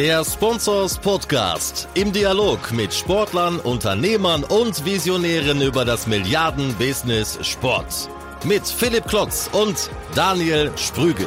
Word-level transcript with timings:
Der 0.00 0.24
Sponsors 0.24 0.96
Podcast 0.96 1.86
im 1.92 2.10
Dialog 2.10 2.72
mit 2.72 2.94
Sportlern, 2.94 3.58
Unternehmern 3.58 4.44
und 4.44 4.82
Visionären 4.86 5.60
über 5.60 5.84
das 5.84 6.06
Milliarden-Business 6.06 7.38
Sport. 7.42 8.08
Mit 8.42 8.66
Philipp 8.66 9.06
Klotz 9.06 9.50
und 9.52 9.90
Daniel 10.14 10.70
Sprügel. 10.76 11.26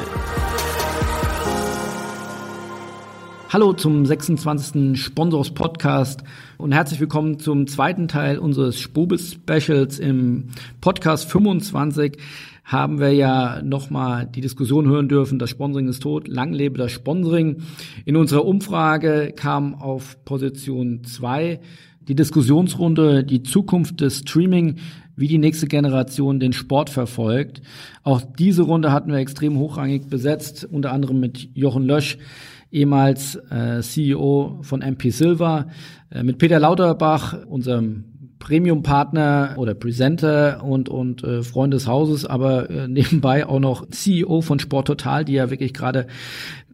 Hallo 3.48 3.74
zum 3.74 4.04
26. 4.04 5.00
Sponsors 5.00 5.54
Podcast 5.54 6.24
und 6.58 6.72
herzlich 6.72 6.98
willkommen 6.98 7.38
zum 7.38 7.68
zweiten 7.68 8.08
Teil 8.08 8.40
unseres 8.40 8.80
Spobis 8.80 9.34
Specials 9.34 10.00
im 10.00 10.48
Podcast 10.80 11.30
25 11.30 12.18
haben 12.64 12.98
wir 12.98 13.12
ja 13.12 13.60
nochmal 13.62 14.26
die 14.26 14.40
Diskussion 14.40 14.88
hören 14.88 15.08
dürfen, 15.08 15.38
das 15.38 15.50
Sponsoring 15.50 15.88
ist 15.88 16.02
tot, 16.02 16.26
lang 16.28 16.52
lebe 16.52 16.78
das 16.78 16.92
Sponsoring. 16.92 17.58
In 18.06 18.16
unserer 18.16 18.44
Umfrage 18.46 19.32
kam 19.36 19.74
auf 19.74 20.24
Position 20.24 21.04
2 21.04 21.60
die 22.08 22.14
Diskussionsrunde, 22.14 23.24
die 23.24 23.42
Zukunft 23.42 24.00
des 24.00 24.18
Streaming, 24.20 24.76
wie 25.16 25.28
die 25.28 25.38
nächste 25.38 25.66
Generation 25.66 26.40
den 26.40 26.52
Sport 26.52 26.90
verfolgt. 26.90 27.62
Auch 28.02 28.20
diese 28.20 28.62
Runde 28.62 28.92
hatten 28.92 29.12
wir 29.12 29.18
extrem 29.18 29.58
hochrangig 29.58 30.08
besetzt, 30.08 30.66
unter 30.70 30.92
anderem 30.92 31.20
mit 31.20 31.50
Jochen 31.54 31.84
Lösch, 31.84 32.18
ehemals 32.72 33.36
äh, 33.50 33.80
CEO 33.80 34.58
von 34.62 34.82
MP 34.82 35.10
Silver, 35.10 35.68
äh, 36.10 36.22
mit 36.24 36.38
Peter 36.38 36.58
Lauterbach, 36.58 37.46
unserem 37.46 38.04
Premium-Partner 38.44 39.54
oder 39.56 39.74
Presenter 39.74 40.62
und, 40.62 40.90
und 40.90 41.24
äh, 41.24 41.42
Freund 41.42 41.72
des 41.72 41.86
Hauses, 41.88 42.26
aber 42.26 42.68
äh, 42.68 42.88
nebenbei 42.88 43.46
auch 43.46 43.58
noch 43.58 43.88
CEO 43.88 44.42
von 44.42 44.58
Sport 44.58 44.86
Total, 44.86 45.24
die 45.24 45.32
ja 45.32 45.50
wirklich 45.50 45.72
gerade 45.72 46.06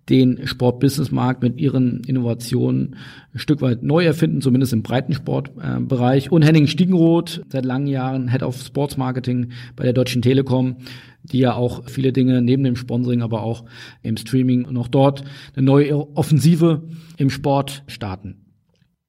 den 0.08 0.44
Sport-Business-Markt 0.44 1.44
mit 1.44 1.60
ihren 1.60 2.02
Innovationen 2.02 2.96
ein 3.32 3.38
Stück 3.38 3.62
weit 3.62 3.84
neu 3.84 4.04
erfinden, 4.04 4.40
zumindest 4.40 4.72
im 4.72 4.82
Breitensportbereich. 4.82 6.26
Äh, 6.26 6.30
und 6.30 6.42
Henning 6.42 6.66
Stiegenroth, 6.66 7.42
seit 7.48 7.64
langen 7.64 7.86
Jahren 7.86 8.28
Head 8.28 8.42
of 8.42 8.60
Sports 8.60 8.96
Marketing 8.96 9.52
bei 9.76 9.84
der 9.84 9.92
Deutschen 9.92 10.22
Telekom, 10.22 10.78
die 11.22 11.38
ja 11.38 11.54
auch 11.54 11.88
viele 11.88 12.12
Dinge 12.12 12.42
neben 12.42 12.64
dem 12.64 12.74
Sponsoring, 12.74 13.22
aber 13.22 13.44
auch 13.44 13.64
im 14.02 14.16
Streaming 14.16 14.62
noch 14.72 14.88
dort 14.88 15.22
eine 15.54 15.64
neue 15.64 16.16
Offensive 16.16 16.82
im 17.16 17.30
Sport 17.30 17.84
starten. 17.86 18.49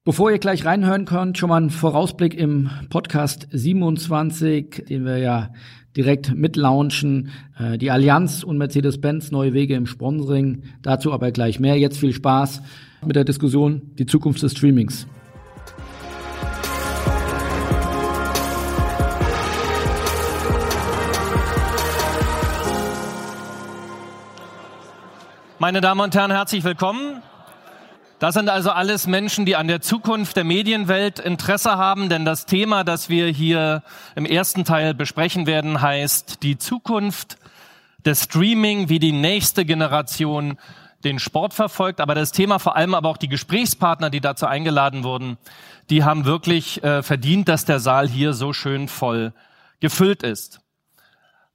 Bevor 0.04 0.32
ihr 0.32 0.40
gleich 0.40 0.66
reinhören 0.66 1.06
könnt, 1.06 1.38
schon 1.38 1.50
mal 1.50 1.62
ein 1.62 1.70
Vorausblick 1.70 2.34
im 2.34 2.72
Podcast 2.90 3.48
27, 3.52 4.86
den 4.90 5.06
wir 5.06 5.20
ja 5.20 5.54
direkt 5.96 6.34
mitlaunchen. 6.34 7.30
Äh, 7.60 7.78
die 7.78 7.92
Allianz 7.92 8.42
und 8.42 8.58
Mercedes-Benz 8.58 9.30
neue 9.30 9.54
Wege 9.54 9.76
im 9.76 9.86
Sponsoring. 9.86 10.64
Dazu 10.82 11.14
aber 11.14 11.30
gleich 11.30 11.60
mehr. 11.60 11.78
Jetzt 11.78 12.00
viel 12.00 12.14
Spaß 12.14 12.64
mit 13.06 13.16
der 13.16 13.26
Diskussion 13.26 13.92
die 14.00 14.08
Zukunft 14.08 14.42
des 14.42 14.54
Streamings. 14.54 15.06
Meine 25.60 25.80
Damen 25.80 26.02
und 26.02 26.16
Herren, 26.16 26.32
herzlich 26.32 26.64
willkommen. 26.64 27.22
Das 28.22 28.36
sind 28.36 28.50
also 28.50 28.70
alles 28.70 29.08
Menschen, 29.08 29.48
die 29.48 29.56
an 29.56 29.68
der 29.68 29.82
Zukunft 29.82 30.36
der 30.36 30.44
Medienwelt 30.44 31.18
Interesse 31.18 31.78
haben, 31.78 32.08
denn 32.08 32.24
das 32.24 32.46
Thema, 32.46 32.84
das 32.84 33.10
wir 33.10 33.26
hier 33.30 33.82
im 34.16 34.28
ersten 34.28 34.64
Teil 34.64 34.94
besprechen 34.94 35.48
werden, 35.48 35.82
heißt 35.82 36.44
die 36.44 36.60
Zukunft 36.60 37.38
des 38.06 38.26
Streaming, 38.26 38.90
wie 38.90 39.00
die 39.00 39.12
nächste 39.12 39.66
Generation 39.66 40.60
den 41.04 41.18
Sport 41.18 41.56
verfolgt. 41.56 42.00
Aber 42.00 42.14
das 42.14 42.32
Thema 42.32 42.60
vor 42.60 42.76
allem 42.76 42.94
aber 42.94 43.10
auch 43.10 43.18
die 43.18 43.28
Gesprächspartner, 43.28 44.12
die 44.12 44.22
dazu 44.22 44.46
eingeladen 44.46 45.04
wurden, 45.04 45.40
die 45.90 46.04
haben 46.04 46.26
wirklich 46.26 46.84
äh, 46.84 47.02
verdient, 47.02 47.50
dass 47.50 47.66
der 47.66 47.80
Saal 47.80 48.08
hier 48.08 48.34
so 48.34 48.54
schön 48.54 48.88
voll 48.88 49.34
gefüllt 49.80 50.22
ist. 50.22 50.62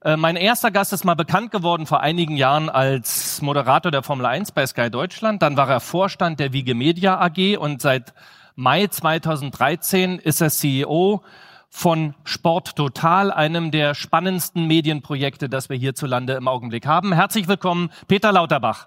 Äh, 0.06 0.17
mein 0.17 0.37
erster 0.37 0.71
Gast 0.71 0.93
ist 0.93 1.05
mal 1.05 1.17
bekannt 1.17 1.50
geworden 1.50 1.84
vor 1.84 2.00
einigen 2.00 2.37
Jahren 2.37 2.69
als 2.69 3.43
Moderator 3.43 3.91
der 3.91 4.05
Formel 4.05 4.25
1 4.25 4.53
bei 4.53 4.65
Sky 4.65 4.89
Deutschland. 4.89 5.43
Dann 5.43 5.56
war 5.56 5.69
er 5.69 5.81
Vorstand 5.81 6.39
der 6.39 6.53
Wiege 6.53 6.77
Media 6.77 7.21
AG 7.21 7.56
und 7.59 7.83
seit 7.83 8.15
Mai 8.55 8.87
2013 8.87 10.21
ist 10.21 10.41
er 10.41 10.50
CEO 10.50 11.22
von 11.71 12.15
Sport 12.22 12.77
Total, 12.77 13.33
einem 13.33 13.72
der 13.72 13.97
spannendsten 13.97 14.69
Medienprojekte, 14.69 15.49
das 15.49 15.71
wir 15.71 15.77
hierzulande 15.77 16.34
im 16.34 16.47
Augenblick 16.47 16.87
haben. 16.87 17.12
Herzlich 17.12 17.49
willkommen, 17.49 17.91
Peter 18.06 18.31
Lauterbach. 18.31 18.87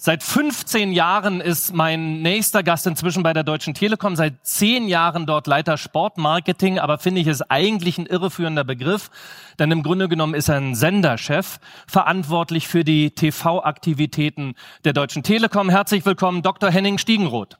Seit 0.00 0.22
15 0.22 0.92
Jahren 0.92 1.40
ist 1.40 1.74
mein 1.74 2.22
nächster 2.22 2.62
Gast 2.62 2.86
inzwischen 2.86 3.24
bei 3.24 3.32
der 3.32 3.42
Deutschen 3.42 3.74
Telekom, 3.74 4.14
seit 4.14 4.46
zehn 4.46 4.86
Jahren 4.86 5.26
dort 5.26 5.48
Leiter 5.48 5.76
Sportmarketing, 5.76 6.78
aber 6.78 6.98
finde 6.98 7.20
ich 7.20 7.26
es 7.26 7.42
eigentlich 7.42 7.98
ein 7.98 8.06
irreführender 8.06 8.62
Begriff, 8.62 9.10
denn 9.58 9.72
im 9.72 9.82
Grunde 9.82 10.08
genommen 10.08 10.34
ist 10.34 10.50
er 10.50 10.58
ein 10.58 10.76
Senderchef, 10.76 11.58
verantwortlich 11.88 12.68
für 12.68 12.84
die 12.84 13.10
TV-Aktivitäten 13.10 14.54
der 14.84 14.92
Deutschen 14.92 15.24
Telekom. 15.24 15.68
Herzlich 15.68 16.06
willkommen, 16.06 16.42
Dr. 16.42 16.70
Henning 16.70 16.98
Stiegenroth. 16.98 17.58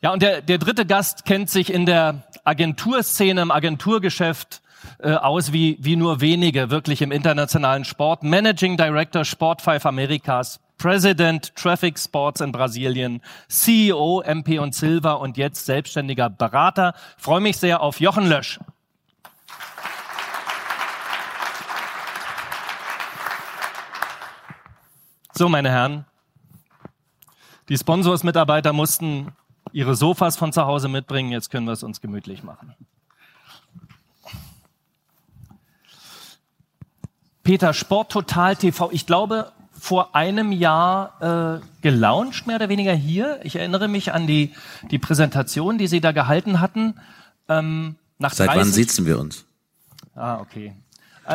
Ja, 0.00 0.14
und 0.14 0.22
der, 0.22 0.40
der 0.40 0.56
dritte 0.56 0.86
Gast 0.86 1.26
kennt 1.26 1.50
sich 1.50 1.70
in 1.70 1.84
der 1.84 2.22
Agenturszene, 2.44 3.42
im 3.42 3.50
Agenturgeschäft 3.50 4.62
äh, 4.98 5.12
aus 5.12 5.52
wie, 5.52 5.78
wie 5.80 5.96
nur 5.96 6.20
wenige 6.20 6.70
wirklich 6.70 7.02
im 7.02 7.12
internationalen 7.12 7.84
Sport. 7.84 8.22
Managing 8.22 8.76
Director 8.76 9.24
Sport 9.24 9.62
5 9.62 9.86
Amerikas, 9.86 10.60
President 10.78 11.54
Traffic 11.56 11.98
Sports 11.98 12.40
in 12.40 12.52
Brasilien, 12.52 13.20
CEO 13.48 14.22
MP 14.22 14.58
und 14.58 14.74
Silva 14.74 15.12
und 15.12 15.36
jetzt 15.36 15.66
selbstständiger 15.66 16.30
Berater. 16.30 16.94
Freue 17.18 17.40
mich 17.40 17.58
sehr 17.58 17.80
auf 17.82 18.00
Jochen 18.00 18.26
Lösch. 18.26 18.58
So, 25.34 25.48
meine 25.48 25.70
Herren, 25.70 26.04
die 27.70 27.78
Sponsorsmitarbeiter 27.78 28.72
mussten 28.72 29.32
ihre 29.72 29.94
Sofas 29.94 30.36
von 30.36 30.52
zu 30.52 30.66
Hause 30.66 30.88
mitbringen. 30.88 31.30
Jetzt 31.30 31.50
können 31.50 31.66
wir 31.66 31.72
es 31.72 31.82
uns 31.82 32.00
gemütlich 32.00 32.42
machen. 32.42 32.74
Peter, 37.42 37.72
Sport 37.72 38.12
Total 38.12 38.56
TV, 38.56 38.90
ich 38.92 39.06
glaube, 39.06 39.52
vor 39.72 40.14
einem 40.14 40.52
Jahr 40.52 41.60
äh, 41.60 41.82
gelauncht, 41.82 42.46
mehr 42.46 42.56
oder 42.56 42.68
weniger 42.68 42.92
hier. 42.92 43.40
Ich 43.44 43.56
erinnere 43.56 43.88
mich 43.88 44.12
an 44.12 44.26
die, 44.26 44.52
die 44.90 44.98
Präsentation, 44.98 45.78
die 45.78 45.86
Sie 45.86 46.00
da 46.00 46.12
gehalten 46.12 46.60
hatten. 46.60 46.94
Ähm, 47.48 47.96
nach 48.18 48.34
Seit 48.34 48.48
30... 48.48 48.60
wann 48.60 48.72
sitzen 48.72 49.06
wir 49.06 49.18
uns? 49.18 49.46
Ah, 50.14 50.38
okay. 50.40 50.74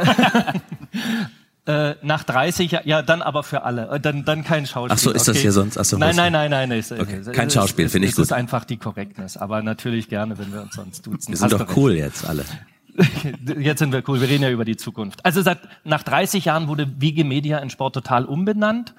äh, 1.65 1.95
nach 2.03 2.23
30 2.23 2.71
Jahren, 2.71 2.87
ja, 2.87 3.01
dann 3.01 3.23
aber 3.23 3.41
für 3.41 3.63
alle. 3.63 3.89
Äh, 3.89 3.99
dann, 3.99 4.25
dann 4.25 4.43
kein 4.43 4.67
Schauspiel. 4.67 4.93
Ach 4.93 4.99
so, 4.99 5.11
ist 5.11 5.27
das 5.27 5.37
hier 5.37 5.51
sonst? 5.51 5.77
Ach 5.77 5.85
so, 5.85 5.97
nein, 5.97 6.15
nein, 6.15 6.31
nein, 6.31 6.51
nein, 6.51 6.69
nein. 6.69 6.79
Ist, 6.79 6.91
okay. 6.91 7.21
Kein 7.33 7.49
Schauspiel, 7.49 7.89
finde 7.89 8.07
ich 8.07 8.13
gut. 8.13 8.21
Das 8.23 8.27
ist 8.27 8.33
einfach 8.33 8.65
die 8.65 8.77
Korrektness. 8.77 9.37
Aber 9.37 9.63
natürlich 9.63 10.07
gerne, 10.07 10.37
wenn 10.37 10.53
wir 10.53 10.61
uns 10.61 10.75
sonst 10.75 11.05
duzen. 11.07 11.29
Wir 11.29 11.37
sind 11.37 11.51
Hast 11.51 11.59
doch 11.59 11.75
cool 11.75 11.93
jetzt 11.93 12.27
alle. 12.27 12.45
Jetzt 13.59 13.79
sind 13.79 13.91
wir 13.91 14.03
cool, 14.07 14.21
wir 14.21 14.29
reden 14.29 14.43
ja 14.43 14.49
über 14.49 14.65
die 14.65 14.77
Zukunft. 14.77 15.25
Also 15.25 15.41
seit, 15.41 15.59
nach 15.83 16.03
30 16.03 16.45
Jahren 16.45 16.67
wurde 16.67 17.01
Wige 17.01 17.25
Media 17.25 17.57
in 17.59 17.69
Sport 17.69 17.95
total 17.95 18.25
umbenannt. 18.25 18.95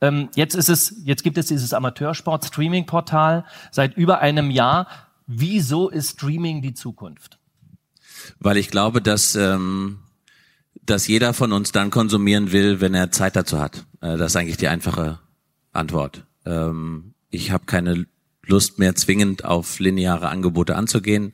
Ähm, 0.00 0.28
jetzt 0.34 0.54
ist 0.54 0.68
es, 0.68 1.00
jetzt 1.04 1.22
gibt 1.22 1.38
es 1.38 1.46
dieses 1.46 1.72
Amateursport-Streaming-Portal 1.72 3.44
seit 3.70 3.96
über 3.96 4.20
einem 4.20 4.50
Jahr. 4.50 4.86
Wieso 5.26 5.88
ist 5.88 6.12
Streaming 6.12 6.60
die 6.60 6.74
Zukunft? 6.74 7.38
Weil 8.38 8.58
ich 8.58 8.68
glaube, 8.68 9.00
dass, 9.00 9.34
ähm, 9.34 10.00
dass 10.84 11.06
jeder 11.06 11.32
von 11.32 11.52
uns 11.52 11.72
dann 11.72 11.90
konsumieren 11.90 12.52
will, 12.52 12.80
wenn 12.80 12.94
er 12.94 13.10
Zeit 13.10 13.34
dazu 13.34 13.58
hat. 13.58 13.86
Äh, 14.02 14.18
das 14.18 14.32
ist 14.32 14.36
eigentlich 14.36 14.58
die 14.58 14.68
einfache 14.68 15.20
Antwort. 15.72 16.24
Ähm, 16.44 17.14
ich 17.30 17.50
habe 17.50 17.64
keine 17.64 18.06
Lust 18.44 18.78
mehr 18.78 18.94
zwingend 18.94 19.44
auf 19.44 19.78
lineare 19.78 20.28
Angebote 20.28 20.76
anzugehen 20.76 21.32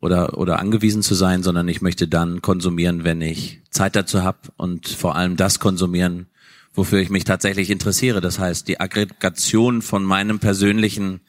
oder, 0.00 0.38
oder 0.38 0.58
angewiesen 0.58 1.02
zu 1.02 1.14
sein, 1.14 1.42
sondern 1.42 1.68
ich 1.68 1.82
möchte 1.82 2.08
dann 2.08 2.42
konsumieren, 2.42 3.04
wenn 3.04 3.20
ich 3.20 3.60
Zeit 3.70 3.96
dazu 3.96 4.22
habe 4.22 4.38
und 4.56 4.88
vor 4.88 5.16
allem 5.16 5.36
das 5.36 5.58
konsumieren, 5.60 6.26
wofür 6.72 7.00
ich 7.00 7.10
mich 7.10 7.24
tatsächlich 7.24 7.70
interessiere. 7.70 8.20
Das 8.20 8.38
heißt, 8.38 8.66
die 8.68 8.80
Aggregation 8.80 9.82
von 9.82 10.04
meinem 10.04 10.38
persönlichen 10.38 11.20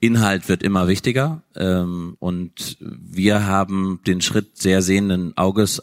Inhalt 0.00 0.48
wird 0.48 0.62
immer 0.62 0.88
wichtiger 0.88 1.42
ähm, 1.54 2.16
und 2.18 2.78
wir 2.80 3.46
haben 3.46 4.00
den 4.06 4.22
Schritt 4.22 4.56
sehr 4.56 4.80
sehenden 4.82 5.36
Auges 5.36 5.82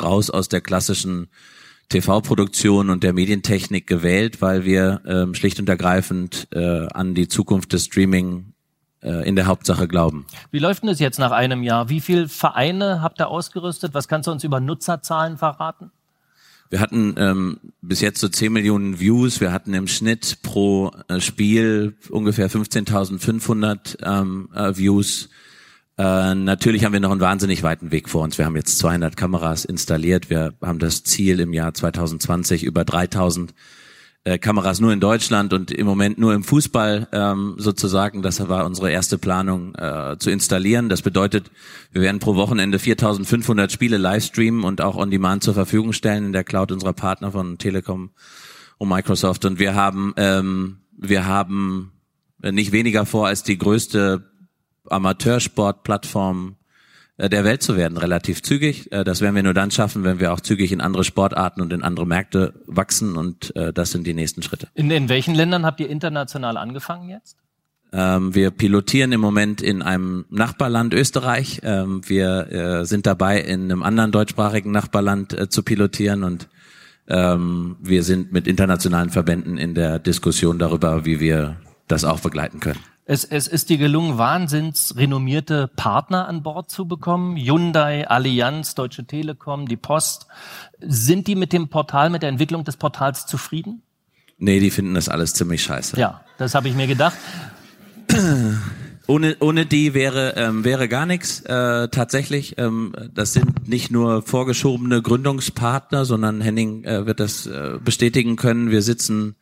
raus 0.00 0.30
aus 0.30 0.48
der 0.48 0.60
klassischen 0.60 1.28
TV-Produktion 1.88 2.90
und 2.90 3.02
der 3.02 3.12
Medientechnik 3.12 3.86
gewählt, 3.86 4.40
weil 4.40 4.64
wir 4.64 5.02
ähm, 5.06 5.34
schlicht 5.34 5.58
und 5.58 5.68
ergreifend 5.68 6.48
äh, 6.52 6.86
an 6.88 7.14
die 7.14 7.28
Zukunft 7.28 7.72
des 7.72 7.86
Streaming 7.86 8.52
äh, 9.06 9.26
in 9.26 9.36
der 9.36 9.46
Hauptsache 9.46 9.88
glauben. 9.88 10.26
Wie 10.50 10.58
läuft 10.58 10.82
denn 10.82 10.88
das 10.88 10.98
jetzt 10.98 11.18
nach 11.18 11.30
einem 11.30 11.62
Jahr? 11.62 11.88
Wie 11.88 12.00
viele 12.00 12.28
Vereine 12.28 13.00
habt 13.00 13.20
ihr 13.20 13.28
ausgerüstet? 13.28 13.94
Was 13.94 14.08
kannst 14.08 14.26
du 14.26 14.32
uns 14.32 14.44
über 14.44 14.60
Nutzerzahlen 14.60 15.38
verraten? 15.38 15.92
Wir 16.68 16.80
hatten 16.80 17.14
ähm, 17.16 17.60
bis 17.80 18.00
jetzt 18.00 18.20
so 18.20 18.28
10 18.28 18.52
Millionen 18.52 18.98
Views. 18.98 19.40
Wir 19.40 19.52
hatten 19.52 19.72
im 19.74 19.86
Schnitt 19.86 20.38
pro 20.42 20.90
äh, 21.06 21.20
Spiel 21.20 21.96
ungefähr 22.10 22.50
15.500 22.50 24.04
ähm, 24.04 24.48
äh, 24.52 24.76
Views. 24.76 25.28
Äh, 25.96 26.34
natürlich 26.34 26.84
haben 26.84 26.92
wir 26.92 27.00
noch 27.00 27.12
einen 27.12 27.20
wahnsinnig 27.20 27.62
weiten 27.62 27.92
Weg 27.92 28.08
vor 28.08 28.22
uns. 28.22 28.36
Wir 28.36 28.44
haben 28.44 28.56
jetzt 28.56 28.78
200 28.78 29.16
Kameras 29.16 29.64
installiert. 29.64 30.28
Wir 30.28 30.54
haben 30.60 30.80
das 30.80 31.04
Ziel 31.04 31.38
im 31.38 31.52
Jahr 31.52 31.72
2020 31.72 32.64
über 32.64 32.84
3000 32.84 33.54
äh, 34.26 34.38
Kameras 34.38 34.80
nur 34.80 34.92
in 34.92 34.98
Deutschland 34.98 35.52
und 35.52 35.70
im 35.70 35.86
Moment 35.86 36.18
nur 36.18 36.34
im 36.34 36.42
Fußball 36.42 37.06
ähm, 37.12 37.54
sozusagen. 37.58 38.22
Das 38.22 38.48
war 38.48 38.66
unsere 38.66 38.90
erste 38.90 39.18
Planung 39.18 39.74
äh, 39.76 40.16
zu 40.18 40.30
installieren. 40.30 40.88
Das 40.88 41.00
bedeutet, 41.00 41.52
wir 41.92 42.02
werden 42.02 42.18
pro 42.18 42.34
Wochenende 42.34 42.78
4.500 42.78 43.70
Spiele 43.70 43.98
live 43.98 44.24
streamen 44.24 44.64
und 44.64 44.80
auch 44.80 44.96
on 44.96 45.12
demand 45.12 45.44
zur 45.44 45.54
Verfügung 45.54 45.92
stellen 45.92 46.26
in 46.26 46.32
der 46.32 46.42
Cloud 46.42 46.72
unserer 46.72 46.92
Partner 46.92 47.30
von 47.30 47.58
Telekom 47.58 48.10
und 48.78 48.88
Microsoft. 48.88 49.44
Und 49.44 49.60
wir 49.60 49.76
haben 49.76 50.12
ähm, 50.16 50.78
wir 50.98 51.26
haben 51.26 51.92
nicht 52.42 52.72
weniger 52.72 53.06
vor 53.06 53.28
als 53.28 53.44
die 53.44 53.58
größte 53.58 54.28
Amateursportplattform 54.90 56.56
der 57.18 57.44
Welt 57.44 57.62
zu 57.62 57.76
werden, 57.76 57.96
relativ 57.96 58.42
zügig. 58.42 58.92
Äh, 58.92 59.04
das 59.04 59.20
werden 59.20 59.34
wir 59.34 59.42
nur 59.42 59.54
dann 59.54 59.70
schaffen, 59.70 60.04
wenn 60.04 60.20
wir 60.20 60.32
auch 60.32 60.40
zügig 60.40 60.72
in 60.72 60.80
andere 60.80 61.04
Sportarten 61.04 61.60
und 61.60 61.72
in 61.72 61.82
andere 61.82 62.06
Märkte 62.06 62.54
wachsen 62.66 63.16
und 63.16 63.54
äh, 63.56 63.72
das 63.72 63.90
sind 63.90 64.06
die 64.06 64.14
nächsten 64.14 64.42
Schritte. 64.42 64.68
In, 64.74 64.90
in 64.90 65.08
welchen 65.08 65.34
Ländern 65.34 65.64
habt 65.64 65.80
ihr 65.80 65.88
international 65.88 66.56
angefangen 66.56 67.08
jetzt? 67.08 67.36
Ähm, 67.92 68.34
wir 68.34 68.50
pilotieren 68.50 69.12
im 69.12 69.20
Moment 69.20 69.62
in 69.62 69.80
einem 69.80 70.26
Nachbarland 70.28 70.92
Österreich. 70.92 71.60
Ähm, 71.62 72.02
wir 72.06 72.84
sind 72.84 73.06
dabei, 73.06 73.40
in 73.40 73.64
einem 73.64 73.82
anderen 73.82 74.12
deutschsprachigen 74.12 74.70
Nachbarland 74.70 75.52
zu 75.52 75.62
pilotieren 75.62 76.24
und 76.24 76.48
ähm, 77.08 77.76
wir 77.80 78.02
sind 78.02 78.32
mit 78.32 78.46
internationalen 78.48 79.10
Verbänden 79.10 79.56
in 79.56 79.74
der 79.74 79.98
Diskussion 79.98 80.58
darüber, 80.58 81.04
wie 81.04 81.20
wir 81.20 81.56
das 81.86 82.04
auch 82.04 82.20
begleiten 82.20 82.60
können. 82.60 82.80
Es, 83.08 83.22
es 83.22 83.46
ist 83.46 83.70
dir 83.70 83.78
gelungen, 83.78 84.18
wahnsinns 84.18 84.94
renommierte 84.96 85.68
Partner 85.68 86.26
an 86.26 86.42
Bord 86.42 86.72
zu 86.72 86.88
bekommen. 86.88 87.36
Hyundai, 87.36 88.08
Allianz, 88.08 88.74
Deutsche 88.74 89.04
Telekom, 89.04 89.68
die 89.68 89.76
Post. 89.76 90.26
Sind 90.80 91.28
die 91.28 91.36
mit 91.36 91.52
dem 91.52 91.68
Portal, 91.68 92.10
mit 92.10 92.22
der 92.22 92.30
Entwicklung 92.30 92.64
des 92.64 92.76
Portals 92.76 93.26
zufrieden? 93.26 93.82
Nee, 94.38 94.58
die 94.58 94.72
finden 94.72 94.94
das 94.94 95.08
alles 95.08 95.34
ziemlich 95.34 95.62
scheiße. 95.62 95.96
Ja, 96.00 96.22
das 96.36 96.56
habe 96.56 96.68
ich 96.68 96.74
mir 96.74 96.88
gedacht. 96.88 97.16
Ohne, 99.08 99.36
ohne 99.38 99.66
die 99.66 99.94
wäre, 99.94 100.34
ähm, 100.36 100.64
wäre 100.64 100.88
gar 100.88 101.06
nichts 101.06 101.40
äh, 101.42 101.86
tatsächlich. 101.86 102.56
Ähm, 102.58 102.92
das 103.14 103.34
sind 103.34 103.68
nicht 103.68 103.92
nur 103.92 104.22
vorgeschobene 104.22 105.00
Gründungspartner, 105.00 106.04
sondern 106.04 106.40
Henning 106.40 106.82
äh, 106.82 107.06
wird 107.06 107.20
das 107.20 107.46
äh, 107.46 107.78
bestätigen 107.84 108.34
können. 108.34 108.72
Wir 108.72 108.82
sitzen 108.82 109.36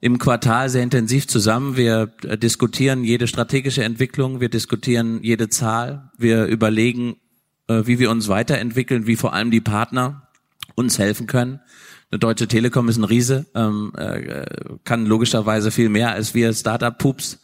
im 0.00 0.18
Quartal 0.18 0.68
sehr 0.68 0.82
intensiv 0.82 1.26
zusammen. 1.26 1.76
Wir 1.76 2.12
äh, 2.24 2.38
diskutieren 2.38 3.04
jede 3.04 3.26
strategische 3.26 3.84
Entwicklung, 3.84 4.40
wir 4.40 4.48
diskutieren 4.48 5.20
jede 5.22 5.48
Zahl, 5.48 6.10
wir 6.16 6.46
überlegen, 6.46 7.16
äh, 7.68 7.82
wie 7.84 7.98
wir 7.98 8.10
uns 8.10 8.28
weiterentwickeln, 8.28 9.06
wie 9.06 9.16
vor 9.16 9.32
allem 9.32 9.50
die 9.50 9.60
Partner 9.60 10.28
uns 10.74 10.98
helfen 10.98 11.26
können. 11.26 11.60
Eine 12.10 12.20
Deutsche 12.20 12.48
Telekom 12.48 12.88
ist 12.88 12.96
ein 12.96 13.04
Riese, 13.04 13.46
ähm, 13.54 13.92
äh, 13.96 14.46
kann 14.84 15.04
logischerweise 15.04 15.70
viel 15.70 15.88
mehr 15.88 16.12
als 16.12 16.34
wir 16.34 16.54
Startup-Pups. 16.54 17.40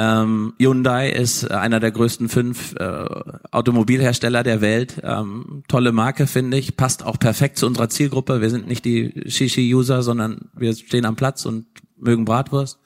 Ähm, 0.00 0.54
Hyundai 0.58 1.10
ist 1.10 1.50
einer 1.50 1.78
der 1.78 1.90
größten 1.90 2.30
fünf 2.30 2.74
äh, 2.76 3.04
Automobilhersteller 3.50 4.42
der 4.42 4.62
Welt. 4.62 4.98
Ähm, 5.04 5.62
tolle 5.68 5.92
Marke, 5.92 6.26
finde 6.26 6.56
ich. 6.56 6.74
Passt 6.74 7.04
auch 7.04 7.18
perfekt 7.18 7.58
zu 7.58 7.66
unserer 7.66 7.90
Zielgruppe. 7.90 8.40
Wir 8.40 8.48
sind 8.48 8.66
nicht 8.66 8.86
die 8.86 9.12
Shishi-User, 9.26 10.02
sondern 10.02 10.48
wir 10.56 10.74
stehen 10.74 11.04
am 11.04 11.16
Platz 11.16 11.44
und 11.44 11.66
mögen 11.98 12.24
Bratwurst. 12.24 12.78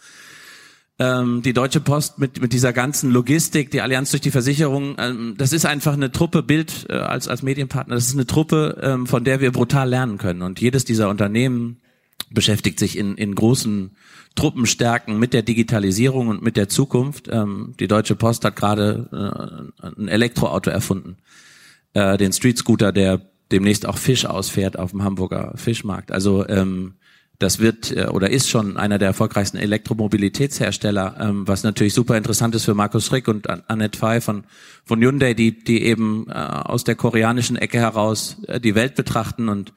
Ähm, 0.99 1.43
die 1.43 1.53
Deutsche 1.53 1.79
Post 1.79 2.19
mit, 2.19 2.41
mit 2.41 2.53
dieser 2.53 2.73
ganzen 2.73 3.13
Logistik, 3.13 3.71
die 3.71 3.81
Allianz 3.81 4.11
durch 4.11 4.21
die 4.21 4.33
Versicherung, 4.33 4.97
ähm, 4.99 5.35
das 5.39 5.53
ist 5.53 5.67
einfach 5.67 5.93
eine 5.93 6.11
Truppe 6.11 6.43
Bild 6.43 6.87
äh, 6.89 6.95
als, 6.95 7.29
als 7.29 7.43
Medienpartner. 7.43 7.95
Das 7.95 8.09
ist 8.09 8.15
eine 8.15 8.27
Truppe, 8.27 8.81
ähm, 8.83 9.07
von 9.07 9.23
der 9.23 9.41
wir 9.41 9.53
brutal 9.53 9.89
lernen 9.89 10.19
können. 10.19 10.43
Und 10.43 10.61
jedes 10.61 10.85
dieser 10.85 11.09
Unternehmen 11.09 11.81
beschäftigt 12.31 12.81
sich 12.81 12.99
in, 12.99 13.15
in 13.17 13.37
großen 13.37 13.93
Truppenstärken 14.35 15.19
mit 15.19 15.33
der 15.33 15.43
Digitalisierung 15.43 16.29
und 16.29 16.43
mit 16.43 16.57
der 16.57 16.69
Zukunft. 16.69 17.29
Ähm, 17.31 17.75
die 17.79 17.89
Deutsche 17.89 18.17
Post 18.17 18.45
hat 18.45 18.57
gerade 18.57 19.71
äh, 19.81 19.87
ein 19.87 20.09
Elektroauto 20.09 20.71
erfunden, 20.71 21.17
äh, 21.93 22.17
den 22.17 22.33
Street 22.33 22.59
Scooter, 22.59 22.93
der 22.93 23.21
demnächst 23.53 23.87
auch 23.87 23.99
Fisch 23.99 24.27
ausfährt 24.27 24.79
auf 24.79 24.91
dem 24.91 25.05
Hamburger 25.05 25.53
Fischmarkt. 25.57 26.11
Also 26.11 26.47
ähm, 26.49 26.95
das 27.39 27.59
wird 27.59 27.91
äh, 27.93 28.07
oder 28.07 28.31
ist 28.31 28.49
schon 28.49 28.77
einer 28.77 28.99
der 28.99 29.09
erfolgreichsten 29.09 29.59
Elektromobilitätshersteller, 29.59 31.17
ähm, 31.21 31.47
was 31.47 31.63
natürlich 31.63 31.95
super 31.95 32.17
interessant 32.17 32.55
ist 32.55 32.65
für 32.65 32.75
Markus 32.75 33.13
Rick 33.13 33.29
und 33.29 33.49
Annette 33.69 33.99
Pfeil 33.99 34.21
von, 34.21 34.45
von 34.85 35.01
Hyundai, 35.01 35.35
die, 35.35 35.63
die 35.63 35.83
eben 35.83 36.27
äh, 36.29 36.33
aus 36.33 36.85
der 36.85 36.95
koreanischen 36.95 37.57
Ecke 37.57 37.79
heraus 37.79 38.39
äh, 38.47 38.61
die 38.61 38.75
Welt 38.75 38.95
betrachten 38.95 39.49
und 39.49 39.73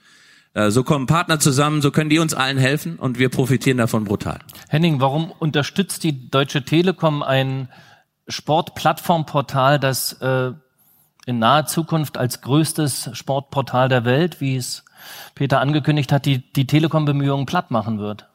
so 0.70 0.84
kommen 0.84 1.06
Partner 1.06 1.40
zusammen, 1.40 1.82
so 1.82 1.92
können 1.92 2.10
die 2.10 2.20
uns 2.20 2.34
allen 2.34 2.58
helfen 2.58 2.98
und 2.98 3.20
wir 3.20 3.30
profitieren 3.30 3.78
davon 3.78 4.06
brutal. 4.06 4.40
Henning, 4.70 5.00
warum 5.00 5.32
unterstützt 5.32 6.04
die 6.04 6.30
Deutsche 6.30 6.64
Telekom 6.64 7.24
ein 7.24 7.70
Sportplattformportal, 8.28 9.80
das 9.80 10.14
äh, 10.14 10.52
in 11.26 11.40
naher 11.40 11.66
Zukunft 11.66 12.18
als 12.18 12.42
größtes 12.42 13.12
Sportportal 13.14 13.90
der 13.90 14.06
Welt, 14.06 14.42
wie 14.42 14.56
es 14.56 14.84
Peter 15.36 15.60
angekündigt 15.60 16.12
hat, 16.12 16.26
die, 16.26 16.40
die 16.54 16.68
Telekom-Bemühungen 16.68 17.46
platt 17.46 17.70
machen 17.72 18.00
wird? 18.00 18.28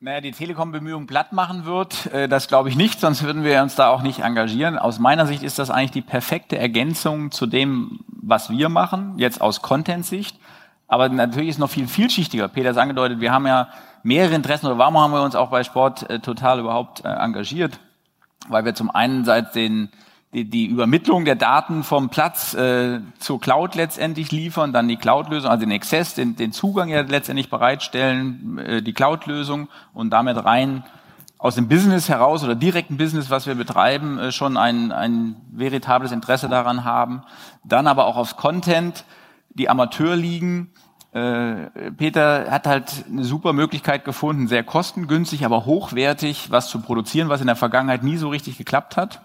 Naja, 0.00 0.20
die 0.20 0.30
Telekom-Bemühungen 0.30 1.08
platt 1.08 1.32
machen 1.32 1.64
wird, 1.64 2.06
äh, 2.12 2.28
das 2.28 2.46
glaube 2.46 2.68
ich 2.68 2.76
nicht, 2.76 3.00
sonst 3.00 3.24
würden 3.24 3.42
wir 3.42 3.60
uns 3.60 3.74
da 3.74 3.88
auch 3.88 4.00
nicht 4.00 4.20
engagieren. 4.20 4.78
Aus 4.78 5.00
meiner 5.00 5.26
Sicht 5.26 5.42
ist 5.42 5.58
das 5.58 5.70
eigentlich 5.70 5.90
die 5.90 6.02
perfekte 6.02 6.56
Ergänzung 6.56 7.32
zu 7.32 7.46
dem, 7.46 7.98
was 8.06 8.48
wir 8.48 8.68
machen, 8.68 9.14
jetzt 9.16 9.40
aus 9.40 9.60
Content-Sicht. 9.60 10.38
Aber 10.86 11.08
natürlich 11.08 11.48
ist 11.48 11.58
noch 11.58 11.70
viel 11.70 11.88
vielschichtiger. 11.88 12.46
Peter 12.46 12.68
hat 12.68 12.76
es 12.76 12.80
angedeutet, 12.80 13.18
wir 13.18 13.32
haben 13.32 13.48
ja 13.48 13.70
mehrere 14.04 14.36
Interessen, 14.36 14.66
oder 14.66 14.78
warum 14.78 14.96
haben 14.98 15.10
wir 15.10 15.20
uns 15.20 15.34
auch 15.34 15.50
bei 15.50 15.64
Sport 15.64 16.08
äh, 16.08 16.20
total 16.20 16.60
überhaupt 16.60 17.04
äh, 17.04 17.08
engagiert? 17.08 17.80
Weil 18.46 18.64
wir 18.64 18.76
zum 18.76 18.92
einen 18.92 19.24
seit 19.24 19.56
den 19.56 19.88
die, 20.34 20.44
die 20.44 20.66
Übermittlung 20.66 21.24
der 21.24 21.36
Daten 21.36 21.82
vom 21.82 22.10
Platz 22.10 22.52
äh, 22.54 23.00
zur 23.18 23.40
Cloud 23.40 23.74
letztendlich 23.74 24.30
liefern, 24.30 24.72
dann 24.72 24.86
die 24.86 24.96
Cloud-Lösung, 24.96 25.50
also 25.50 25.64
den 25.64 25.72
Access, 25.72 26.14
den, 26.14 26.36
den 26.36 26.52
Zugang 26.52 26.88
ja 26.88 27.00
letztendlich 27.00 27.48
bereitstellen, 27.48 28.58
äh, 28.58 28.82
die 28.82 28.92
Cloud-Lösung 28.92 29.68
und 29.94 30.10
damit 30.10 30.44
rein 30.44 30.84
aus 31.38 31.54
dem 31.54 31.68
Business 31.68 32.08
heraus 32.08 32.44
oder 32.44 32.56
direkten 32.56 32.98
Business, 32.98 33.30
was 33.30 33.46
wir 33.46 33.54
betreiben, 33.54 34.18
äh, 34.18 34.32
schon 34.32 34.58
ein, 34.58 34.92
ein 34.92 35.36
veritables 35.50 36.12
Interesse 36.12 36.48
daran 36.48 36.84
haben. 36.84 37.22
Dann 37.64 37.86
aber 37.86 38.06
auch 38.06 38.16
aufs 38.16 38.36
Content, 38.36 39.04
die 39.48 39.70
Amateurligen. 39.70 40.70
Äh, 41.12 41.90
Peter 41.96 42.50
hat 42.50 42.66
halt 42.66 43.06
eine 43.10 43.24
super 43.24 43.54
Möglichkeit 43.54 44.04
gefunden, 44.04 44.46
sehr 44.46 44.62
kostengünstig, 44.62 45.46
aber 45.46 45.64
hochwertig 45.64 46.50
was 46.50 46.68
zu 46.68 46.80
produzieren, 46.80 47.30
was 47.30 47.40
in 47.40 47.46
der 47.46 47.56
Vergangenheit 47.56 48.02
nie 48.02 48.18
so 48.18 48.28
richtig 48.28 48.58
geklappt 48.58 48.98
hat. 48.98 49.22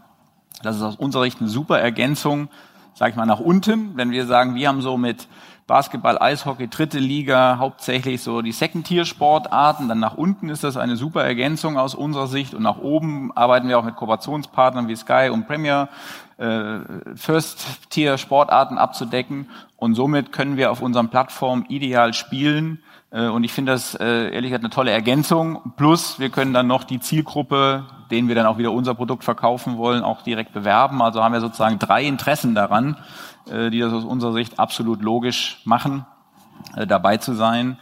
Das 0.63 0.77
ist 0.77 0.81
aus 0.81 0.95
unserer 0.95 1.23
Sicht 1.23 1.39
eine 1.41 1.49
super 1.49 1.79
Ergänzung, 1.79 2.47
sage 2.95 3.11
ich 3.11 3.17
mal, 3.17 3.25
nach 3.25 3.39
unten. 3.39 3.95
Wenn 3.95 4.11
wir 4.11 4.25
sagen, 4.25 4.55
wir 4.55 4.67
haben 4.67 4.81
so 4.81 4.97
mit 4.97 5.27
Basketball, 5.67 6.17
Eishockey, 6.19 6.67
dritte 6.67 6.99
Liga, 6.99 7.57
hauptsächlich 7.57 8.21
so 8.21 8.41
die 8.41 8.51
Second-Tier-Sportarten. 8.51 9.87
Dann 9.87 9.99
nach 9.99 10.15
unten 10.15 10.49
ist 10.49 10.63
das 10.63 10.77
eine 10.77 10.97
super 10.97 11.23
Ergänzung 11.23 11.77
aus 11.77 11.95
unserer 11.95 12.27
Sicht. 12.27 12.53
Und 12.53 12.63
nach 12.63 12.77
oben 12.77 13.35
arbeiten 13.35 13.69
wir 13.69 13.79
auch 13.79 13.85
mit 13.85 13.95
Kooperationspartnern 13.95 14.87
wie 14.87 14.95
Sky 14.95 15.29
und 15.31 15.47
Premier, 15.47 15.89
äh, 16.37 16.79
First-Tier-Sportarten 17.15 18.77
abzudecken. 18.77 19.49
Und 19.77 19.95
somit 19.95 20.31
können 20.31 20.57
wir 20.57 20.71
auf 20.71 20.81
unseren 20.81 21.09
Plattformen 21.09 21.65
ideal 21.67 22.13
spielen 22.13 22.79
äh, 23.13 23.27
und 23.27 23.43
ich 23.43 23.53
finde 23.53 23.71
das 23.71 23.95
äh, 23.95 24.33
ehrlich 24.33 24.49
gesagt 24.49 24.63
eine 24.63 24.73
tolle 24.73 24.91
Ergänzung. 24.91 25.73
Plus 25.77 26.19
wir 26.19 26.29
können 26.29 26.53
dann 26.53 26.67
noch 26.67 26.83
die 26.83 26.99
Zielgruppe, 26.99 27.85
denen 28.11 28.27
wir 28.27 28.35
dann 28.35 28.47
auch 28.47 28.57
wieder 28.57 28.71
unser 28.71 28.95
Produkt 28.95 29.23
verkaufen 29.23 29.77
wollen, 29.77 30.03
auch 30.03 30.23
direkt 30.23 30.51
bewerben. 30.51 31.01
Also 31.01 31.23
haben 31.23 31.33
wir 31.33 31.41
sozusagen 31.41 31.79
drei 31.79 32.03
Interessen 32.03 32.55
daran, 32.55 32.97
die 33.45 33.79
das 33.79 33.93
aus 33.93 34.05
unserer 34.05 34.33
Sicht 34.33 34.59
absolut 34.59 35.01
logisch 35.01 35.61
machen, 35.65 36.05
dabei 36.87 37.17
zu 37.17 37.33
sein. 37.33 37.77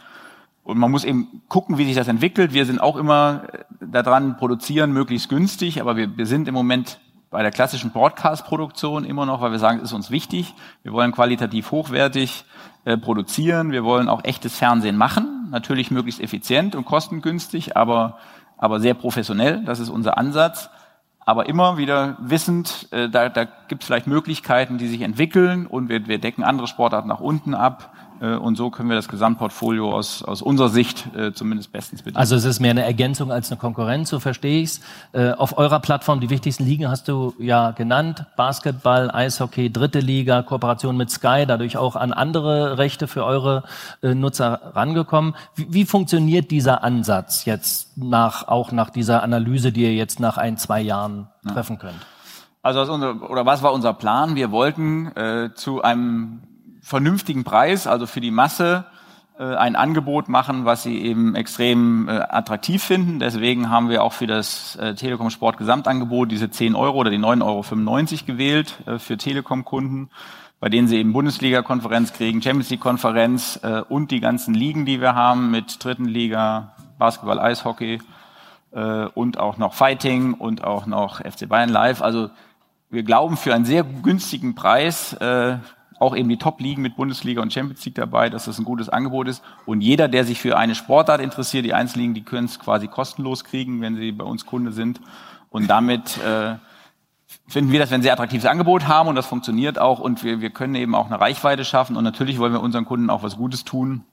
Und 0.64 0.78
man 0.78 0.90
muss 0.90 1.04
eben 1.04 1.42
gucken, 1.48 1.78
wie 1.78 1.84
sich 1.84 1.96
das 1.96 2.08
entwickelt. 2.08 2.52
Wir 2.52 2.66
sind 2.66 2.80
auch 2.80 2.96
immer 2.96 3.42
daran, 3.80 4.36
produzieren 4.36 4.92
möglichst 4.92 5.28
günstig, 5.28 5.80
aber 5.80 5.96
wir, 5.96 6.26
sind 6.26 6.46
im 6.46 6.54
Moment 6.54 7.00
bei 7.30 7.42
der 7.42 7.50
klassischen 7.50 7.90
Broadcast-Produktion 7.90 9.04
immer 9.04 9.26
noch, 9.26 9.40
weil 9.40 9.50
wir 9.50 9.58
sagen, 9.58 9.78
es 9.78 9.84
ist 9.84 9.92
uns 9.92 10.10
wichtig. 10.10 10.54
Wir 10.82 10.92
wollen 10.92 11.12
qualitativ 11.12 11.70
hochwertig 11.70 12.44
äh, 12.84 12.96
produzieren. 12.96 13.72
Wir 13.72 13.84
wollen 13.84 14.08
auch 14.08 14.22
echtes 14.24 14.56
Fernsehen 14.56 14.96
machen. 14.96 15.48
Natürlich 15.50 15.90
möglichst 15.90 16.20
effizient 16.20 16.76
und 16.76 16.84
kostengünstig, 16.84 17.76
aber, 17.76 18.18
aber 18.56 18.80
sehr 18.80 18.94
professionell. 18.94 19.64
Das 19.64 19.80
ist 19.80 19.88
unser 19.88 20.16
Ansatz. 20.18 20.70
Aber 21.24 21.46
immer 21.46 21.76
wieder 21.76 22.16
wissend, 22.18 22.88
äh, 22.90 23.08
da, 23.08 23.28
da 23.28 23.44
gibt 23.68 23.82
es 23.82 23.86
vielleicht 23.86 24.06
Möglichkeiten, 24.06 24.78
die 24.78 24.88
sich 24.88 25.02
entwickeln 25.02 25.66
und 25.66 25.88
wir, 25.88 26.06
wir 26.06 26.18
decken 26.18 26.42
andere 26.42 26.66
Sportarten 26.66 27.08
nach 27.08 27.20
unten 27.20 27.54
ab. 27.54 27.92
Äh, 28.22 28.36
und 28.36 28.56
so 28.56 28.70
können 28.70 28.88
wir 28.88 28.96
das 28.96 29.08
Gesamtportfolio 29.08 29.92
aus, 29.92 30.22
aus 30.22 30.42
unserer 30.42 30.68
Sicht 30.68 31.12
äh, 31.16 31.32
zumindest 31.32 31.72
bestens 31.72 32.02
bedienen. 32.02 32.18
Also 32.18 32.36
es 32.36 32.44
ist 32.44 32.60
mehr 32.60 32.70
eine 32.70 32.84
Ergänzung 32.84 33.32
als 33.32 33.50
eine 33.50 33.58
Konkurrenz, 33.58 34.10
so 34.10 34.20
verstehe 34.20 34.62
ich's. 34.62 34.80
Äh, 35.12 35.32
auf 35.32 35.58
eurer 35.58 35.80
Plattform, 35.80 36.20
die 36.20 36.30
wichtigsten 36.30 36.64
Ligen 36.64 36.88
hast 36.88 37.08
du 37.08 37.34
ja 37.38 37.72
genannt. 37.72 38.24
Basketball, 38.36 39.10
Eishockey, 39.10 39.72
dritte 39.72 39.98
Liga, 39.98 40.42
Kooperation 40.42 40.96
mit 40.96 41.10
Sky, 41.10 41.44
dadurch 41.46 41.76
auch 41.76 41.96
an 41.96 42.12
andere 42.12 42.78
Rechte 42.78 43.08
für 43.08 43.24
eure 43.24 43.64
äh, 44.02 44.14
Nutzer 44.14 44.72
rangekommen. 44.74 45.34
Wie, 45.56 45.66
wie 45.70 45.84
funktioniert 45.84 46.52
dieser 46.52 46.84
Ansatz 46.84 47.44
jetzt 47.44 47.98
nach, 47.98 48.46
auch 48.46 48.70
nach 48.70 48.90
dieser 48.90 49.24
Analyse, 49.24 49.72
die 49.72 49.82
ihr 49.82 49.94
jetzt 49.94 50.20
nach 50.20 50.36
ein, 50.38 50.56
zwei 50.56 50.80
Jahren 50.80 51.28
treffen 51.52 51.78
könnt? 51.78 52.06
Also 52.62 52.78
was 52.78 52.88
unser, 52.88 53.28
oder 53.28 53.44
was 53.44 53.64
war 53.64 53.72
unser 53.72 53.92
Plan? 53.92 54.36
Wir 54.36 54.52
wollten 54.52 55.08
äh, 55.16 55.50
zu 55.54 55.82
einem 55.82 56.42
vernünftigen 56.82 57.44
Preis, 57.44 57.86
also 57.86 58.06
für 58.06 58.20
die 58.20 58.30
Masse, 58.30 58.84
äh, 59.38 59.54
ein 59.54 59.76
Angebot 59.76 60.28
machen, 60.28 60.66
was 60.66 60.82
sie 60.82 61.00
eben 61.00 61.34
extrem 61.34 62.08
äh, 62.08 62.12
attraktiv 62.12 62.82
finden. 62.82 63.18
Deswegen 63.18 63.70
haben 63.70 63.88
wir 63.88 64.02
auch 64.02 64.12
für 64.12 64.26
das 64.26 64.76
äh, 64.76 64.94
Telekom 64.94 65.30
Sport 65.30 65.56
Gesamtangebot 65.56 66.30
diese 66.30 66.50
10 66.50 66.74
Euro 66.74 66.98
oder 66.98 67.10
die 67.10 67.18
9,95 67.18 67.42
Euro 68.12 68.26
gewählt 68.26 68.78
äh, 68.86 68.98
für 68.98 69.16
Telekom-Kunden, 69.16 70.10
bei 70.60 70.68
denen 70.68 70.86
sie 70.86 70.98
eben 70.98 71.12
Bundesliga-Konferenz 71.12 72.12
kriegen, 72.12 72.42
Champions 72.42 72.68
League-Konferenz 72.70 73.60
äh, 73.62 73.80
und 73.88 74.10
die 74.10 74.20
ganzen 74.20 74.52
Ligen, 74.52 74.84
die 74.84 75.00
wir 75.00 75.14
haben 75.14 75.50
mit 75.50 75.82
dritten 75.82 76.04
Liga, 76.04 76.74
Basketball, 76.98 77.38
Eishockey 77.38 78.00
äh, 78.72 79.06
und 79.14 79.38
auch 79.38 79.56
noch 79.56 79.72
Fighting 79.72 80.34
und 80.34 80.62
auch 80.64 80.86
noch 80.86 81.20
FC 81.20 81.48
Bayern 81.48 81.70
Live. 81.70 82.02
Also 82.02 82.30
wir 82.90 83.02
glauben 83.02 83.36
für 83.36 83.54
einen 83.54 83.64
sehr 83.64 83.84
günstigen 83.84 84.54
Preis 84.54 85.14
äh, 85.14 85.56
auch 86.02 86.16
eben 86.16 86.28
die 86.28 86.36
Top-Ligen 86.36 86.82
mit 86.82 86.96
Bundesliga 86.96 87.40
und 87.40 87.52
Champions 87.52 87.84
League 87.84 87.94
dabei, 87.94 88.28
dass 88.28 88.44
das 88.44 88.58
ein 88.58 88.64
gutes 88.64 88.88
Angebot 88.88 89.28
ist. 89.28 89.42
Und 89.64 89.80
jeder, 89.80 90.08
der 90.08 90.24
sich 90.24 90.40
für 90.40 90.58
eine 90.58 90.74
Sportart 90.74 91.20
interessiert, 91.20 91.64
die 91.64 91.72
Einzelligen, 91.72 92.12
die 92.12 92.22
können 92.22 92.46
es 92.46 92.58
quasi 92.58 92.88
kostenlos 92.88 93.44
kriegen, 93.44 93.80
wenn 93.80 93.96
sie 93.96 94.12
bei 94.12 94.24
uns 94.24 94.44
Kunde 94.44 94.72
sind. 94.72 95.00
Und 95.48 95.68
damit 95.68 96.18
äh, 96.18 96.56
finden 97.46 97.72
wir, 97.72 97.78
dass 97.78 97.90
wir 97.90 97.98
ein 97.98 98.02
sehr 98.02 98.12
attraktives 98.12 98.46
Angebot 98.46 98.88
haben 98.88 99.08
und 99.08 99.14
das 99.14 99.26
funktioniert 99.26 99.78
auch. 99.78 100.00
Und 100.00 100.24
wir, 100.24 100.40
wir 100.40 100.50
können 100.50 100.74
eben 100.74 100.94
auch 100.94 101.06
eine 101.06 101.20
Reichweite 101.20 101.64
schaffen. 101.64 101.96
Und 101.96 102.04
natürlich 102.04 102.38
wollen 102.38 102.52
wir 102.52 102.60
unseren 102.60 102.84
Kunden 102.84 103.08
auch 103.08 103.22
was 103.22 103.36
Gutes 103.36 103.64
tun 103.64 104.04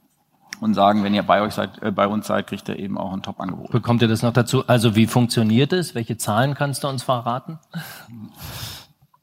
und 0.61 0.73
sagen, 0.73 1.03
wenn 1.03 1.13
ihr 1.13 1.23
bei 1.23 1.41
euch 1.41 1.53
seid, 1.53 1.81
äh, 1.81 1.91
bei 1.91 2.07
uns 2.07 2.27
seid, 2.27 2.47
kriegt 2.47 2.67
ihr 2.69 2.77
eben 2.77 2.97
auch 2.97 3.13
ein 3.13 3.21
Top-Angebot. 3.21 3.71
Bekommt 3.71 4.01
ihr 4.01 4.07
das 4.07 4.21
noch 4.21 4.33
dazu? 4.33 4.67
Also 4.67 4.95
wie 4.95 5.07
funktioniert 5.07 5.73
es? 5.73 5.95
Welche 5.95 6.17
Zahlen 6.17 6.53
kannst 6.53 6.83
du 6.83 6.87
uns 6.87 7.03
verraten? 7.03 7.59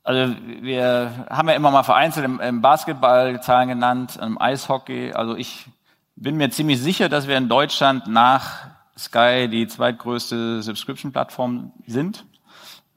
Also 0.07 0.37
wir 0.61 1.27
haben 1.29 1.49
ja 1.49 1.57
immer 1.57 1.73
mal 1.73 1.83
vereinzelt 1.83 2.25
im, 2.41 2.61
Basketball 2.63 3.43
Zahlen 3.43 3.69
genannt, 3.69 4.17
im 4.23 4.41
Eishockey. 4.41 5.13
Also 5.13 5.35
ich 5.35 5.67
bin 6.15 6.37
mir 6.37 6.49
ziemlich 6.51 6.81
sicher, 6.81 7.09
dass 7.09 7.27
wir 7.27 7.37
in 7.37 7.49
Deutschland 7.49 8.07
nach 8.07 8.69
Sky 8.97 9.49
die 9.51 9.67
zweitgrößte 9.67 10.63
Subscription-Plattform 10.63 11.73
sind. 11.89 12.25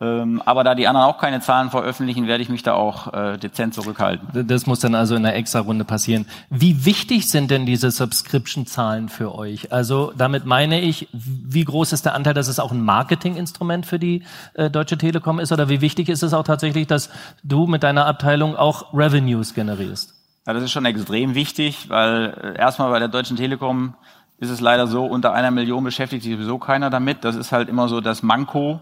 Ähm, 0.01 0.41
aber 0.46 0.63
da 0.63 0.75
die 0.75 0.88
anderen 0.88 1.08
auch 1.08 1.18
keine 1.18 1.41
Zahlen 1.41 1.70
veröffentlichen, 1.70 2.25
werde 2.25 2.41
ich 2.41 2.48
mich 2.50 2.63
da 2.63 2.74
auch 2.74 3.13
äh, 3.13 3.38
dezent 3.38 3.74
zurückhalten. 3.74 4.48
Das 4.48 4.65
muss 4.65 4.79
dann 4.79 4.96
also 4.96 5.15
in 5.15 5.24
der 5.24 5.36
Extra-Runde 5.36 5.84
passieren. 5.84 6.25
Wie 6.50 6.86
wichtig 6.86 7.29
sind 7.29 7.51
denn 7.51 7.65
diese 7.65 7.91
Subscription-Zahlen 7.91 9.10
für 9.10 9.36
euch? 9.36 9.74
Also 9.74 10.13
damit 10.18 10.46
meine 10.46 10.79
ich, 10.79 11.10
wie 11.12 11.65
groß 11.65 11.91
ist 11.91 12.06
der 12.06 12.15
Anteil, 12.15 12.34
dass 12.34 12.48
es 12.48 12.60
auch 12.60 12.72
ein 12.72 12.82
Marketinginstrument 12.82 13.86
für 13.86 14.00
die 14.00 14.24
äh, 14.53 14.70
Deutsche 14.70 14.98
Telekom 14.98 15.38
ist? 15.39 15.51
Oder 15.51 15.68
wie 15.68 15.82
wichtig 15.82 16.08
ist 16.08 16.24
es 16.24 16.34
auch 16.34 16.44
tatsächlich, 16.44 16.88
dass 16.88 17.10
du 17.44 17.68
mit 17.68 17.84
deiner 17.84 18.06
Abteilung 18.06 18.56
auch 18.56 18.94
Revenues 18.94 19.53
generierst? 19.53 20.13
Ja, 20.48 20.53
das 20.53 20.63
ist 20.63 20.72
schon 20.72 20.86
extrem 20.86 21.36
wichtig, 21.36 21.89
weil 21.89 22.34
äh, 22.41 22.58
erstmal 22.58 22.89
bei 22.89 23.00
der 23.00 23.10
Deutschen 23.10 23.36
Telekom 23.36 23.96
ist 24.38 24.50
es 24.50 24.62
leider 24.62 24.88
so, 24.88 25.06
unter 25.06 25.34
einer 25.34 25.51
Million 25.51 25.84
beschäftigt 25.84 26.24
sich 26.24 26.32
sowieso 26.32 26.58
keiner 26.58 26.89
damit. 26.89 27.25
Das 27.25 27.36
ist 27.36 27.51
halt 27.51 27.68
immer 27.68 27.89
so 27.89 28.00
das 28.00 28.24
Manko 28.24 28.79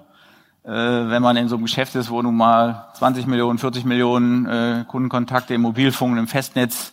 wenn 0.69 1.21
man 1.21 1.37
in 1.37 1.47
so 1.47 1.55
einem 1.55 1.63
Geschäft 1.63 1.95
ist, 1.95 2.09
wo 2.09 2.21
nun 2.21 2.35
mal 2.35 2.89
20 2.95 3.25
Millionen, 3.25 3.57
40 3.57 3.85
Millionen 3.85 4.45
äh, 4.45 4.85
Kundenkontakte 4.85 5.53
im 5.53 5.61
Mobilfunk, 5.61 6.17
im 6.17 6.27
Festnetz 6.27 6.91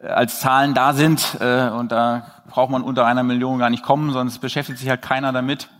äh, 0.00 0.08
als 0.08 0.40
Zahlen 0.40 0.74
da 0.74 0.92
sind 0.92 1.38
äh, 1.40 1.70
und 1.70 1.90
da 1.90 2.26
braucht 2.50 2.70
man 2.70 2.82
unter 2.82 3.06
einer 3.06 3.22
Million 3.22 3.58
gar 3.58 3.70
nicht 3.70 3.82
kommen, 3.82 4.12
sonst 4.12 4.38
beschäftigt 4.40 4.78
sich 4.78 4.90
halt 4.90 5.00
keiner 5.00 5.32
damit. 5.32 5.70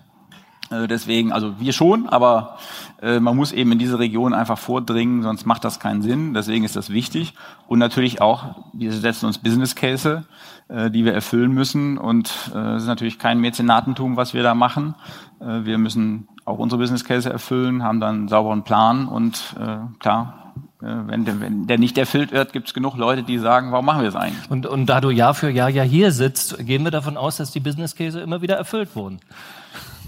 Äh, 0.70 0.86
deswegen, 0.86 1.32
also 1.32 1.60
wir 1.60 1.72
schon, 1.72 2.08
aber 2.08 2.58
äh, 3.00 3.20
man 3.20 3.36
muss 3.36 3.52
eben 3.52 3.72
in 3.72 3.78
diese 3.78 3.98
Region 3.98 4.34
einfach 4.34 4.58
vordringen, 4.58 5.22
sonst 5.22 5.46
macht 5.46 5.64
das 5.64 5.80
keinen 5.80 6.02
Sinn. 6.02 6.34
Deswegen 6.34 6.64
ist 6.64 6.76
das 6.76 6.90
wichtig. 6.90 7.34
Und 7.66 7.78
natürlich 7.78 8.20
auch, 8.20 8.54
wir 8.72 8.92
setzen 8.92 9.26
uns 9.26 9.38
Business 9.38 9.74
Case, 9.74 10.24
äh, 10.68 10.90
die 10.90 11.04
wir 11.04 11.14
erfüllen 11.14 11.52
müssen. 11.52 11.96
Und 11.96 12.32
äh, 12.54 12.76
es 12.76 12.82
ist 12.82 12.88
natürlich 12.88 13.18
kein 13.18 13.40
Mäzenatentum, 13.40 14.16
was 14.16 14.34
wir 14.34 14.42
da 14.42 14.54
machen. 14.54 14.94
Äh, 15.40 15.64
wir 15.64 15.78
müssen 15.78 16.28
auch 16.48 16.58
unsere 16.58 16.80
Business 16.80 17.04
Case 17.04 17.30
erfüllen, 17.30 17.82
haben 17.82 18.00
dann 18.00 18.14
einen 18.16 18.28
sauberen 18.28 18.62
Plan 18.62 19.06
und 19.06 19.54
äh, 19.60 19.76
klar, 19.98 20.52
äh, 20.80 20.86
wenn, 21.06 21.24
der, 21.24 21.40
wenn 21.40 21.66
der 21.66 21.78
nicht 21.78 21.98
erfüllt 21.98 22.32
wird, 22.32 22.52
gibt 22.52 22.68
es 22.68 22.74
genug 22.74 22.96
Leute, 22.96 23.22
die 23.22 23.38
sagen, 23.38 23.72
warum 23.72 23.84
machen 23.84 24.02
wir 24.02 24.08
es 24.08 24.16
eigentlich? 24.16 24.50
Und, 24.50 24.66
und 24.66 24.86
da 24.86 25.00
du 25.00 25.10
Jahr 25.10 25.34
für 25.34 25.50
Jahr 25.50 25.68
ja 25.68 25.82
hier 25.82 26.12
sitzt, 26.12 26.58
gehen 26.66 26.84
wir 26.84 26.90
davon 26.90 27.16
aus, 27.16 27.36
dass 27.36 27.50
die 27.50 27.60
Business 27.60 27.94
Case 27.94 28.20
immer 28.20 28.42
wieder 28.42 28.56
erfüllt 28.56 28.94
wurden. 28.94 29.20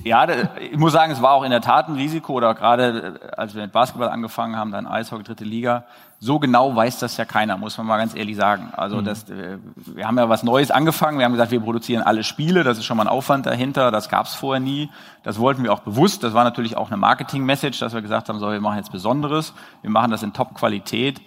Ja, 0.05 0.27
ich 0.59 0.79
muss 0.79 0.93
sagen, 0.93 1.13
es 1.13 1.21
war 1.21 1.33
auch 1.33 1.43
in 1.43 1.51
der 1.51 1.61
Tat 1.61 1.89
ein 1.89 1.95
Risiko 1.95 2.33
oder 2.33 2.55
gerade 2.55 3.19
äh, 3.21 3.37
als 3.37 3.55
wir 3.55 3.63
mit 3.63 3.73
Basketball 3.73 4.09
angefangen 4.09 4.57
haben, 4.57 4.71
dann 4.71 4.87
Eishockey, 4.87 5.25
dritte 5.25 5.45
Liga. 5.45 5.85
So 6.23 6.39
genau 6.39 6.77
weiß 6.77 6.99
das 6.99 7.17
ja 7.17 7.25
keiner, 7.25 7.57
muss 7.57 7.79
man 7.79 7.87
mal 7.87 7.97
ganz 7.97 8.15
ehrlich 8.15 8.37
sagen. 8.37 8.69
Also 8.77 8.99
mhm. 8.99 9.05
das, 9.07 9.31
äh, 9.31 9.57
wir 9.87 10.07
haben 10.07 10.19
ja 10.19 10.29
was 10.29 10.43
Neues 10.43 10.71
angefangen. 10.71 11.17
Wir 11.19 11.25
haben 11.25 11.33
gesagt, 11.33 11.51
wir 11.51 11.61
produzieren 11.61 12.03
alle 12.03 12.25
Spiele. 12.25 12.63
Das 12.63 12.77
ist 12.77 12.85
schon 12.85 12.99
mal 12.99 13.05
ein 13.05 13.09
Aufwand 13.09 13.47
dahinter. 13.47 13.91
Das 13.91 14.11
gab 14.11 14.27
es 14.27 14.35
vorher 14.35 14.61
nie. 14.61 14.91
Das 15.23 15.39
wollten 15.39 15.63
wir 15.63 15.73
auch 15.73 15.81
bewusst. 15.81 16.23
Das 16.23 16.35
war 16.35 16.45
natürlich 16.45 16.77
auch 16.77 16.89
eine 16.89 16.99
Marketing-Message, 16.99 17.79
dass 17.79 17.95
wir 17.95 18.03
gesagt 18.03 18.29
haben, 18.29 18.39
so, 18.39 18.53
wir 18.53 18.61
machen 18.61 18.77
jetzt 18.77 18.93
Besonderes. 18.93 19.55
Wir 19.81 19.89
machen 19.89 20.11
das 20.11 20.23
in 20.23 20.35
Top-Qualität. 20.35 21.23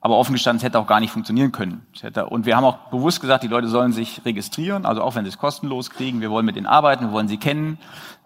Aber 0.00 0.16
offen 0.16 0.34
gestanden, 0.34 0.58
es 0.58 0.62
hätte 0.62 0.78
auch 0.78 0.86
gar 0.86 1.00
nicht 1.00 1.10
funktionieren 1.10 1.50
können. 1.50 1.84
Hätte, 2.00 2.26
und 2.26 2.46
wir 2.46 2.56
haben 2.56 2.62
auch 2.62 2.76
bewusst 2.90 3.20
gesagt, 3.20 3.42
die 3.42 3.48
Leute 3.48 3.66
sollen 3.66 3.90
sich 3.90 4.24
registrieren, 4.24 4.86
also 4.86 5.02
auch 5.02 5.16
wenn 5.16 5.24
sie 5.24 5.30
es 5.30 5.38
kostenlos 5.38 5.90
kriegen. 5.90 6.20
Wir 6.20 6.30
wollen 6.30 6.46
mit 6.46 6.54
denen 6.54 6.68
arbeiten, 6.68 7.06
wir 7.06 7.12
wollen 7.12 7.26
sie 7.26 7.38
kennen. 7.38 7.78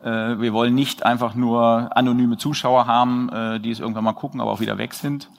Äh, 0.02 0.38
wir 0.38 0.52
wollen 0.52 0.74
nicht 0.74 1.06
einfach 1.06 1.34
nur 1.34 1.96
anonyme 1.96 2.36
Zuschauer 2.36 2.86
haben, 2.86 3.30
äh, 3.30 3.60
die 3.60 3.70
es 3.70 3.80
irgendwann 3.80 4.04
mal 4.04 4.12
gucken, 4.12 4.42
aber 4.42 4.50
auch 4.50 4.60
wieder 4.60 4.76
weg 4.76 4.92
sind. 4.92 5.30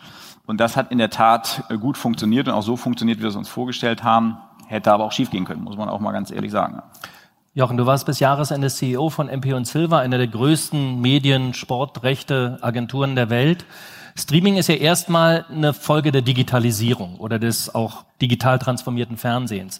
Und 0.51 0.57
das 0.57 0.75
hat 0.75 0.91
in 0.91 0.97
der 0.97 1.09
Tat 1.09 1.63
äh, 1.69 1.77
gut 1.77 1.97
funktioniert 1.97 2.49
und 2.49 2.53
auch 2.53 2.61
so 2.61 2.75
funktioniert, 2.75 3.19
wie 3.19 3.21
wir 3.21 3.29
es 3.29 3.37
uns 3.37 3.47
vorgestellt 3.47 4.03
haben. 4.03 4.35
Hätte 4.67 4.91
aber 4.91 5.05
auch 5.05 5.13
schiefgehen 5.13 5.45
können, 5.45 5.63
muss 5.63 5.77
man 5.77 5.87
auch 5.87 6.01
mal 6.01 6.11
ganz 6.11 6.29
ehrlich 6.29 6.51
sagen. 6.51 6.81
Jochen, 7.53 7.77
du 7.77 7.85
warst 7.85 8.05
bis 8.05 8.19
Jahresende 8.19 8.67
CEO 8.67 9.09
von 9.09 9.29
MP 9.29 9.53
und 9.53 9.65
Silva, 9.65 9.99
einer 9.99 10.17
der 10.17 10.27
größten 10.27 10.99
Medien-, 10.99 11.53
Sportrechte, 11.53 12.57
Agenturen 12.59 13.15
der 13.15 13.29
Welt. 13.29 13.63
Streaming 14.17 14.57
ist 14.57 14.67
ja 14.67 14.75
erstmal 14.75 15.45
eine 15.49 15.73
Folge 15.73 16.11
der 16.11 16.21
Digitalisierung 16.21 17.15
oder 17.15 17.39
des 17.39 17.73
auch 17.73 18.03
digital 18.21 18.59
transformierten 18.59 19.15
Fernsehens. 19.15 19.79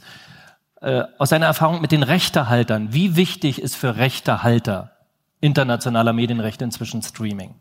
Äh, 0.80 1.04
aus 1.18 1.32
deiner 1.32 1.48
Erfahrung 1.48 1.82
mit 1.82 1.92
den 1.92 2.04
Rechtehaltern, 2.04 2.94
wie 2.94 3.18
wichtig 3.18 3.62
ist 3.62 3.76
für 3.76 3.98
Rechtehalter 3.98 4.92
internationaler 5.42 6.14
Medienrechte 6.14 6.64
inzwischen 6.64 7.02
Streaming? 7.02 7.56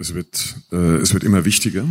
Es 0.00 0.14
wird, 0.14 0.56
äh, 0.72 0.96
es 0.96 1.12
wird 1.12 1.24
immer 1.24 1.44
wichtiger. 1.44 1.86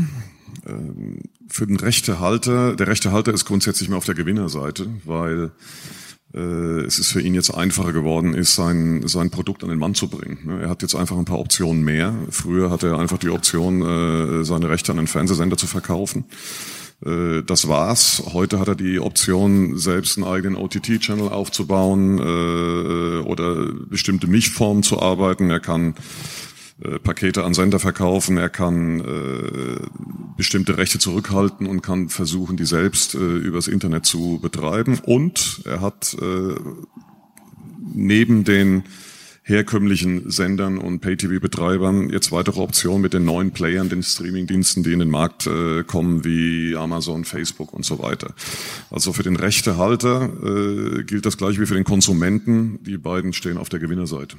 Ähm, 0.65 1.19
für 1.47 1.67
den 1.67 1.77
Rechtehalter, 1.77 2.75
der 2.75 2.87
Rechtehalter 2.87 3.31
ist 3.31 3.45
grundsätzlich 3.45 3.87
mal 3.87 3.97
auf 3.97 4.05
der 4.05 4.15
Gewinnerseite, 4.15 4.87
weil 5.05 5.51
äh, 6.33 6.39
es 6.81 6.97
ist 6.97 7.11
für 7.11 7.21
ihn 7.21 7.35
jetzt 7.35 7.51
einfacher 7.51 7.93
geworden 7.93 8.33
ist, 8.33 8.55
sein, 8.55 9.07
sein 9.07 9.29
Produkt 9.29 9.63
an 9.63 9.69
den 9.69 9.77
Mann 9.77 9.93
zu 9.93 10.07
bringen. 10.07 10.39
Ne? 10.43 10.59
Er 10.59 10.69
hat 10.69 10.81
jetzt 10.81 10.95
einfach 10.95 11.19
ein 11.19 11.25
paar 11.25 11.37
Optionen 11.37 11.83
mehr. 11.83 12.15
Früher 12.31 12.71
hatte 12.71 12.87
er 12.87 12.97
einfach 12.97 13.19
die 13.19 13.29
Option, 13.29 13.83
äh, 13.83 14.43
seine 14.43 14.69
Rechte 14.69 14.91
an 14.91 14.97
den 14.97 15.07
Fernsehsender 15.07 15.57
zu 15.57 15.67
verkaufen. 15.67 16.25
Äh, 17.05 17.43
das 17.43 17.67
war's. 17.67 18.23
Heute 18.33 18.59
hat 18.59 18.69
er 18.69 18.75
die 18.75 18.99
Option, 18.99 19.77
selbst 19.77 20.17
einen 20.17 20.25
eigenen 20.25 20.55
OTT-Channel 20.55 21.29
aufzubauen 21.29 22.19
oder 22.19 23.71
bestimmte 23.87 24.25
Mischformen 24.25 24.81
zu 24.81 24.99
arbeiten. 24.99 25.51
Er 25.51 25.59
kann 25.59 25.93
äh, 26.83 26.99
Pakete 26.99 27.43
an 27.43 27.53
Sender 27.53 27.79
verkaufen, 27.79 28.37
er 28.37 28.49
kann 28.49 28.99
äh, 28.99 29.79
bestimmte 30.37 30.77
Rechte 30.77 30.99
zurückhalten 30.99 31.67
und 31.67 31.81
kann 31.81 32.09
versuchen, 32.09 32.57
die 32.57 32.65
selbst 32.65 33.15
äh, 33.15 33.17
übers 33.17 33.67
Internet 33.67 34.05
zu 34.05 34.39
betreiben. 34.41 34.99
Und 35.03 35.61
er 35.65 35.81
hat 35.81 36.15
äh, 36.21 36.55
neben 37.93 38.43
den 38.43 38.83
herkömmlichen 39.49 40.29
Sendern 40.29 40.77
und 40.77 40.99
Pay-TV-Betreibern 40.99 42.09
jetzt 42.09 42.31
weitere 42.31 42.61
Optionen 42.61 43.01
mit 43.01 43.13
den 43.13 43.25
neuen 43.25 43.51
Playern, 43.51 43.89
den 43.89 44.03
Streaming-Diensten, 44.03 44.83
die 44.83 44.93
in 44.93 44.99
den 44.99 45.09
Markt 45.09 45.47
äh, 45.47 45.83
kommen, 45.83 46.23
wie 46.23 46.75
Amazon, 46.75 47.25
Facebook 47.25 47.73
und 47.73 47.83
so 47.83 48.01
weiter. 48.01 48.33
Also 48.91 49.11
für 49.11 49.23
den 49.23 49.35
Rechtehalter 49.35 50.29
äh, 50.43 51.03
gilt 51.03 51.25
das 51.25 51.37
gleiche 51.37 51.59
wie 51.59 51.65
für 51.65 51.73
den 51.73 51.83
Konsumenten. 51.83 52.79
Die 52.83 52.97
beiden 52.97 53.33
stehen 53.33 53.57
auf 53.57 53.69
der 53.69 53.79
Gewinnerseite. 53.79 54.37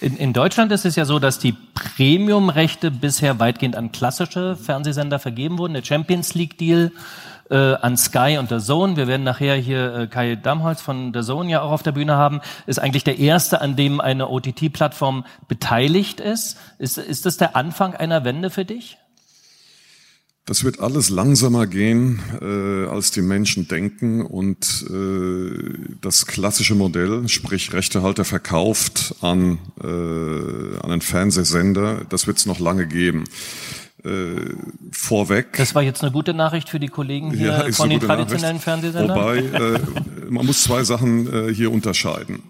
In, 0.00 0.16
in 0.16 0.32
Deutschland 0.32 0.72
ist 0.72 0.84
es 0.84 0.96
ja 0.96 1.04
so, 1.04 1.18
dass 1.18 1.38
die 1.38 1.54
Premium-Rechte 1.74 2.90
bisher 2.90 3.38
weitgehend 3.40 3.76
an 3.76 3.92
klassische 3.92 4.56
Fernsehsender 4.56 5.18
vergeben 5.18 5.58
wurden. 5.58 5.74
Der 5.74 5.84
Champions 5.84 6.34
League-Deal 6.34 6.92
äh, 7.52 7.74
an 7.74 7.96
Sky 7.96 8.38
und 8.38 8.50
der 8.50 8.60
Zone. 8.60 8.96
Wir 8.96 9.06
werden 9.06 9.24
nachher 9.24 9.56
hier 9.56 9.94
äh, 9.94 10.06
Kai 10.06 10.36
Damholz 10.36 10.80
von 10.80 11.12
der 11.12 11.22
Zone 11.22 11.50
ja 11.50 11.60
auch 11.60 11.70
auf 11.70 11.82
der 11.82 11.92
Bühne 11.92 12.16
haben. 12.16 12.40
Ist 12.66 12.80
eigentlich 12.80 13.04
der 13.04 13.18
erste, 13.18 13.60
an 13.60 13.76
dem 13.76 14.00
eine 14.00 14.28
OTT-Plattform 14.28 15.24
beteiligt 15.48 16.18
ist. 16.18 16.56
Ist, 16.78 16.96
ist 16.96 17.26
das 17.26 17.36
der 17.36 17.54
Anfang 17.54 17.94
einer 17.94 18.24
Wende 18.24 18.48
für 18.48 18.64
dich? 18.64 18.96
Das 20.44 20.64
wird 20.64 20.80
alles 20.80 21.08
langsamer 21.08 21.68
gehen, 21.68 22.20
äh, 22.40 22.90
als 22.90 23.12
die 23.12 23.22
Menschen 23.22 23.68
denken 23.68 24.22
und 24.22 24.84
äh, 24.90 25.96
das 26.00 26.26
klassische 26.26 26.74
Modell, 26.74 27.28
sprich 27.28 27.72
Rechtehalter 27.72 28.24
verkauft 28.24 29.14
an, 29.20 29.58
äh, 29.80 29.86
an 29.86 30.90
einen 30.90 31.00
Fernsehsender, 31.00 32.04
das 32.08 32.26
wird 32.26 32.38
es 32.38 32.46
noch 32.46 32.58
lange 32.58 32.88
geben 32.88 33.22
äh, 34.04 34.54
vorweg. 34.90 35.56
Das 35.56 35.74
war 35.74 35.82
jetzt 35.82 36.02
eine 36.02 36.12
gute 36.12 36.34
Nachricht 36.34 36.68
für 36.68 36.80
die 36.80 36.88
Kollegen 36.88 37.32
hier 37.32 37.48
ja, 37.48 37.72
von 37.72 37.90
den 37.90 38.00
traditionellen 38.00 38.56
Nachricht. 38.56 38.64
Fernsehsendern. 38.64 39.18
Wobei, 39.18 39.38
äh, 39.38 39.78
man 40.30 40.46
muss 40.46 40.64
zwei 40.64 40.84
Sachen 40.84 41.48
äh, 41.48 41.54
hier 41.54 41.72
unterscheiden 41.72 42.42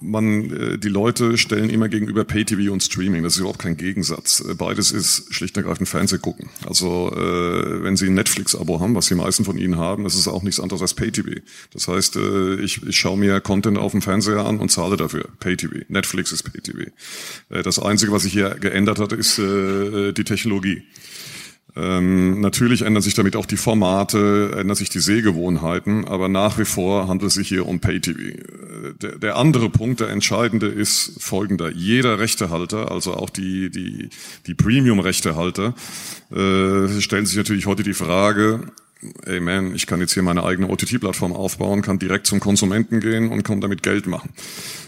man, 0.00 0.50
äh, 0.50 0.78
die 0.78 0.88
Leute 0.88 1.38
stellen 1.38 1.70
immer 1.70 1.88
gegenüber 1.88 2.24
Pay-TV 2.24 2.72
und 2.72 2.82
Streaming. 2.82 3.22
Das 3.22 3.34
ist 3.34 3.40
überhaupt 3.40 3.58
kein 3.58 3.76
Gegensatz. 3.76 4.40
Äh, 4.40 4.54
beides 4.54 4.92
ist 4.92 5.32
schlicht 5.32 5.56
und 5.56 5.62
ergreifend 5.62 5.88
Fernseh 5.88 6.18
gucken. 6.18 6.50
Also 6.66 7.12
äh, 7.12 7.82
wenn 7.82 7.96
Sie 7.96 8.06
ein 8.06 8.14
Netflix-Abo 8.14 8.80
haben, 8.80 8.94
was 8.94 9.06
die 9.06 9.14
meisten 9.14 9.44
von 9.44 9.58
Ihnen 9.58 9.76
haben, 9.76 10.04
das 10.04 10.14
ist 10.14 10.28
auch 10.28 10.42
nichts 10.42 10.60
anderes 10.60 10.82
als 10.82 10.94
Pay-TV. 10.94 11.40
Das 11.72 11.88
heißt, 11.88 12.16
äh, 12.16 12.56
ich, 12.56 12.82
ich 12.82 12.96
schaue 12.96 13.18
mir 13.18 13.40
Content 13.40 13.78
auf 13.78 13.92
dem 13.92 14.02
Fernseher 14.02 14.44
an 14.44 14.58
und 14.58 14.70
zahle 14.70 14.96
dafür. 14.96 15.28
Pay-TV. 15.40 15.84
Netflix 15.88 16.32
ist 16.32 16.42
Pay-TV. 16.42 16.90
Äh, 17.50 17.62
das 17.62 17.78
Einzige, 17.78 18.12
was 18.12 18.22
sich 18.22 18.32
hier 18.32 18.50
geändert 18.50 18.98
hat, 18.98 19.12
ist 19.12 19.38
äh, 19.38 20.12
die 20.12 20.24
Technologie. 20.24 20.82
Ähm, 21.76 22.40
natürlich 22.40 22.82
ändern 22.82 23.02
sich 23.02 23.14
damit 23.14 23.34
auch 23.34 23.46
die 23.46 23.56
Formate, 23.56 24.52
ändern 24.56 24.76
sich 24.76 24.90
die 24.90 25.00
Sehgewohnheiten, 25.00 26.04
aber 26.04 26.28
nach 26.28 26.56
wie 26.58 26.64
vor 26.64 27.08
handelt 27.08 27.30
es 27.30 27.34
sich 27.34 27.48
hier 27.48 27.66
um 27.66 27.80
Pay-TV. 27.80 28.18
Äh, 28.18 28.94
der, 29.02 29.18
der, 29.18 29.36
andere 29.36 29.70
Punkt, 29.70 29.98
der 29.98 30.10
entscheidende, 30.10 30.66
ist 30.66 31.14
folgender. 31.18 31.70
Jeder 31.70 32.20
Rechtehalter, 32.20 32.92
also 32.92 33.14
auch 33.14 33.28
die, 33.28 33.70
die, 33.70 34.10
die 34.46 34.54
Premium-Rechtehalter, 34.54 35.74
äh, 36.30 37.00
stellen 37.00 37.26
sich 37.26 37.36
natürlich 37.36 37.66
heute 37.66 37.82
die 37.82 37.94
Frage, 37.94 38.70
ey 39.24 39.40
man, 39.40 39.74
ich 39.74 39.88
kann 39.88 40.00
jetzt 40.00 40.14
hier 40.14 40.22
meine 40.22 40.44
eigene 40.44 40.68
OTT-Plattform 40.68 41.32
aufbauen, 41.32 41.82
kann 41.82 41.98
direkt 41.98 42.26
zum 42.28 42.38
Konsumenten 42.38 43.00
gehen 43.00 43.30
und 43.30 43.42
kann 43.42 43.60
damit 43.60 43.82
Geld 43.82 44.06
machen. 44.06 44.30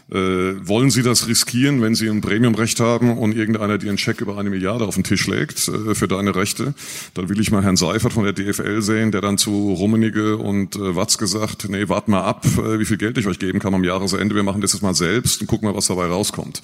Äh, 0.09 0.69
wollen 0.69 0.91
Sie 0.91 1.03
das 1.03 1.27
riskieren, 1.27 1.83
wenn 1.83 1.97
Sie 1.97 2.09
ein 2.09 2.21
Premiumrecht 2.21 2.79
haben 2.79 3.19
und 3.19 3.35
irgendeiner 3.35 3.77
dir 3.77 3.89
einen 3.89 3.99
Scheck 3.99 4.21
über 4.21 4.39
eine 4.39 4.51
Milliarde 4.51 4.85
auf 4.85 4.95
den 4.95 5.03
Tisch 5.03 5.27
legt 5.27 5.67
äh, 5.67 5.97
für 5.97 6.07
deine 6.07 6.37
Rechte? 6.37 6.75
Dann 7.15 7.29
will 7.29 7.41
ich 7.41 7.51
mal 7.51 7.65
Herrn 7.65 7.77
Seifert 7.77 8.13
von 8.13 8.23
der 8.23 8.33
DFL 8.33 8.83
sehen, 8.83 9.11
der 9.11 9.21
dann 9.21 9.37
zu 9.37 9.73
Rummenige 9.73 10.37
und 10.37 10.77
äh, 10.77 10.95
Watz 10.95 11.19
gesagt, 11.19 11.69
nee, 11.69 11.89
wart 11.89 12.07
mal 12.07 12.23
ab, 12.23 12.47
wie 12.47 12.85
viel 12.85 12.99
Geld 12.99 13.19
ich 13.19 13.27
euch 13.27 13.41
geben 13.41 13.59
kann 13.59 13.75
am 13.75 13.83
Jahresende. 13.83 14.37
Wir 14.37 14.45
machen 14.45 14.61
das 14.61 14.75
jetzt 14.75 14.83
mal 14.83 14.95
selbst 14.95 15.41
und 15.41 15.49
gucken 15.49 15.69
mal, 15.69 15.77
was 15.77 15.89
dabei 15.89 16.07
rauskommt. 16.07 16.63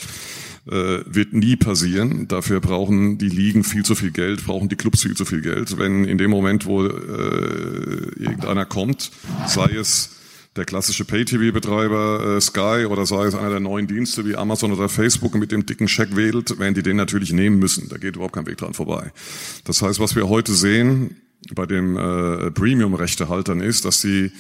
Wird 0.65 1.33
nie 1.33 1.57
passieren. 1.57 2.29
Dafür 2.29 2.61
brauchen 2.61 3.19
die 3.19 3.29
Ligen 3.29 3.65
viel 3.65 3.85
zu 3.85 3.97
viel 3.97 4.13
Geld, 4.13 4.47
brauchen 4.47 4.69
die 4.69 4.77
Clubs 4.77 5.03
viel 5.03 5.17
zu 5.17 5.25
viel 5.25 5.41
Geld. 5.41 5.77
Wenn 5.77 6.05
in 6.05 6.19
dem 6.19 6.31
Moment, 6.31 6.67
wo 6.67 6.87
äh, 6.87 6.91
irgendeiner 8.17 8.65
kommt, 8.65 9.11
sei 9.49 9.75
es 9.75 10.11
der 10.57 10.65
klassische 10.65 11.05
Pay-TV-Betreiber 11.05 12.37
äh, 12.37 12.41
Sky 12.41 12.87
oder 12.89 13.07
sei 13.07 13.25
es 13.25 13.35
einer 13.35 13.51
der 13.51 13.61
neuen 13.61 13.87
Dienste 13.87 14.27
wie 14.27 14.37
Amazon 14.37 14.73
oder 14.73 14.89
Facebook 14.89 15.35
mit 15.35 15.51
dem 15.51 15.65
dicken 15.65 15.89
Scheck 15.89 16.15
wedelt, 16.15 16.59
werden 16.59 16.75
die 16.75 16.83
den 16.83 16.97
natürlich 16.97 17.33
nehmen 17.33 17.59
müssen. 17.59 17.89
Da 17.89 17.97
geht 17.97 18.17
überhaupt 18.17 18.35
kein 18.35 18.47
Weg 18.47 18.59
dran 18.59 18.75
vorbei. 18.75 19.13
Das 19.65 19.81
heißt, 19.81 19.99
was 19.99 20.15
wir 20.15 20.29
heute 20.29 20.53
sehen 20.53 21.17
bei 21.55 21.67
den 21.67 21.97
äh, 21.97 22.51
Premium-Rechtehaltern 22.51 23.61
ist, 23.61 23.85
dass 23.85 24.01
sie 24.01 24.31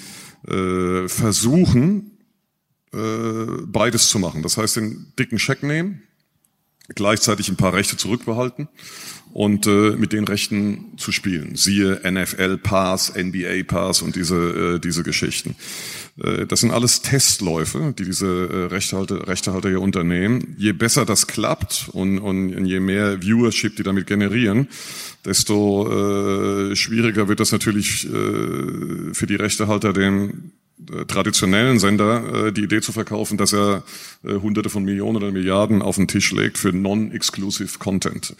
äh, 0.46 1.08
versuchen, 1.08 2.18
äh, 2.92 3.46
beides 3.66 4.08
zu 4.08 4.18
machen. 4.18 4.42
Das 4.42 4.58
heißt, 4.58 4.76
den 4.76 5.12
dicken 5.18 5.38
Scheck 5.38 5.62
nehmen, 5.62 6.02
gleichzeitig 6.94 7.48
ein 7.48 7.56
paar 7.56 7.74
Rechte 7.74 7.96
zurückbehalten 7.96 8.68
und 9.32 9.66
äh, 9.66 9.96
mit 9.96 10.12
den 10.12 10.24
Rechten 10.24 10.92
zu 10.98 11.10
spielen. 11.10 11.56
Siehe 11.56 12.00
NFL 12.04 12.58
Pass, 12.58 13.12
NBA 13.16 13.62
Pass 13.66 14.02
und 14.02 14.14
diese, 14.14 14.74
äh, 14.76 14.78
diese 14.78 15.02
Geschichten. 15.02 15.56
Äh, 16.22 16.46
das 16.46 16.60
sind 16.60 16.70
alles 16.70 17.00
Testläufe, 17.00 17.94
die 17.98 18.04
diese 18.04 18.26
äh, 18.26 18.64
Rechtehalter, 18.66 19.26
Rechtehalter 19.26 19.70
hier 19.70 19.80
unternehmen. 19.80 20.54
Je 20.58 20.72
besser 20.72 21.06
das 21.06 21.26
klappt 21.26 21.88
und, 21.92 22.18
und 22.18 22.66
je 22.66 22.80
mehr 22.80 23.22
Viewership 23.22 23.76
die 23.76 23.82
damit 23.82 24.06
generieren, 24.06 24.68
desto 25.24 26.70
äh, 26.70 26.76
schwieriger 26.76 27.28
wird 27.28 27.40
das 27.40 27.52
natürlich 27.52 28.04
äh, 28.06 29.14
für 29.14 29.26
die 29.26 29.36
Rechtehalter, 29.36 29.92
den 29.92 30.52
traditionellen 31.06 31.78
Sender 31.78 32.46
äh, 32.46 32.52
die 32.52 32.62
Idee 32.64 32.80
zu 32.80 32.92
verkaufen, 32.92 33.38
dass 33.38 33.52
er 33.52 33.82
äh, 34.24 34.34
Hunderte 34.34 34.70
von 34.70 34.84
Millionen 34.84 35.16
oder 35.16 35.30
Milliarden 35.30 35.82
auf 35.82 35.96
den 35.96 36.08
Tisch 36.08 36.32
legt 36.32 36.58
für 36.58 36.72
non-exclusive 36.72 37.78
Content. 37.78 38.34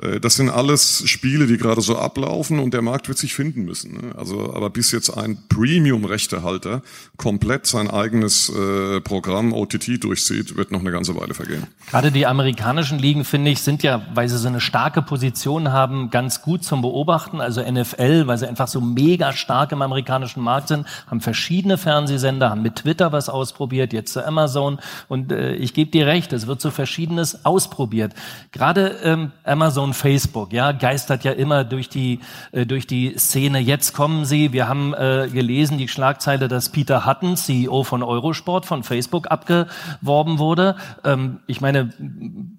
Äh, 0.00 0.20
das 0.20 0.34
sind 0.34 0.50
alles 0.50 1.02
Spiele, 1.06 1.46
die 1.46 1.56
gerade 1.56 1.80
so 1.80 1.96
ablaufen 1.96 2.58
und 2.58 2.74
der 2.74 2.82
Markt 2.82 3.08
wird 3.08 3.18
sich 3.18 3.34
finden 3.34 3.64
müssen. 3.64 3.94
Ne? 3.94 4.14
Also, 4.16 4.54
aber 4.54 4.70
bis 4.70 4.92
jetzt 4.92 5.10
ein 5.10 5.38
Premium-Rechtehalter 5.48 6.82
komplett 7.16 7.66
sein 7.66 7.90
eigenes 7.90 8.48
äh, 8.48 9.00
Programm 9.00 9.52
OTT 9.52 10.02
durchzieht, 10.02 10.56
wird 10.56 10.70
noch 10.70 10.80
eine 10.80 10.90
ganze 10.90 11.16
Weile 11.16 11.34
vergehen. 11.34 11.66
Gerade 11.90 12.10
die 12.10 12.26
amerikanischen 12.26 12.98
Ligen, 12.98 13.24
finde 13.24 13.50
ich, 13.50 13.60
sind 13.60 13.82
ja, 13.82 14.06
weil 14.14 14.28
sie 14.28 14.38
so 14.38 14.48
eine 14.48 14.60
starke 14.60 15.02
Position 15.02 15.72
haben, 15.72 16.10
ganz 16.10 16.42
gut 16.42 16.64
zum 16.64 16.82
Beobachten. 16.82 17.40
Also 17.40 17.62
NFL, 17.62 18.26
weil 18.26 18.38
sie 18.38 18.48
einfach 18.48 18.68
so 18.68 18.80
mega 18.80 19.32
stark 19.32 19.72
im 19.72 19.82
amerikanischen 19.82 20.42
Markt 20.42 20.68
sind, 20.68 20.86
haben 21.06 21.20
verschiedene 21.20 21.78
Fernsehsender, 21.82 22.50
haben 22.50 22.62
mit 22.62 22.76
Twitter 22.76 23.12
was 23.12 23.28
ausprobiert, 23.28 23.92
jetzt 23.92 24.12
zu 24.12 24.26
Amazon. 24.26 24.78
Und 25.08 25.32
äh, 25.32 25.54
ich 25.54 25.74
gebe 25.74 25.90
dir 25.90 26.06
recht, 26.06 26.32
es 26.32 26.46
wird 26.46 26.60
so 26.60 26.70
Verschiedenes 26.70 27.44
ausprobiert. 27.44 28.14
Gerade 28.52 28.96
ähm, 29.04 29.32
Amazon, 29.44 29.92
Facebook, 29.92 30.52
ja, 30.52 30.72
geistert 30.72 31.24
ja 31.24 31.32
immer 31.32 31.64
durch 31.64 31.88
die 31.88 32.20
äh, 32.52 32.66
durch 32.66 32.86
die 32.86 33.18
Szene. 33.18 33.58
Jetzt 33.58 33.92
kommen 33.92 34.24
sie. 34.24 34.52
Wir 34.52 34.68
haben 34.68 34.94
äh, 34.94 35.28
gelesen 35.32 35.78
die 35.78 35.88
Schlagzeile, 35.88 36.48
dass 36.48 36.70
Peter 36.70 37.06
Hutton, 37.06 37.36
CEO 37.36 37.82
von 37.82 38.02
Eurosport, 38.02 38.66
von 38.66 38.82
Facebook 38.82 39.30
abgeworben 39.30 40.38
wurde. 40.38 40.76
Ähm, 41.04 41.40
ich 41.46 41.60
meine, 41.60 41.90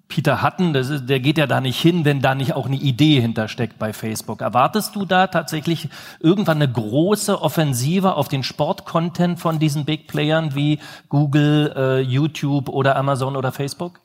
Peter 0.08 0.42
Hutton, 0.42 0.74
ist, 0.74 1.06
der 1.06 1.20
geht 1.20 1.38
ja 1.38 1.46
da 1.46 1.60
nicht 1.60 1.80
hin, 1.80 2.04
wenn 2.04 2.20
da 2.20 2.34
nicht 2.34 2.54
auch 2.54 2.66
eine 2.66 2.76
Idee 2.76 3.20
hintersteckt 3.20 3.78
bei 3.78 3.92
Facebook. 3.92 4.40
Erwartest 4.40 4.94
du 4.94 5.04
da 5.04 5.26
tatsächlich 5.26 5.88
irgendwann 6.20 6.58
eine 6.58 6.70
große 6.70 7.40
Offensive 7.40 8.14
auf 8.14 8.28
den 8.28 8.42
Sportkontext? 8.42 9.03
Content 9.04 9.38
von 9.38 9.58
diesen 9.58 9.84
Big 9.84 10.06
Playern 10.06 10.54
wie 10.54 10.78
Google, 11.10 11.72
äh, 11.76 12.00
YouTube 12.00 12.70
oder 12.70 12.96
Amazon 12.96 13.36
oder 13.36 13.52
Facebook? 13.52 14.00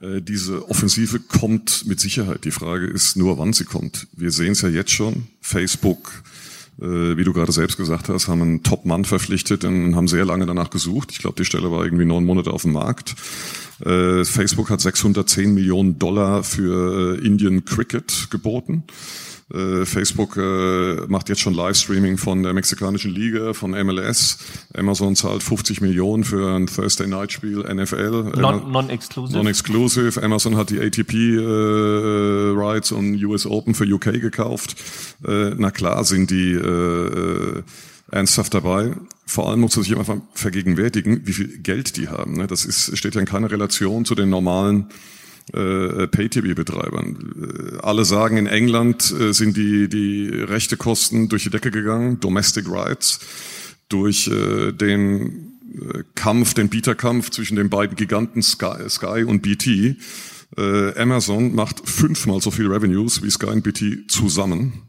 Äh, 0.00 0.20
diese 0.22 0.68
Offensive 0.68 1.20
kommt 1.20 1.86
mit 1.86 2.00
Sicherheit. 2.00 2.44
Die 2.44 2.50
Frage 2.50 2.86
ist 2.86 3.16
nur, 3.16 3.38
wann 3.38 3.52
sie 3.52 3.64
kommt. 3.64 4.08
Wir 4.16 4.32
sehen 4.32 4.52
es 4.52 4.62
ja 4.62 4.68
jetzt 4.68 4.90
schon. 4.90 5.28
Facebook, 5.40 6.24
äh, 6.80 7.16
wie 7.16 7.22
du 7.22 7.32
gerade 7.32 7.52
selbst 7.52 7.76
gesagt 7.76 8.08
hast, 8.08 8.26
haben 8.26 8.42
einen 8.42 8.62
Top-Mann 8.64 9.04
verpflichtet 9.04 9.64
und 9.64 9.94
haben 9.94 10.08
sehr 10.08 10.24
lange 10.24 10.46
danach 10.46 10.70
gesucht. 10.70 11.12
Ich 11.12 11.18
glaube, 11.18 11.36
die 11.36 11.44
Stelle 11.44 11.70
war 11.70 11.84
irgendwie 11.84 12.04
neun 12.04 12.24
Monate 12.24 12.50
auf 12.50 12.62
dem 12.62 12.72
Markt. 12.72 13.14
Äh, 13.84 14.24
Facebook 14.24 14.68
hat 14.70 14.80
610 14.80 15.54
Millionen 15.54 16.00
Dollar 16.00 16.42
für 16.42 17.22
Indian 17.22 17.64
Cricket 17.64 18.28
geboten. 18.30 18.82
Äh, 19.52 19.84
Facebook 19.84 20.36
äh, 20.38 21.06
macht 21.06 21.28
jetzt 21.28 21.40
schon 21.40 21.52
Livestreaming 21.52 22.16
von 22.16 22.42
der 22.42 22.54
mexikanischen 22.54 23.14
Liga, 23.14 23.52
von 23.52 23.72
MLS. 23.72 24.38
Amazon 24.74 25.16
zahlt 25.16 25.42
50 25.42 25.82
Millionen 25.82 26.24
für 26.24 26.56
ein 26.56 26.66
Thursday 26.66 27.06
Night 27.06 27.32
Spiel 27.32 27.58
NFL. 27.58 28.32
Non-exclusive. 28.36 29.36
Non-exclusive. 29.36 30.22
Amazon 30.22 30.56
hat 30.56 30.70
die 30.70 30.80
ATP 30.80 31.12
äh, 31.12 32.52
Rights 32.56 32.92
und 32.92 33.22
US 33.24 33.44
Open 33.44 33.74
für 33.74 33.84
UK 33.84 34.20
gekauft. 34.20 34.76
Äh, 35.26 35.50
na 35.56 35.70
klar 35.70 36.04
sind 36.04 36.30
die 36.30 36.52
äh, 36.52 37.62
ernsthaft 38.10 38.54
dabei. 38.54 38.94
Vor 39.26 39.50
allem 39.50 39.60
muss 39.60 39.76
man 39.76 39.84
sich 39.84 39.96
einfach 39.96 40.16
vergegenwärtigen, 40.34 41.26
wie 41.26 41.32
viel 41.32 41.58
Geld 41.58 41.96
die 41.96 42.08
haben. 42.08 42.34
Ne? 42.34 42.46
Das 42.46 42.64
ist, 42.64 42.96
steht 42.96 43.14
ja 43.14 43.20
in 43.20 43.26
keiner 43.26 43.50
Relation 43.50 44.04
zu 44.04 44.14
den 44.14 44.30
normalen 44.30 44.86
äh, 45.52 46.06
Pay-TV-Betreibern. 46.06 47.76
Äh, 47.76 47.78
alle 47.82 48.04
sagen, 48.04 48.36
in 48.36 48.46
England 48.46 49.12
äh, 49.12 49.32
sind 49.32 49.56
die, 49.56 49.88
die 49.88 50.28
Rechtekosten 50.28 51.28
durch 51.28 51.44
die 51.44 51.50
Decke 51.50 51.70
gegangen, 51.70 52.20
Domestic 52.20 52.68
Rights, 52.68 53.20
durch 53.88 54.28
äh, 54.28 54.72
den 54.72 55.50
Kampf, 56.14 56.54
den 56.54 56.68
Bieterkampf 56.68 57.30
zwischen 57.30 57.56
den 57.56 57.68
beiden 57.68 57.96
Giganten 57.96 58.42
Sky, 58.42 58.88
Sky 58.88 59.24
und 59.24 59.42
BT. 59.42 59.96
Äh, 60.56 60.98
Amazon 60.98 61.54
macht 61.54 61.88
fünfmal 61.88 62.40
so 62.40 62.50
viel 62.50 62.68
Revenues 62.68 63.22
wie 63.22 63.30
Sky 63.30 63.46
und 63.46 63.62
BT 63.64 64.10
zusammen. 64.10 64.84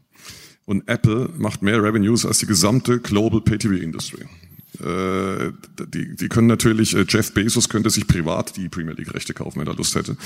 Und 0.64 0.88
Apple 0.88 1.30
macht 1.36 1.62
mehr 1.62 1.82
Revenues 1.82 2.26
als 2.26 2.38
die 2.38 2.46
gesamte 2.46 3.00
Global 3.00 3.40
Pay-TV-Industry. 3.40 4.26
Äh, 4.80 5.52
die, 5.86 6.16
die 6.16 6.28
können 6.28 6.46
natürlich, 6.46 6.94
äh, 6.94 7.04
Jeff 7.08 7.32
Bezos 7.32 7.68
könnte 7.68 7.90
sich 7.90 8.06
privat 8.06 8.56
die 8.56 8.68
Premier 8.68 8.94
League 8.94 9.14
Rechte 9.14 9.34
kaufen, 9.34 9.60
wenn 9.60 9.66
er 9.66 9.74
Lust 9.74 9.94
hätte. 9.94 10.16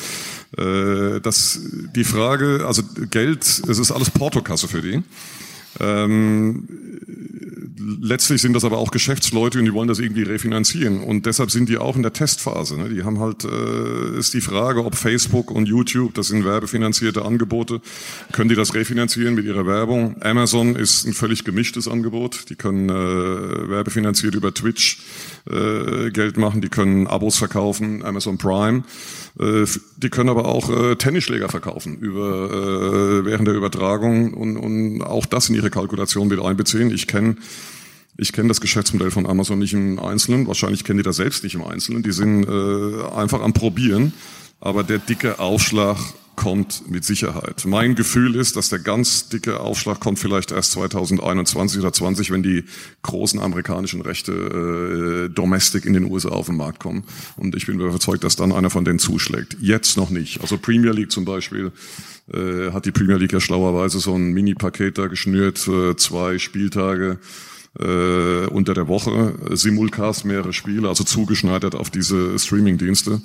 Äh, 0.57 1.21
das, 1.21 1.61
die 1.95 2.05
Frage, 2.05 2.65
also 2.67 2.83
Geld, 3.11 3.43
es 3.43 3.79
ist 3.79 3.91
alles 3.91 4.11
Portokasse 4.11 4.69
für 4.69 4.83
die. 4.83 5.03
Ähm, 5.79 6.69
letztlich 8.01 8.43
sind 8.43 8.55
das 8.55 8.65
aber 8.65 8.79
auch 8.79 8.91
Geschäftsleute 8.91 9.59
und 9.59 9.65
die 9.65 9.73
wollen 9.73 9.89
das 9.89 9.99
irgendwie 9.99 10.23
refinanzieren 10.23 11.01
und 11.01 11.27
deshalb 11.27 11.51
sind 11.51 11.69
die 11.69 11.79
auch 11.79 11.97
in 11.97 12.03
der 12.03 12.13
Testphase. 12.13 12.77
Ne? 12.77 12.89
Die 12.89 13.05
haben 13.05 13.21
halt, 13.21 13.45
äh, 13.45 14.19
ist 14.19 14.35
die 14.35 14.41
Frage, 14.41 14.85
ob 14.85 14.97
Facebook 14.97 15.51
und 15.51 15.67
YouTube, 15.67 16.15
das 16.15 16.29
sind 16.29 16.45
werbefinanzierte 16.45 17.25
Angebote, 17.25 17.81
können 18.33 18.49
die 18.49 18.57
das 18.57 18.75
refinanzieren 18.75 19.35
mit 19.35 19.45
ihrer 19.45 19.67
Werbung? 19.67 20.17
Amazon 20.23 20.77
ist 20.77 21.07
ein 21.07 21.13
völlig 21.13 21.45
gemischtes 21.45 21.89
Angebot. 21.89 22.51
Die 22.51 22.57
können 22.57 22.89
äh, 22.89 23.69
werbefinanziert 23.69 24.35
über 24.35 24.53
Twitch 24.53 24.99
äh, 25.49 26.11
Geld 26.11 26.37
machen, 26.37 26.61
die 26.61 26.69
können 26.69 27.07
Abos 27.07 27.37
verkaufen, 27.37 28.05
Amazon 28.05 28.39
Prime. 28.39 28.85
Äh, 29.39 29.65
die 29.97 30.11
können 30.11 30.29
aber 30.29 30.47
auch 30.47 30.71
äh, 30.71 30.97
Tennisschläger 30.97 31.49
verkaufen 31.49 31.99
über 31.99 32.51
äh, 32.51 33.25
während 33.25 33.47
der 33.49 33.55
Übertragung 33.55 34.35
und, 34.35 34.57
und 34.57 35.03
auch 35.03 35.27
das 35.27 35.49
in 35.49 35.55
ihre 35.55 35.71
Kalkulation 35.71 36.29
mit 36.29 36.41
einbeziehen. 36.41 36.91
Ich 36.91 37.07
kenne 37.07 37.37
ich 38.17 38.33
kenne 38.33 38.49
das 38.49 38.61
Geschäftsmodell 38.61 39.11
von 39.11 39.27
Amazon 39.27 39.59
nicht 39.59 39.73
im 39.73 39.99
Einzelnen. 39.99 40.47
Wahrscheinlich 40.47 40.85
kennen 40.85 40.99
die 40.99 41.05
das 41.05 41.17
selbst 41.17 41.43
nicht 41.43 41.55
im 41.55 41.65
Einzelnen. 41.65 42.03
Die 42.03 42.13
sind 42.13 42.45
äh, 42.45 43.03
einfach 43.15 43.41
am 43.41 43.55
Probieren. 43.55 44.13
Aber 44.61 44.85
der 44.85 44.99
dicke 44.99 45.39
Aufschlag 45.39 45.97
kommt 46.41 46.91
mit 46.91 47.05
Sicherheit. 47.05 47.67
Mein 47.67 47.95
Gefühl 47.95 48.35
ist, 48.35 48.57
dass 48.57 48.71
der 48.71 48.79
ganz 48.79 49.29
dicke 49.29 49.61
Aufschlag 49.61 50.01
kommt 50.01 50.19
vielleicht 50.19 50.53
erst 50.53 50.73
2021 50.73 51.79
oder 51.81 51.93
20, 51.93 52.31
wenn 52.31 52.43
die 52.43 52.65
großen 53.03 53.39
amerikanischen 53.39 54.01
Rechte 54.01 54.33
äh, 54.33 55.29
domestic 55.29 55.85
in 55.85 55.93
den 55.93 56.11
USA 56.11 56.31
auf 56.31 56.47
den 56.47 56.57
Markt 56.57 56.81
kommen. 56.81 57.05
Und 57.37 57.55
ich 57.55 57.67
bin 57.67 57.79
überzeugt, 57.79 58.25
dass 58.25 58.37
dann 58.37 58.53
einer 58.53 58.71
von 58.71 58.87
denen 58.87 58.99
zuschlägt. 58.99 59.59
Jetzt 59.61 59.99
noch 59.99 60.09
nicht. 60.09 60.41
Also 60.41 60.57
Premier 60.57 60.93
League 60.93 61.13
zum 61.13 61.27
Beispiel 61.27 61.73
äh, 62.33 62.73
hat 62.73 62.87
die 62.87 62.93
Premier 62.93 63.17
League 63.17 63.35
ja 63.35 63.41
schlauerweise 63.41 63.99
so 63.99 64.15
ein 64.15 64.33
Mini-Paket 64.33 64.97
da 64.97 65.09
geschnürt, 65.09 65.69
äh, 65.69 65.95
zwei 65.97 66.39
Spieltage 66.39 67.19
äh, 67.79 68.47
unter 68.47 68.75
der 68.75 68.89
Woche, 68.89 69.35
Simulcast 69.51 70.25
mehrere 70.25 70.53
Spiele, 70.53 70.89
also 70.89 71.05
zugeschneidert 71.05 71.77
auf 71.77 71.89
diese 71.89 72.37
Streaming-Dienste. 72.37 73.21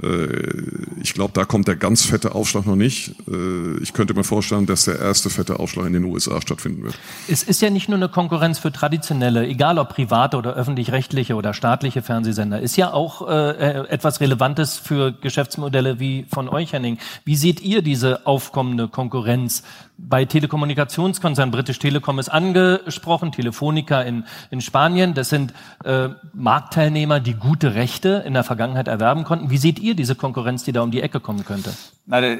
Äh, 0.00 1.02
ich 1.02 1.14
glaube, 1.14 1.32
da 1.34 1.44
kommt 1.44 1.66
der 1.66 1.74
ganz 1.74 2.04
fette 2.04 2.34
Aufschlag 2.34 2.64
noch 2.64 2.76
nicht. 2.76 3.14
Äh, 3.28 3.82
ich 3.82 3.92
könnte 3.92 4.14
mir 4.14 4.22
vorstellen, 4.22 4.66
dass 4.66 4.84
der 4.84 5.00
erste 5.00 5.30
fette 5.30 5.58
Aufschlag 5.58 5.86
in 5.86 5.94
den 5.94 6.04
USA 6.04 6.40
stattfinden 6.40 6.84
wird. 6.84 6.98
Es 7.26 7.42
ist 7.42 7.60
ja 7.60 7.70
nicht 7.70 7.88
nur 7.88 7.96
eine 7.96 8.08
Konkurrenz 8.08 8.60
für 8.60 8.70
traditionelle, 8.70 9.46
egal 9.46 9.78
ob 9.78 9.88
private 9.88 10.36
oder 10.36 10.54
öffentlich-rechtliche 10.54 11.34
oder 11.34 11.52
staatliche 11.52 12.02
Fernsehsender, 12.02 12.60
ist 12.60 12.76
ja 12.76 12.92
auch 12.92 13.28
äh, 13.28 13.88
etwas 13.88 14.20
Relevantes 14.20 14.76
für 14.76 15.12
Geschäftsmodelle 15.12 15.98
wie 15.98 16.26
von 16.32 16.48
euch, 16.48 16.72
Henning. 16.72 16.98
Wie 17.24 17.36
seht 17.36 17.60
ihr 17.62 17.82
diese 17.82 18.26
aufkommende 18.26 18.86
Konkurrenz 18.86 19.64
bei 19.98 20.24
Telekommunikationskonzernen? 20.24 21.50
British 21.50 21.78
Telekom 21.78 22.18
ist 22.18 22.28
angesprochen, 22.28 23.32
Telefonica 23.32 24.00
in, 24.00 24.24
in 24.50 24.60
Spanien. 24.60 25.14
Das 25.14 25.28
sind 25.28 25.52
äh, 25.84 26.08
Marktteilnehmer, 26.32 27.20
die 27.20 27.34
gute 27.34 27.74
Rechte 27.74 28.22
in 28.24 28.34
der 28.34 28.44
Vergangenheit 28.44 28.88
erwerben 28.88 29.24
konnten. 29.24 29.50
Wie 29.50 29.58
seht 29.58 29.78
ihr 29.80 29.94
diese 29.94 30.14
Konkurrenz, 30.14 30.64
die 30.64 30.72
da 30.72 30.82
um 30.82 30.90
die 30.90 31.02
Ecke 31.02 31.20
kommen 31.20 31.44
könnte? 31.44 31.72
Na, 32.06 32.20
das 32.20 32.38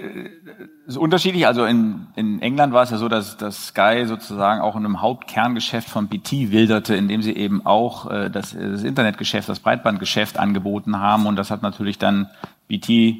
ist 0.87 0.97
unterschiedlich. 0.97 1.47
Also 1.47 1.65
in, 1.65 2.07
in 2.17 2.41
England 2.41 2.73
war 2.73 2.85
es 2.85 2.91
ja 2.91 2.97
so, 2.97 3.09
dass, 3.09 3.37
dass 3.37 3.67
Sky 3.69 4.05
sozusagen 4.07 4.61
auch 4.61 4.77
in 4.77 4.85
einem 4.85 5.03
Hauptkerngeschäft 5.03 5.91
von 5.91 6.09
BT 6.09 6.51
wilderte, 6.51 6.95
indem 6.95 7.23
sie 7.23 7.37
eben 7.37 7.67
auch 7.67 8.11
äh, 8.11 8.31
das, 8.31 8.57
das 8.59 8.85
Internetgeschäft, 8.85 9.49
das 9.49 9.61
Breitbandgeschäft 9.61 10.39
angeboten 10.39 11.01
haben. 11.01 11.27
Und 11.27 11.37
das 11.37 11.51
hat 11.51 11.63
natürlich 11.63 11.99
dann 11.99 12.31
BT 12.69 13.17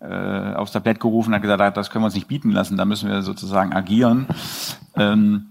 äh, 0.00 0.54
aufs 0.54 0.72
Tablett 0.72 1.00
gerufen 1.00 1.34
hat 1.34 1.42
gesagt, 1.42 1.76
das 1.76 1.90
können 1.90 2.02
wir 2.02 2.06
uns 2.06 2.14
nicht 2.14 2.28
bieten 2.28 2.50
lassen, 2.50 2.76
da 2.76 2.84
müssen 2.84 3.08
wir 3.08 3.22
sozusagen 3.22 3.72
agieren. 3.72 4.26
Ähm, 4.96 5.46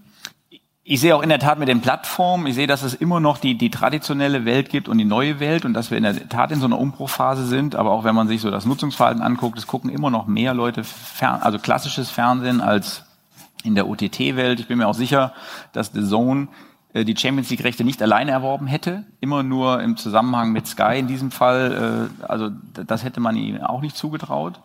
ich 0.82 1.00
sehe 1.00 1.14
auch 1.14 1.22
in 1.22 1.28
der 1.28 1.38
Tat 1.38 1.60
mit 1.60 1.68
den 1.68 1.82
Plattformen, 1.82 2.48
ich 2.48 2.56
sehe, 2.56 2.66
dass 2.66 2.82
es 2.82 2.94
immer 2.94 3.20
noch 3.20 3.38
die, 3.38 3.56
die 3.56 3.70
traditionelle 3.70 4.44
Welt 4.44 4.70
gibt 4.70 4.88
und 4.88 4.98
die 4.98 5.04
neue 5.04 5.38
Welt 5.38 5.64
und 5.64 5.72
dass 5.72 5.90
wir 5.90 5.98
in 5.98 6.02
der 6.02 6.28
Tat 6.28 6.50
in 6.50 6.58
so 6.58 6.66
einer 6.66 6.80
Umbruchphase 6.80 7.46
sind. 7.46 7.76
Aber 7.76 7.92
auch 7.92 8.02
wenn 8.02 8.14
man 8.16 8.26
sich 8.26 8.40
so 8.40 8.50
das 8.50 8.66
Nutzungsverhalten 8.66 9.22
anguckt, 9.22 9.56
es 9.56 9.68
gucken 9.68 9.88
immer 9.90 10.10
noch 10.10 10.26
mehr 10.26 10.52
Leute, 10.52 10.82
fern, 10.82 11.42
also 11.42 11.60
klassisches 11.60 12.10
Fernsehen 12.10 12.60
als 12.60 13.04
in 13.62 13.76
der 13.76 13.88
OTT-Welt. 13.88 14.58
Ich 14.58 14.66
bin 14.66 14.78
mir 14.78 14.88
auch 14.88 14.94
sicher, 14.94 15.32
dass 15.72 15.92
The 15.92 16.04
Zone 16.04 16.48
die 16.94 17.16
Champions 17.16 17.50
League-Rechte 17.50 17.84
nicht 17.84 18.02
alleine 18.02 18.32
erworben 18.32 18.66
hätte, 18.66 19.04
immer 19.20 19.42
nur 19.42 19.80
im 19.80 19.96
Zusammenhang 19.96 20.52
mit 20.52 20.66
Sky 20.66 20.98
in 20.98 21.06
diesem 21.06 21.30
Fall. 21.30 22.10
Äh, 22.20 22.24
also 22.24 22.50
das 22.72 23.04
hätte 23.04 23.20
man 23.20 23.36
ihnen 23.36 23.62
auch 23.62 23.80
nicht 23.80 23.96
zugetraut. 23.96 24.60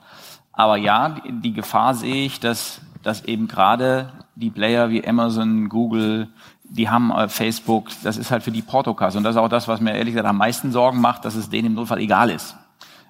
Aber 0.51 0.77
ja, 0.77 1.17
die 1.29 1.53
Gefahr 1.53 1.93
sehe 1.93 2.25
ich, 2.25 2.39
dass, 2.39 2.81
dass 3.03 3.25
eben 3.25 3.47
gerade 3.47 4.11
die 4.35 4.49
Player 4.49 4.89
wie 4.89 5.07
Amazon, 5.07 5.69
Google, 5.69 6.29
die 6.63 6.89
haben 6.89 7.11
äh, 7.11 7.27
Facebook, 7.27 7.89
das 8.03 8.17
ist 8.17 8.31
halt 8.31 8.41
für 8.41 8.51
die 8.51 8.61
Portokasse. 8.61 9.17
Und 9.17 9.23
das 9.23 9.35
ist 9.35 9.41
auch 9.41 9.49
das, 9.49 9.67
was 9.67 9.81
mir 9.81 9.93
ehrlich 9.93 10.13
gesagt 10.13 10.27
am 10.27 10.37
meisten 10.37 10.71
Sorgen 10.71 11.01
macht, 11.01 11.25
dass 11.25 11.35
es 11.35 11.49
denen 11.49 11.67
im 11.67 11.73
Notfall 11.75 11.99
egal 11.99 12.29
ist. 12.29 12.55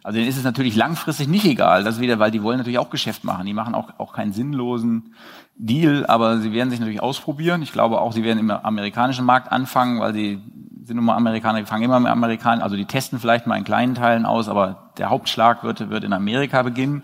Also 0.03 0.17
denen 0.17 0.29
ist 0.29 0.37
es 0.37 0.43
natürlich 0.43 0.75
langfristig 0.75 1.27
nicht 1.27 1.45
egal, 1.45 1.83
das 1.83 1.99
wieder, 1.99 2.19
weil 2.19 2.29
die 2.29 2.43
wollen 2.43 2.57
natürlich 2.57 2.77
auch 2.77 2.91
Geschäft 2.91 3.23
machen. 3.23 3.45
Die 3.45 3.53
machen 3.53 3.73
auch, 3.73 3.89
auch 3.97 4.13
keinen 4.13 4.33
sinnlosen 4.33 5.15
Deal, 5.57 6.05
aber 6.05 6.39
sie 6.39 6.51
werden 6.51 6.69
sich 6.69 6.79
natürlich 6.79 7.01
ausprobieren. 7.01 7.61
Ich 7.61 7.71
glaube 7.71 8.01
auch, 8.01 8.11
sie 8.11 8.23
werden 8.23 8.39
im 8.39 8.51
amerikanischen 8.51 9.25
Markt 9.25 9.51
anfangen, 9.51 9.99
weil 9.99 10.13
sie 10.13 10.41
sind 10.83 10.97
nun 10.97 11.05
mal 11.05 11.15
Amerikaner, 11.15 11.59
die 11.59 11.65
fangen 11.65 11.83
immer 11.83 11.99
mit 11.99 12.11
Amerikanern, 12.11 12.61
also 12.61 12.75
die 12.75 12.85
testen 12.85 13.19
vielleicht 13.19 13.47
mal 13.47 13.57
in 13.57 13.63
kleinen 13.63 13.95
Teilen 13.95 14.25
aus, 14.25 14.49
aber 14.49 14.91
der 14.97 15.09
Hauptschlag 15.09 15.63
wird, 15.63 15.89
wird 15.89 16.03
in 16.03 16.13
Amerika 16.13 16.61
beginnen. 16.61 17.03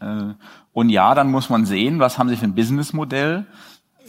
Äh, 0.00 0.34
und 0.72 0.88
ja, 0.88 1.14
dann 1.14 1.30
muss 1.30 1.50
man 1.50 1.64
sehen, 1.64 1.98
was 1.98 2.18
haben 2.18 2.28
sie 2.28 2.36
für 2.36 2.46
ein 2.46 2.54
Businessmodell. 2.54 3.46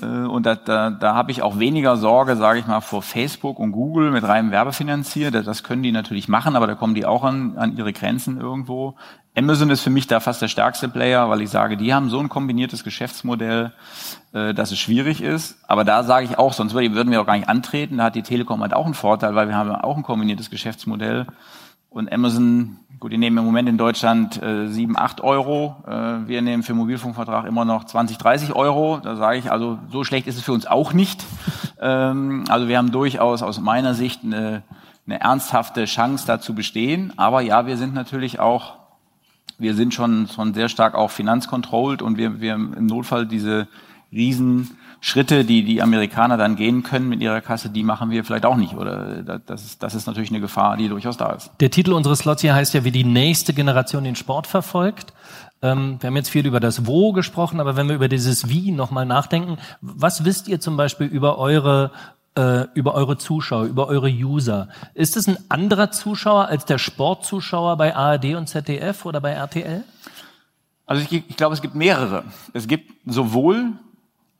Äh, 0.02 0.06
und 0.06 0.46
da, 0.46 0.56
da, 0.56 0.90
da 0.90 1.16
habe 1.16 1.32
ich 1.32 1.42
auch 1.42 1.60
weniger 1.60 1.98
Sorge, 1.98 2.36
sage 2.36 2.60
ich 2.60 2.68
mal, 2.68 2.82
vor 2.82 3.02
Facebook 3.02 3.60
und 3.60 3.72
Google 3.72 4.12
mit 4.12 4.24
reinem 4.24 4.52
Werbefinanzier. 4.52 5.32
Das 5.32 5.64
können 5.64 5.84
die 5.84 5.92
natürlich 5.92 6.28
machen, 6.28 6.56
aber 6.56 6.68
da 6.68 6.76
kommen 6.76 6.96
die 6.96 7.06
auch 7.06 7.24
an, 7.24 7.58
an 7.58 7.78
ihre 7.78 7.94
Grenzen 7.94 8.40
irgendwo. 8.40 8.96
Amazon 9.36 9.72
ist 9.72 9.82
für 9.82 9.90
mich 9.90 10.06
da 10.06 10.20
fast 10.20 10.42
der 10.44 10.48
stärkste 10.48 10.90
Player, 10.90 11.28
weil 11.30 11.42
ich 11.42 11.50
sage, 11.50 11.76
die 11.76 11.94
haben 11.94 12.10
so 12.10 12.20
ein 12.20 12.30
kombiniertes 12.30 12.84
Geschäftsmodell, 12.84 13.74
äh, 14.34 14.54
dass 14.54 14.72
es 14.72 14.80
schwierig 14.80 15.22
ist. 15.22 15.58
Aber 15.68 15.84
da 15.84 16.04
sage 16.04 16.26
ich 16.26 16.38
auch, 16.38 16.54
sonst 16.54 16.74
würden 16.74 17.12
wir 17.12 17.22
auch 17.22 17.26
gar 17.26 17.38
nicht 17.38 17.50
antreten. 17.50 17.98
Da 17.98 18.06
hat 18.06 18.16
die 18.16 18.22
Telekom 18.22 18.62
halt 18.62 18.74
auch 18.74 18.86
einen 18.86 18.94
Vorteil, 18.94 19.34
weil 19.34 19.48
wir 19.48 19.56
haben 19.56 19.72
auch 19.72 19.98
ein 19.98 20.04
kombiniertes 20.04 20.50
Geschäftsmodell. 20.50 21.26
Und 21.90 22.12
Amazon 22.12 22.80
Gut, 23.04 23.12
die 23.12 23.18
nehmen 23.18 23.38
im 23.38 23.44
Moment 23.44 23.68
in 23.68 23.78
Deutschland 23.78 24.42
äh, 24.42 24.70
7, 24.70 24.98
8 24.98 25.20
Euro. 25.20 25.76
Äh, 25.86 26.26
wir 26.26 26.42
nehmen 26.42 26.64
für 26.64 26.74
Mobilfunkvertrag 26.74 27.46
immer 27.46 27.66
noch 27.66 27.84
20, 27.84 28.18
30 28.18 28.56
Euro. 28.56 29.02
Da 29.04 29.18
sage 29.18 29.40
ich, 29.40 29.52
also 29.52 29.78
so 29.92 30.06
schlecht 30.06 30.26
ist 30.26 30.38
es 30.38 30.44
für 30.44 30.54
uns 30.54 30.66
auch 30.66 30.94
nicht. 30.94 31.26
Ähm, 31.82 32.46
also 32.48 32.70
wir 32.70 32.78
haben 32.78 32.94
durchaus 32.94 33.44
aus 33.44 33.60
meiner 33.60 33.94
Sicht 33.94 34.24
eine, 34.24 34.64
eine 35.06 35.20
ernsthafte 35.20 35.84
Chance 35.84 36.26
dazu 36.26 36.56
bestehen. 36.56 37.12
Aber 37.18 37.42
ja, 37.42 37.68
wir 37.68 37.76
sind 37.76 37.94
natürlich 37.94 38.40
auch, 38.40 38.76
wir 39.58 39.74
sind 39.74 39.94
schon, 39.94 40.30
schon 40.34 40.54
sehr 40.54 40.70
stark 40.70 40.96
auch 40.96 41.12
finanzcontrolled 41.12 42.02
und 42.02 42.16
wir, 42.18 42.40
wir 42.40 42.54
im 42.54 42.86
Notfall 42.86 43.28
diese 43.28 43.68
riesen 44.14 44.78
Schritte, 45.06 45.44
die 45.44 45.66
die 45.66 45.82
Amerikaner 45.82 46.38
dann 46.38 46.56
gehen 46.56 46.82
können 46.82 47.10
mit 47.10 47.22
ihrer 47.22 47.42
Kasse, 47.42 47.70
die 47.70 47.84
machen 47.84 48.10
wir 48.10 48.24
vielleicht 48.24 48.46
auch 48.46 48.56
nicht. 48.56 48.74
Oder 48.74 49.22
das 49.38 49.66
ist, 49.66 49.84
das 49.84 49.96
ist 49.96 50.08
natürlich 50.08 50.30
eine 50.30 50.40
Gefahr, 50.40 50.78
die 50.78 50.88
durchaus 50.88 51.18
da 51.18 51.34
ist. 51.34 51.52
Der 51.60 51.70
Titel 51.70 51.92
unseres 51.92 52.20
Slots 52.20 52.42
hier 52.42 52.56
heißt 52.56 52.74
ja, 52.74 52.86
wie 52.86 52.92
die 52.92 53.04
nächste 53.04 53.54
Generation 53.54 54.06
den 54.06 54.16
Sport 54.16 54.48
verfolgt. 54.48 55.12
Ähm, 55.62 55.98
wir 56.00 56.08
haben 56.08 56.16
jetzt 56.16 56.30
viel 56.30 56.48
über 56.48 56.62
das 56.62 56.88
Wo 56.88 57.12
gesprochen, 57.12 57.60
aber 57.60 57.76
wenn 57.76 57.90
wir 57.90 57.96
über 57.96 58.08
dieses 58.08 58.48
Wie 58.48 58.72
nochmal 58.72 59.06
nachdenken, 59.06 59.58
was 59.82 60.24
wisst 60.24 60.48
ihr 60.48 60.62
zum 60.62 60.78
Beispiel 60.78 61.08
über 61.08 61.38
eure 61.38 61.92
äh, 62.36 62.68
über 62.74 62.94
eure 62.94 63.18
Zuschauer, 63.18 63.66
über 63.66 63.90
eure 63.90 64.08
User. 64.08 64.70
Ist 64.94 65.18
es 65.18 65.28
ein 65.28 65.38
anderer 65.50 65.92
Zuschauer 65.92 66.48
als 66.48 66.64
der 66.64 66.78
Sportzuschauer 66.78 67.76
bei 67.76 67.94
ARD 67.94 68.36
und 68.36 68.48
ZDF 68.48 69.06
oder 69.06 69.20
bei 69.20 69.32
RTL? 69.32 69.84
Also 70.86 71.04
ich, 71.04 71.12
ich 71.30 71.36
glaube, 71.36 71.56
es 71.56 71.62
gibt 71.62 71.76
mehrere. 71.76 72.24
Es 72.54 72.70
gibt 72.70 72.90
sowohl 73.06 73.74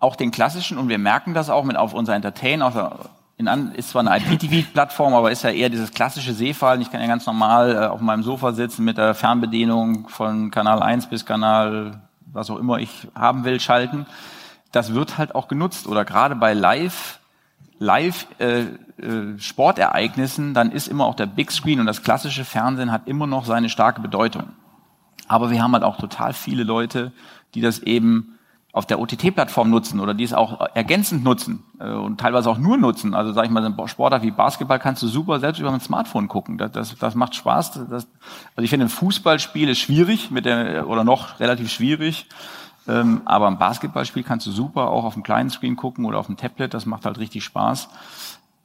auch 0.04 0.16
den 0.18 0.32
klassischen, 0.32 0.78
und 0.78 0.90
wir 0.90 1.00
merken 1.00 1.34
das 1.34 1.50
auch 1.50 1.64
mit 1.64 1.78
auf 1.78 1.94
unser 1.94 2.14
Entertain, 2.14 2.62
auch 2.62 3.08
in 3.38 3.48
ist 3.74 3.90
zwar 3.90 4.06
eine 4.06 4.18
IPTV-Plattform, 4.18 5.14
aber 5.14 5.32
ist 5.32 5.44
ja 5.44 5.50
eher 5.50 5.70
dieses 5.70 5.92
klassische 5.92 6.34
Seefallen. 6.34 6.82
Ich 6.82 6.92
kann 6.92 7.00
ja 7.02 7.08
ganz 7.08 7.26
normal 7.26 7.76
äh, 7.76 7.88
auf 7.88 8.02
meinem 8.02 8.22
Sofa 8.22 8.52
sitzen 8.54 8.86
mit 8.86 8.98
der 8.98 9.16
Fernbedienung 9.16 10.10
von 10.10 10.52
Kanal 10.52 10.84
1 10.84 11.08
bis 11.08 11.26
Kanal, 11.26 12.02
was 12.32 12.50
auch 12.50 12.58
immer 12.58 12.80
ich 12.80 13.08
haben 13.16 13.44
will, 13.44 13.60
schalten. 13.60 14.06
Das 14.72 14.94
wird 14.94 15.18
halt 15.18 15.36
auch 15.36 15.48
genutzt. 15.48 15.88
Oder 15.88 16.06
gerade 16.06 16.36
bei 16.36 16.54
Live, 16.54 17.20
Live-Sportereignissen, 17.80 20.52
äh, 20.52 20.54
dann 20.54 20.72
ist 20.72 20.88
immer 20.88 21.06
auch 21.06 21.16
der 21.16 21.26
Big 21.26 21.52
Screen 21.52 21.80
und 21.80 21.86
das 21.86 22.04
klassische 22.04 22.46
Fernsehen 22.46 22.92
hat 22.92 23.08
immer 23.08 23.26
noch 23.26 23.46
seine 23.46 23.70
starke 23.70 24.02
Bedeutung. 24.02 24.50
Aber 25.28 25.50
wir 25.50 25.64
haben 25.64 25.74
halt 25.74 25.84
auch 25.84 25.98
total 25.98 26.34
viele 26.34 26.64
Leute, 26.64 27.12
die 27.56 27.62
das 27.62 27.80
eben 27.80 28.34
auf 28.74 28.88
der 28.88 29.00
OTT-Plattform 29.00 29.70
nutzen 29.70 30.00
oder 30.00 30.16
die 30.16 30.24
es 30.24 30.34
auch 30.34 30.60
ergänzend 30.74 31.24
nutzen 31.24 31.64
äh, 31.80 31.92
und 31.92 32.20
teilweise 32.20 32.50
auch 32.50 32.58
nur 32.58 32.76
nutzen. 32.76 33.14
Also 33.14 33.32
sage 33.32 33.46
ich 33.46 33.54
mal, 33.54 33.64
ein 33.64 33.88
Sportart 33.88 34.24
wie 34.24 34.32
Basketball 34.32 34.80
kannst 34.80 35.04
du 35.04 35.08
super 35.08 35.40
selbst 35.40 35.60
über 35.60 35.72
ein 35.72 35.80
Smartphone 35.80 36.28
gucken. 36.28 36.58
Das, 36.58 36.72
das, 36.72 36.98
das 36.98 37.14
macht 37.14 37.36
Spaß. 37.36 37.74
Das, 37.88 38.08
also 38.56 38.64
ich 38.64 38.72
finde, 38.72 38.88
ein 38.88 38.90
Fußballspiel 38.90 39.70
ist 39.70 39.78
schwierig 39.78 40.32
mit 40.32 40.46
der 40.46 40.88
oder 40.88 41.04
noch 41.04 41.40
relativ 41.40 41.72
schwierig. 41.72 42.28
Ähm, 42.88 43.22
aber 43.26 43.48
ein 43.48 43.60
Basketballspiel 43.60 44.24
kannst 44.24 44.48
du 44.48 44.52
super 44.52 44.90
auch 44.90 45.04
auf 45.04 45.14
dem 45.14 45.24
kleinen 45.24 45.52
Screen 45.52 45.76
gucken 45.76 46.06
oder 46.06 46.18
auf 46.18 46.26
dem 46.26 46.36
Tablet. 46.36 46.74
Das 46.74 46.88
macht 46.88 47.06
halt 47.06 47.20
richtig 47.20 47.44
Spaß. 47.44 47.90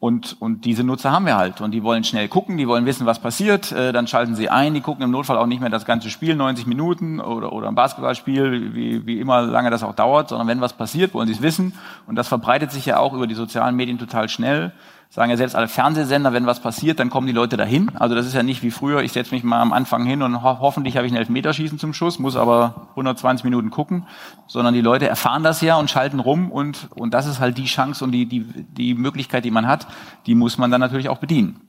Und, 0.01 0.37
und 0.41 0.65
diese 0.65 0.85
Nutzer 0.85 1.11
haben 1.11 1.27
wir 1.27 1.37
halt. 1.37 1.61
Und 1.61 1.73
die 1.73 1.83
wollen 1.83 2.05
schnell 2.05 2.29
gucken, 2.29 2.57
die 2.57 2.69
wollen 2.69 2.87
wissen, 2.87 3.05
was 3.05 3.19
passiert. 3.19 3.73
Äh, 3.73 3.93
dann 3.93 4.07
schalten 4.07 4.37
sie 4.37 4.49
ein, 4.49 4.75
die 4.75 4.81
gucken 4.81 5.03
im 5.03 5.11
Notfall 5.11 5.37
auch 5.37 5.47
nicht 5.47 5.61
mehr 5.61 5.71
das 5.71 5.85
ganze 5.85 6.09
Spiel, 6.09 6.37
90 6.37 6.67
Minuten 6.67 7.19
oder, 7.19 7.53
oder 7.53 7.67
ein 7.67 7.75
Basketballspiel, 7.75 8.75
wie, 8.75 9.07
wie 9.07 9.19
immer 9.19 9.43
lange 9.43 9.71
das 9.71 9.83
auch 9.83 9.97
dauert, 9.97 10.29
sondern 10.29 10.47
wenn 10.47 10.61
was 10.61 10.75
passiert, 10.75 11.15
wollen 11.15 11.27
sie 11.27 11.35
es 11.35 11.43
wissen. 11.43 11.73
Und 12.07 12.15
das 12.15 12.29
verbreitet 12.29 12.71
sich 12.71 12.87
ja 12.87 12.99
auch 12.99 13.13
über 13.13 13.27
die 13.27 13.35
sozialen 13.35 13.75
Medien 13.75 13.99
total 13.99 14.29
schnell 14.29 14.73
sagen 15.11 15.31
ja 15.31 15.37
selbst 15.37 15.57
alle 15.57 15.68
Fernsehsender, 15.68 16.33
wenn 16.33 16.47
was 16.47 16.61
passiert, 16.61 17.01
dann 17.01 17.09
kommen 17.09 17.27
die 17.27 17.33
Leute 17.33 17.57
dahin. 17.57 17.90
Also 17.97 18.14
das 18.14 18.27
ist 18.27 18.35
ja 18.35 18.42
nicht 18.42 18.62
wie 18.62 18.71
früher, 18.71 19.03
ich 19.03 19.12
setze 19.12 19.35
mich 19.35 19.42
mal 19.42 19.61
am 19.61 19.73
Anfang 19.73 20.05
hin 20.05 20.23
und 20.23 20.42
ho 20.42 20.59
hoffentlich 20.61 20.97
habe 20.97 21.07
ich 21.07 21.12
einen 21.12 21.21
Elfmeterschießen 21.21 21.79
zum 21.79 21.94
Schuss, 21.94 22.18
muss 22.18 22.37
aber 22.37 22.88
120 22.90 23.44
Minuten 23.44 23.71
gucken, 23.71 24.07
sondern 24.47 24.75
die 24.75 24.83
Leute 24.83 25.09
erfahren 25.09 25.42
das 25.42 25.61
ja 25.62 25.77
und 25.77 25.90
schalten 25.90 26.21
rum 26.21 26.51
und, 26.51 26.88
und 26.94 27.14
das 27.14 27.27
ist 27.27 27.40
halt 27.40 27.57
die 27.57 27.64
Chance 27.64 28.05
und 28.05 28.12
die, 28.12 28.27
die, 28.27 28.44
die 28.44 28.94
Möglichkeit, 28.94 29.44
die 29.44 29.51
man 29.51 29.66
hat, 29.66 29.87
die 30.27 30.35
muss 30.35 30.59
man 30.59 30.71
dann 30.71 30.81
natürlich 30.81 31.09
auch 31.09 31.18
bedienen. 31.18 31.61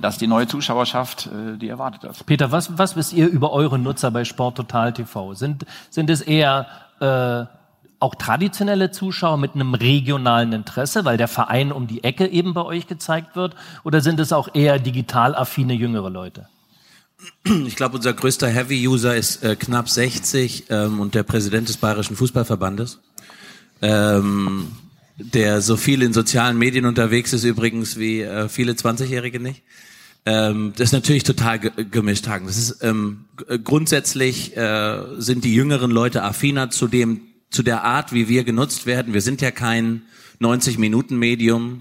Das 0.00 0.14
ist 0.14 0.20
die 0.20 0.26
neue 0.26 0.46
Zuschauerschaft, 0.46 1.26
äh, 1.26 1.56
die 1.56 1.68
erwartet 1.68 2.04
das. 2.04 2.22
Peter, 2.22 2.52
was, 2.52 2.78
was 2.78 2.96
wisst 2.96 3.14
ihr 3.14 3.28
über 3.28 3.52
eure 3.52 3.78
Nutzer 3.78 4.10
bei 4.10 4.24
Sport 4.24 4.56
Total 4.56 4.92
TV? 4.92 5.34
Sind, 5.34 5.64
sind 5.90 6.10
es 6.10 6.20
eher 6.20 6.66
äh, 7.00 7.46
auch 7.98 8.14
traditionelle 8.14 8.90
Zuschauer 8.90 9.38
mit 9.38 9.54
einem 9.54 9.74
regionalen 9.74 10.52
Interesse, 10.52 11.04
weil 11.04 11.16
der 11.16 11.28
Verein 11.28 11.72
um 11.72 11.86
die 11.86 12.04
Ecke 12.04 12.26
eben 12.26 12.54
bei 12.54 12.62
euch 12.62 12.86
gezeigt 12.86 13.36
wird? 13.36 13.54
Oder 13.84 14.00
sind 14.00 14.20
es 14.20 14.32
auch 14.32 14.54
eher 14.54 14.78
digital 14.78 15.34
affine 15.34 15.74
jüngere 15.74 16.10
Leute? 16.10 16.48
Ich 17.66 17.76
glaube, 17.76 17.96
unser 17.96 18.12
größter 18.12 18.48
Heavy-User 18.48 19.16
ist 19.16 19.42
äh, 19.42 19.56
knapp 19.56 19.88
60 19.88 20.64
ähm, 20.68 21.00
und 21.00 21.14
der 21.14 21.22
Präsident 21.22 21.68
des 21.68 21.78
Bayerischen 21.78 22.14
Fußballverbandes, 22.14 23.00
ähm, 23.80 24.72
der 25.16 25.62
so 25.62 25.76
viel 25.76 26.02
in 26.02 26.12
sozialen 26.12 26.58
Medien 26.58 26.84
unterwegs 26.84 27.32
ist 27.32 27.44
übrigens 27.44 27.96
wie 27.98 28.20
äh, 28.20 28.48
viele 28.48 28.72
20-Jährige 28.72 29.40
nicht. 29.40 29.62
Ähm, 30.26 30.72
das 30.76 30.88
ist 30.88 30.92
natürlich 30.92 31.22
total 31.22 31.58
gemischt, 31.58 32.26
Hagen. 32.26 32.46
Das 32.46 32.58
ist 32.58 32.82
ähm, 32.82 33.24
grundsätzlich 33.64 34.56
äh, 34.56 34.98
sind 35.18 35.44
die 35.44 35.54
jüngeren 35.54 35.90
Leute 35.90 36.22
affiner 36.22 36.68
zu 36.70 36.88
dem 36.88 37.22
zu 37.50 37.62
der 37.62 37.84
Art, 37.84 38.12
wie 38.12 38.28
wir 38.28 38.44
genutzt 38.44 38.86
werden. 38.86 39.14
Wir 39.14 39.20
sind 39.20 39.40
ja 39.40 39.50
kein 39.50 40.02
90-Minuten-Medium, 40.40 41.80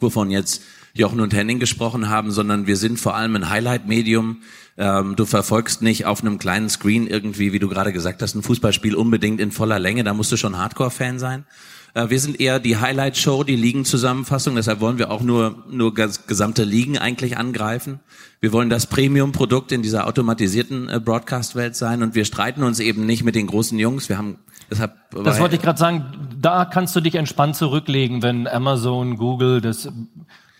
wovon 0.00 0.30
jetzt 0.30 0.62
Jochen 0.94 1.20
und 1.20 1.32
Henning 1.32 1.58
gesprochen 1.58 2.08
haben, 2.08 2.30
sondern 2.30 2.66
wir 2.66 2.76
sind 2.76 3.00
vor 3.00 3.14
allem 3.14 3.34
ein 3.36 3.48
Highlight-Medium. 3.48 4.42
Ähm, 4.76 5.16
du 5.16 5.24
verfolgst 5.24 5.80
nicht 5.82 6.04
auf 6.04 6.20
einem 6.20 6.38
kleinen 6.38 6.68
Screen 6.68 7.06
irgendwie, 7.06 7.52
wie 7.52 7.58
du 7.58 7.68
gerade 7.68 7.92
gesagt 7.92 8.20
hast, 8.22 8.34
ein 8.34 8.42
Fußballspiel 8.42 8.94
unbedingt 8.94 9.40
in 9.40 9.52
voller 9.52 9.78
Länge. 9.78 10.04
Da 10.04 10.12
musst 10.12 10.32
du 10.32 10.36
schon 10.36 10.58
Hardcore-Fan 10.58 11.18
sein. 11.18 11.46
Äh, 11.94 12.10
wir 12.10 12.20
sind 12.20 12.40
eher 12.40 12.58
die 12.58 12.76
Highlight-Show, 12.76 13.44
die 13.44 13.56
Ligenzusammenfassung. 13.56 14.54
Deshalb 14.54 14.80
wollen 14.80 14.98
wir 14.98 15.10
auch 15.10 15.22
nur, 15.22 15.64
nur 15.70 15.94
gesamte 15.94 16.64
Ligen 16.64 16.98
eigentlich 16.98 17.38
angreifen. 17.38 18.00
Wir 18.40 18.52
wollen 18.52 18.70
das 18.70 18.86
Premium-Produkt 18.86 19.72
in 19.72 19.82
dieser 19.82 20.06
automatisierten 20.06 20.88
äh, 20.88 21.00
Broadcast-Welt 21.00 21.76
sein 21.76 22.02
und 22.02 22.14
wir 22.14 22.24
streiten 22.24 22.62
uns 22.62 22.80
eben 22.80 23.06
nicht 23.06 23.24
mit 23.24 23.34
den 23.34 23.46
großen 23.46 23.78
Jungs. 23.78 24.08
Wir 24.08 24.18
haben 24.18 24.38
Deshalb, 24.72 24.94
das 25.22 25.38
wollte 25.38 25.56
ich 25.56 25.60
gerade 25.60 25.78
sagen, 25.78 26.06
da 26.40 26.64
kannst 26.64 26.96
du 26.96 27.00
dich 27.02 27.14
entspannt 27.16 27.56
zurücklegen, 27.56 28.22
wenn 28.22 28.48
Amazon, 28.48 29.18
Google, 29.18 29.60
das, 29.60 29.86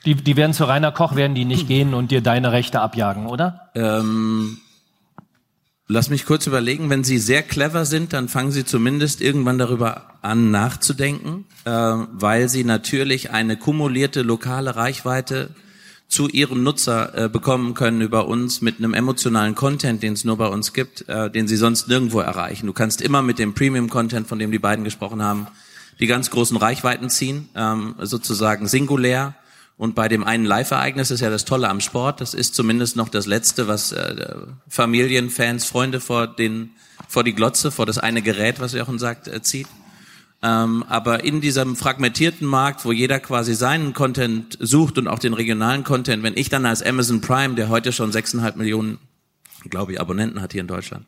die, 0.05 0.14
die 0.16 0.37
werden 0.37 0.53
zu 0.53 0.64
Rainer 0.64 0.92
Koch, 0.92 1.16
werden 1.16 1.35
die 1.35 1.46
nicht 1.46 1.66
gehen 1.66 1.94
und 1.94 2.11
dir 2.11 2.20
deine 2.20 2.53
Rechte 2.53 2.83
abjagen, 2.83 3.27
oder? 3.27 3.70
Ähm, 3.75 4.59
lass 5.88 6.11
mich 6.11 6.27
kurz 6.27 6.46
überlegen, 6.46 6.90
wenn 6.90 7.05
sie 7.05 7.16
sehr 7.16 7.42
clever 7.42 7.87
sind, 7.87 8.12
dann 8.12 8.29
fangen 8.29 8.53
sie 8.53 8.66
zumindest 8.66 9.22
irgendwann 9.22 9.57
darüber 9.57 10.18
an 10.20 10.51
nachzudenken, 10.51 11.46
äh, 11.64 11.70
weil 11.70 12.51
sie 12.51 12.64
natürlich 12.64 13.31
eine 13.31 13.57
kumulierte 13.57 14.20
lokale 14.20 14.77
Reichweite 14.77 15.55
zu 16.12 16.29
ihrem 16.29 16.62
Nutzer 16.62 17.25
äh, 17.25 17.29
bekommen 17.31 17.72
können 17.72 18.03
über 18.03 18.29
uns 18.29 18.61
mit 18.61 18.77
einem 18.79 18.92
emotionalen 18.92 19.55
Content, 19.55 20.03
den 20.03 20.12
es 20.12 20.25
nur 20.25 20.37
bei 20.37 20.46
uns 20.46 20.75
gibt, 20.75 21.09
äh, 21.09 21.31
den 21.31 21.48
sie 21.48 21.57
sonst 21.57 21.88
nirgendwo 21.88 22.20
erreichen. 22.20 22.66
Du 22.66 22.75
kannst 22.75 23.01
immer 23.01 23.22
mit 23.22 23.38
dem 23.38 23.55
Premium-Content, 23.55 24.29
von 24.29 24.38
dem 24.38 24.53
die 24.53 24.59
beiden 24.59 24.85
gesprochen 24.85 25.22
haben, 25.22 25.46
die 26.01 26.07
ganz 26.07 26.31
großen 26.31 26.59
Reichweiten 26.59 27.09
ziehen, 27.09 27.48
ähm, 27.55 27.94
sozusagen 27.98 28.68
singulär. 28.68 29.35
Und 29.79 29.94
bei 29.94 30.09
dem 30.09 30.22
einen 30.22 30.44
Live-Ereignis 30.44 31.11
ist 31.11 31.20
ja 31.20 31.31
das 31.31 31.46
Tolle 31.46 31.70
am 31.70 31.81
Sport, 31.81 32.20
das 32.20 32.35
ist 32.35 32.55
zumindest 32.55 32.94
noch 32.94 33.09
das 33.09 33.25
Letzte, 33.25 33.66
was 33.66 33.92
äh, 33.92 34.37
Familien, 34.68 35.31
Fans, 35.31 35.64
Freunde 35.64 35.98
vor 35.98 36.27
den 36.27 36.72
vor 37.09 37.25
die 37.25 37.35
Glotze, 37.35 37.70
vor 37.70 37.87
das 37.87 37.96
eine 37.96 38.20
Gerät, 38.20 38.61
was 38.61 38.75
Jochen 38.75 38.98
sagt, 38.98 39.29
äh, 39.29 39.40
zieht. 39.40 39.66
Ähm, 40.44 40.85
aber 40.88 41.22
in 41.24 41.40
diesem 41.40 41.76
fragmentierten 41.76 42.46
Markt, 42.46 42.85
wo 42.85 42.90
jeder 42.90 43.20
quasi 43.20 43.55
seinen 43.55 43.92
Content 43.92 44.59
sucht 44.61 44.98
und 44.98 45.07
auch 45.07 45.20
den 45.20 45.35
regionalen 45.35 45.85
Content, 45.85 46.24
wenn 46.24 46.37
ich 46.37 46.48
dann 46.48 46.66
als 46.66 46.83
Amazon 46.83 47.20
Prime, 47.20 47.55
der 47.55 47.68
heute 47.68 47.92
schon 47.92 48.11
6,5 48.11 48.57
Millionen, 48.57 48.98
glaube 49.70 49.92
ich, 49.92 50.00
Abonnenten 50.00 50.42
hat 50.42 50.52
hier 50.52 50.62
in 50.62 50.66
Deutschland, 50.66 51.07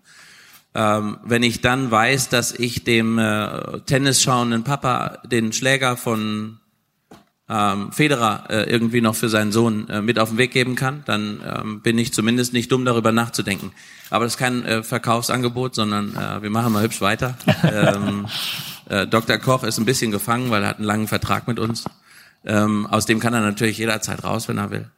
ähm, 0.76 1.18
wenn 1.24 1.42
ich 1.42 1.60
dann 1.60 1.90
weiß, 1.90 2.28
dass 2.28 2.52
ich 2.52 2.84
dem 2.84 3.18
äh, 3.18 3.80
Tennis 3.86 4.22
schauenden 4.22 4.62
Papa 4.62 5.18
den 5.26 5.52
Schläger 5.52 5.96
von 5.96 6.58
ähm, 7.48 7.92
Federer 7.92 8.44
äh, 8.48 8.70
irgendwie 8.70 9.00
noch 9.00 9.14
für 9.14 9.28
seinen 9.28 9.52
Sohn 9.52 9.88
äh, 9.88 10.00
mit 10.00 10.18
auf 10.18 10.30
den 10.30 10.38
Weg 10.38 10.52
geben 10.52 10.76
kann, 10.76 11.02
dann 11.06 11.40
ähm, 11.44 11.80
bin 11.80 11.98
ich 11.98 12.12
zumindest 12.12 12.52
nicht 12.52 12.72
dumm 12.72 12.84
darüber 12.84 13.12
nachzudenken. 13.12 13.72
Aber 14.10 14.24
das 14.24 14.34
ist 14.34 14.38
kein 14.38 14.64
äh, 14.64 14.82
Verkaufsangebot, 14.82 15.74
sondern 15.74 16.16
äh, 16.16 16.42
wir 16.42 16.50
machen 16.50 16.72
mal 16.72 16.82
hübsch 16.82 17.00
weiter. 17.00 17.36
ähm, 17.64 18.26
äh, 18.88 19.06
Dr. 19.06 19.38
Koch 19.38 19.64
ist 19.64 19.78
ein 19.78 19.84
bisschen 19.84 20.10
gefangen, 20.10 20.50
weil 20.50 20.62
er 20.62 20.68
hat 20.68 20.78
einen 20.78 20.86
langen 20.86 21.08
Vertrag 21.08 21.48
mit 21.48 21.58
uns. 21.58 21.84
Ähm, 22.46 22.86
aus 22.86 23.06
dem 23.06 23.20
kann 23.20 23.32
er 23.32 23.40
natürlich 23.40 23.78
jederzeit 23.78 24.22
raus, 24.24 24.48
wenn 24.48 24.58
er 24.58 24.70
will. 24.70 24.90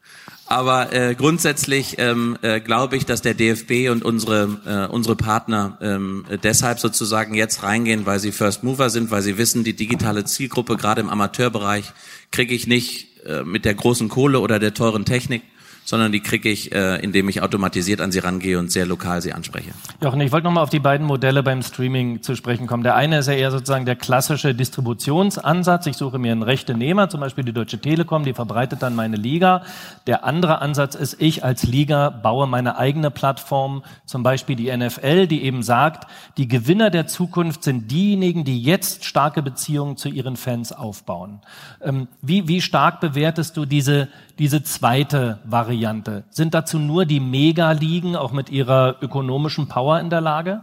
Aber 0.48 0.92
äh, 0.92 1.14
grundsätzlich 1.16 1.96
ähm, 1.98 2.38
äh, 2.42 2.60
glaube 2.60 2.96
ich, 2.96 3.04
dass 3.04 3.20
der 3.20 3.34
DFB 3.34 3.90
und 3.90 4.04
unsere 4.04 4.88
äh, 4.88 4.92
unsere 4.92 5.16
Partner 5.16 5.76
ähm, 5.80 6.24
deshalb 6.42 6.78
sozusagen 6.78 7.34
jetzt 7.34 7.64
reingehen, 7.64 8.06
weil 8.06 8.20
sie 8.20 8.30
First 8.30 8.62
Mover 8.62 8.88
sind, 8.90 9.10
weil 9.10 9.22
sie 9.22 9.38
wissen, 9.38 9.64
die 9.64 9.74
digitale 9.74 10.24
Zielgruppe 10.24 10.76
gerade 10.76 11.00
im 11.00 11.08
Amateurbereich 11.08 11.92
kriege 12.30 12.54
ich 12.54 12.68
nicht 12.68 13.26
äh, 13.26 13.42
mit 13.42 13.64
der 13.64 13.74
großen 13.74 14.08
Kohle 14.08 14.38
oder 14.38 14.60
der 14.60 14.72
teuren 14.72 15.04
Technik, 15.04 15.42
sondern 15.86 16.10
die 16.10 16.20
kriege 16.20 16.50
ich, 16.50 16.72
äh, 16.72 16.96
indem 16.96 17.28
ich 17.28 17.42
automatisiert 17.42 18.00
an 18.00 18.10
sie 18.10 18.18
rangehe 18.18 18.58
und 18.58 18.72
sehr 18.72 18.86
lokal 18.86 19.22
sie 19.22 19.32
anspreche. 19.32 19.70
Jochen, 20.02 20.20
ich 20.20 20.32
wollte 20.32 20.44
nochmal 20.44 20.64
auf 20.64 20.70
die 20.70 20.80
beiden 20.80 21.06
Modelle 21.06 21.44
beim 21.44 21.62
Streaming 21.62 22.22
zu 22.22 22.34
sprechen 22.34 22.66
kommen. 22.66 22.82
Der 22.82 22.96
eine 22.96 23.18
ist 23.20 23.28
ja 23.28 23.34
eher 23.34 23.52
sozusagen 23.52 23.86
der 23.86 23.94
klassische 23.94 24.52
Distributionsansatz. 24.52 25.86
Ich 25.86 25.96
suche 25.96 26.18
mir 26.18 26.32
einen 26.32 26.42
Rechenehmer, 26.42 27.08
zum 27.08 27.20
Beispiel 27.20 27.44
die 27.44 27.52
Deutsche 27.52 27.78
Telekom, 27.78 28.24
die 28.24 28.34
verbreitet 28.34 28.82
dann 28.82 28.96
meine 28.96 29.16
Liga. 29.16 29.62
Der 30.08 30.24
andere 30.24 30.60
Ansatz 30.60 30.96
ist, 30.96 31.20
ich 31.20 31.44
als 31.44 31.62
Liga 31.62 32.10
baue 32.10 32.48
meine 32.48 32.76
eigene 32.78 33.12
Plattform, 33.12 33.84
zum 34.06 34.24
Beispiel 34.24 34.56
die 34.56 34.76
NFL, 34.76 35.28
die 35.28 35.44
eben 35.44 35.62
sagt, 35.62 36.10
die 36.36 36.48
Gewinner 36.48 36.90
der 36.90 37.06
Zukunft 37.06 37.62
sind 37.62 37.92
diejenigen, 37.92 38.44
die 38.44 38.60
jetzt 38.60 39.04
starke 39.04 39.40
Beziehungen 39.40 39.96
zu 39.96 40.08
ihren 40.08 40.36
Fans 40.36 40.72
aufbauen. 40.72 41.42
Ähm, 41.80 42.08
wie, 42.22 42.48
wie 42.48 42.60
stark 42.60 42.98
bewertest 43.00 43.56
du 43.56 43.66
diese, 43.66 44.08
diese 44.40 44.64
zweite 44.64 45.38
Variante? 45.44 45.75
Variante. 45.76 46.24
Sind 46.30 46.54
dazu 46.54 46.78
nur 46.78 47.04
die 47.04 47.20
Mega-Ligen 47.20 48.16
auch 48.16 48.32
mit 48.32 48.50
ihrer 48.50 48.96
ökonomischen 49.02 49.68
Power 49.68 50.00
in 50.00 50.08
der 50.08 50.22
Lage? 50.22 50.62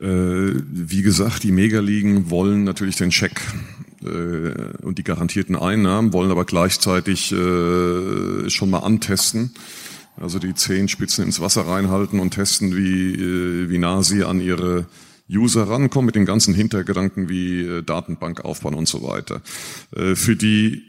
Äh, 0.00 0.06
wie 0.06 1.02
gesagt, 1.02 1.42
die 1.42 1.50
Megaligen 1.50 2.30
wollen 2.30 2.62
natürlich 2.62 2.96
den 2.96 3.10
Scheck 3.10 3.40
äh, 4.04 4.84
und 4.84 4.98
die 4.98 5.02
garantierten 5.02 5.56
Einnahmen, 5.56 6.12
wollen 6.12 6.30
aber 6.30 6.44
gleichzeitig 6.44 7.32
äh, 7.32 8.48
schon 8.48 8.70
mal 8.70 8.80
antesten. 8.80 9.50
Also 10.16 10.38
die 10.38 10.54
Zehenspitzen 10.54 11.24
ins 11.24 11.40
Wasser 11.40 11.66
reinhalten 11.66 12.20
und 12.20 12.30
testen, 12.30 12.76
wie, 12.76 13.14
äh, 13.14 13.68
wie 13.68 13.78
nah 13.78 14.02
sie 14.04 14.22
an 14.22 14.40
ihre 14.40 14.86
User 15.28 15.68
rankommen 15.68 16.06
mit 16.06 16.14
den 16.14 16.24
ganzen 16.24 16.54
Hintergedanken 16.54 17.28
wie 17.28 17.62
äh, 17.62 17.82
Datenbank 17.82 18.44
aufbauen 18.44 18.74
und 18.74 18.86
so 18.86 19.02
weiter. 19.02 19.42
Äh, 19.94 20.14
für 20.14 20.36
die 20.36 20.82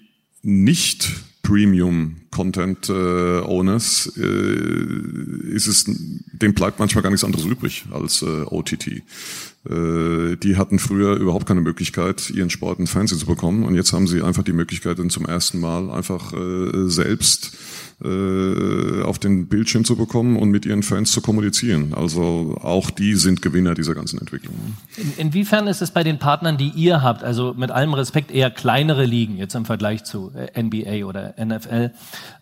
nicht 0.44 1.10
Premium 1.50 2.18
Content 2.30 2.90
äh, 2.90 2.94
Owners 3.42 4.12
äh, 4.18 5.52
ist 5.52 5.66
es 5.66 5.86
dem 6.32 6.54
bleibt 6.54 6.78
manchmal 6.78 7.02
gar 7.02 7.10
nichts 7.10 7.24
anderes 7.24 7.46
übrig 7.46 7.86
als 7.92 8.22
äh, 8.22 8.44
OTT. 8.46 8.88
Äh, 8.88 10.36
die 10.36 10.58
hatten 10.58 10.78
früher 10.78 11.16
überhaupt 11.16 11.48
keine 11.48 11.62
Möglichkeit, 11.62 12.30
ihren 12.30 12.52
Sport 12.52 12.78
in 12.78 12.86
Fernsehen 12.86 13.18
zu 13.18 13.26
bekommen 13.26 13.64
und 13.64 13.74
jetzt 13.74 13.94
haben 13.94 14.06
sie 14.06 14.22
einfach 14.22 14.44
die 14.44 14.54
Möglichkeit, 14.54 15.00
dann 15.00 15.10
zum 15.10 15.26
ersten 15.26 15.60
Mal 15.60 15.90
einfach 15.90 16.34
äh, 16.34 16.88
selbst 16.88 17.58
äh, 18.04 19.02
auf 19.04 19.20
den 19.20 19.48
Bildschirm 19.48 19.84
zu 19.84 19.96
bekommen 19.96 20.38
und 20.38 20.50
mit 20.50 20.66
ihren 20.66 20.84
Fans 20.84 21.12
zu 21.12 21.22
kommunizieren. 21.22 21.94
Also 21.94 22.58
auch 22.62 22.90
die 22.92 23.16
sind 23.16 23.42
Gewinner 23.42 23.74
dieser 23.74 23.94
ganzen 23.94 24.20
Entwicklung. 24.20 24.56
In, 24.96 25.14
inwiefern 25.18 25.68
ist 25.68 25.82
es 25.82 25.92
bei 25.92 26.04
den 26.04 26.18
Partnern, 26.18 26.58
die 26.58 26.70
ihr 26.70 27.02
habt, 27.02 27.24
also 27.24 27.54
mit 27.58 27.72
allem 27.72 27.94
Respekt 27.94 28.32
eher 28.32 28.52
kleinere 28.52 29.06
Ligen 29.06 29.38
jetzt 29.38 29.56
im 29.56 29.66
Vergleich 29.66 30.06
zu 30.06 30.32
äh, 30.34 30.62
NBA 30.62 31.06
oder 31.06 31.36
NFL, 31.38 31.92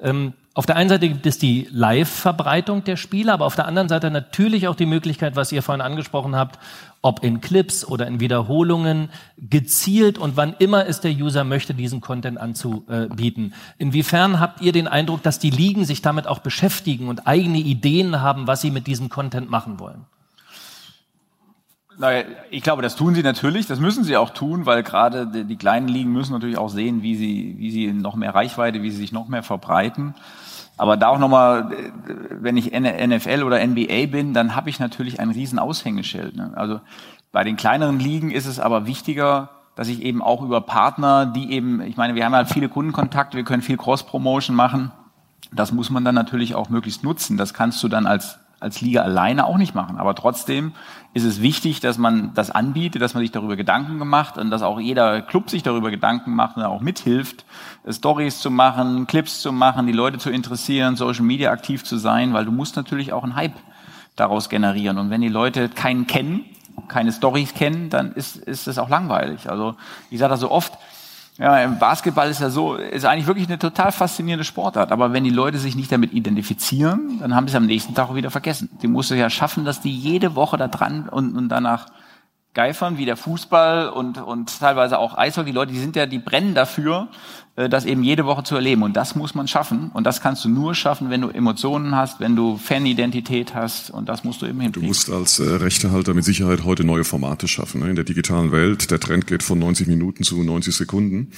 ähm, 0.02 0.34
auf 0.58 0.66
der 0.66 0.76
einen 0.76 0.90
Seite 0.90 1.08
gibt 1.08 1.28
es 1.28 1.38
die 1.38 1.68
Live-Verbreitung 1.70 2.84
der 2.84 2.98
Spiele, 2.98 3.32
aber 3.32 3.46
auf 3.46 3.54
der 3.54 3.68
anderen 3.68 3.90
Seite 3.90 4.10
natürlich 4.10 4.68
auch 4.68 4.74
die 4.74 4.88
Möglichkeit, 4.88 5.36
was 5.36 5.52
ihr 5.52 5.62
vorhin 5.62 5.84
angesprochen 5.84 6.36
habt, 6.36 6.58
ob 7.04 7.24
in 7.24 7.42
Clips 7.42 7.86
oder 7.86 8.08
in 8.08 8.20
Wiederholungen, 8.20 9.10
gezielt 9.38 10.18
und 10.18 10.36
wann 10.36 10.56
immer 10.58 10.88
es 10.88 11.00
der 11.00 11.12
User 11.12 11.44
möchte, 11.44 11.76
diesen 11.76 12.02
Content 12.02 12.40
anzubieten. 12.40 13.54
Inwiefern 13.78 14.40
habt 14.40 14.62
ihr 14.62 14.72
den 14.72 14.88
Eindruck, 14.88 15.22
dass 15.22 15.38
die 15.38 15.52
Ligen 15.52 15.86
sich 15.86 16.02
damit 16.02 16.26
auch 16.26 16.40
beschäftigen 16.40 17.08
und 17.08 17.28
eigene 17.28 17.60
Ideen 17.60 18.22
haben, 18.22 18.48
was 18.48 18.62
sie 18.62 18.72
mit 18.72 18.88
diesem 18.88 19.10
Content 19.10 19.52
machen 19.52 19.80
wollen? 19.80 20.06
Naja, 22.00 22.26
ich 22.50 22.64
glaube, 22.64 22.82
das 22.82 22.96
tun 22.96 23.14
sie 23.14 23.22
natürlich, 23.22 23.68
das 23.68 23.80
müssen 23.80 24.04
sie 24.04 24.18
auch 24.18 24.32
tun, 24.32 24.66
weil 24.66 24.82
gerade 24.82 25.28
die, 25.28 25.56
kleinen 25.56 25.88
Ligen 25.88 26.12
müssen 26.12 26.34
natürlich 26.34 26.58
auch 26.58 26.70
sehen, 26.70 27.04
wie 27.04 27.16
sie, 27.16 27.56
wie 27.60 27.70
sie 27.70 27.94
noch 27.94 28.16
mehr 28.16 28.34
Reichweite, 28.34 28.82
wie 28.82 28.90
sie 28.90 28.98
sich 28.98 29.12
noch 29.12 29.28
mehr 29.28 29.44
verbreiten. 29.44 30.16
Aber 30.78 30.96
da 30.96 31.08
auch 31.08 31.20
nochmal, 31.20 31.72
wenn 32.30 32.56
ich 32.56 32.72
NFL 32.72 33.44
oder 33.44 33.66
NBA 33.66 34.06
bin, 34.08 34.34
dann 34.34 34.56
habe 34.56 34.70
ich 34.70 34.80
natürlich 34.80 35.20
ein 35.20 35.32
riesen 35.32 35.60
Aushängeschild. 35.60 36.36
Ne? 36.36 36.52
Also 36.56 36.80
bei 37.32 37.44
den 37.44 37.58
kleineren 37.58 38.00
Ligen 38.00 38.32
ist 38.32 38.46
es 38.46 38.60
aber 38.60 38.86
wichtiger, 38.86 39.50
dass 39.76 39.88
ich 39.88 40.02
eben 40.02 40.22
auch 40.22 40.42
über 40.42 40.62
Partner, 40.62 41.26
die 41.26 41.52
eben, 41.52 41.82
ich 41.82 41.98
meine, 41.98 42.16
wir 42.16 42.26
haben 42.26 42.36
halt 42.36 42.50
viele 42.50 42.70
Kundenkontakte, 42.70 43.38
wir 43.38 43.44
können 43.44 43.62
viel 43.62 43.78
Cross-Promotion 43.78 44.56
machen. 44.56 44.92
Das 45.52 45.72
muss 45.72 45.90
man 45.90 46.04
dann 46.04 46.16
natürlich 46.16 46.56
auch 46.56 46.70
möglichst 46.70 47.04
nutzen. 47.04 47.38
Das 47.38 47.54
kannst 47.54 47.84
du 47.84 47.88
dann 47.88 48.06
als 48.06 48.40
als 48.60 48.82
Liga 48.82 49.04
alleine 49.04 49.46
auch 49.46 49.58
nicht 49.58 49.76
machen. 49.76 49.98
Aber 49.98 50.16
trotzdem 50.16 50.74
ist 51.14 51.24
es 51.24 51.42
wichtig, 51.42 51.80
dass 51.80 51.98
man 51.98 52.34
das 52.34 52.52
anbietet, 52.52 53.02
dass 53.02 53.14
man 53.14 53.22
sich 53.22 53.32
darüber 53.32 53.56
Gedanken 53.56 54.00
gemacht 54.00 54.38
und 54.38 54.50
dass 54.50 54.62
auch 54.62 54.80
jeder 54.80 55.22
Club 55.22 55.50
sich 55.50 55.64
darüber 55.64 55.92
Gedanken 55.92 56.34
macht 56.36 56.58
und 56.58 56.64
auch 56.64 56.82
mithilft, 56.82 57.46
Stories 57.90 58.40
zu 58.40 58.50
machen, 58.50 59.08
Clips 59.08 59.42
zu 59.42 59.52
machen, 59.52 59.88
die 59.88 59.94
Leute 59.94 60.18
zu 60.18 60.30
interessieren, 60.30 60.96
Social 60.96 61.24
Media 61.24 61.52
aktiv 61.52 61.84
zu 61.84 61.98
sein, 61.98 62.34
weil 62.34 62.46
du 62.46 62.52
musst 62.52 62.76
natürlich 62.76 63.14
auch 63.14 63.24
einen 63.24 63.36
Hype 63.36 63.56
daraus 64.16 64.50
generieren. 64.50 64.98
Und 64.98 65.10
wenn 65.10 65.22
die 65.22 65.28
Leute 65.28 65.70
keinen 65.70 66.08
kennen, 66.08 66.46
keine 66.88 67.12
Stories 67.12 67.54
kennen, 67.54 67.90
dann 67.90 68.12
ist, 68.14 68.36
ist 68.36 68.68
es 68.68 68.78
auch 68.78 68.90
langweilig. 68.90 69.50
Also 69.50 69.76
ich 70.10 70.20
sage 70.20 70.32
das 70.32 70.40
so 70.40 70.52
oft, 70.52 70.74
ja, 71.38 71.60
im 71.60 71.78
Basketball 71.78 72.30
ist 72.30 72.42
ja 72.42 72.50
so, 72.50 72.76
ist 72.76 73.06
eigentlich 73.06 73.28
wirklich 73.28 73.48
eine 73.48 73.60
total 73.60 73.92
faszinierende 73.92 74.44
Sportart. 74.44 74.92
Aber 74.92 75.14
wenn 75.14 75.24
die 75.24 75.30
Leute 75.30 75.60
sich 75.60 75.76
nicht 75.76 75.92
damit 75.92 76.14
identifizieren, 76.14 77.20
dann 77.20 77.36
haben 77.36 77.48
sie 77.48 77.52
es 77.52 77.56
am 77.56 77.68
nächsten 77.68 77.94
Tag 77.94 78.10
auch 78.10 78.16
wieder 78.16 78.32
vergessen. 78.32 78.70
Die 78.82 78.88
musst 78.88 79.12
du 79.12 79.16
ja 79.16 79.30
schaffen, 79.30 79.64
dass 79.64 79.80
die 79.80 79.96
jede 79.96 80.36
Woche 80.36 80.58
da 80.58 80.68
dran 80.68 81.08
und, 81.10 81.36
und 81.36 81.50
danach 81.50 81.88
geifern, 82.58 82.98
wie 82.98 83.06
der 83.06 83.18
Fußball 83.18 83.90
und, 83.90 84.18
und 84.18 84.60
teilweise 84.60 84.98
auch 84.98 85.16
Eishockey. 85.16 85.52
Die 85.52 85.56
Leute, 85.56 85.74
die 85.74 85.80
sind 85.80 85.96
ja, 85.96 86.08
die 86.08 86.18
brennen 86.18 86.56
dafür, 86.56 87.08
äh, 87.56 87.70
das 87.70 87.86
eben 87.86 88.02
jede 88.02 88.26
Woche 88.26 88.44
zu 88.44 88.56
erleben. 88.56 88.82
Und 88.82 88.98
das 88.98 89.16
muss 89.16 89.36
man 89.36 89.48
schaffen. 89.48 89.92
Und 89.94 90.06
das 90.06 90.22
kannst 90.22 90.44
du 90.44 90.50
nur 90.50 90.74
schaffen, 90.74 91.12
wenn 91.12 91.22
du 91.22 91.30
Emotionen 91.30 91.96
hast, 91.96 92.20
wenn 92.20 92.36
du 92.36 92.58
Fanidentität 92.58 93.54
hast. 93.54 93.92
Und 93.92 94.10
das 94.10 94.24
musst 94.24 94.42
du 94.42 94.48
eben 94.48 94.60
hinkriegen. 94.60 94.82
Du 94.82 94.88
musst 94.88 95.12
als 95.12 95.40
äh, 95.40 95.44
Rechtehalter 95.44 96.16
mit 96.16 96.26
Sicherheit 96.26 96.64
heute 96.66 96.84
neue 96.84 97.04
Formate 97.04 97.48
schaffen. 97.48 97.82
Ne? 97.82 97.92
In 97.92 97.96
der 97.96 98.06
digitalen 98.06 98.52
Welt, 98.52 98.90
der 98.90 99.00
Trend 99.00 99.28
geht 99.28 99.44
von 99.44 99.60
90 99.60 99.86
Minuten 99.86 100.24
zu 100.24 100.42
90 100.42 100.76
Sekunden. 100.76 101.34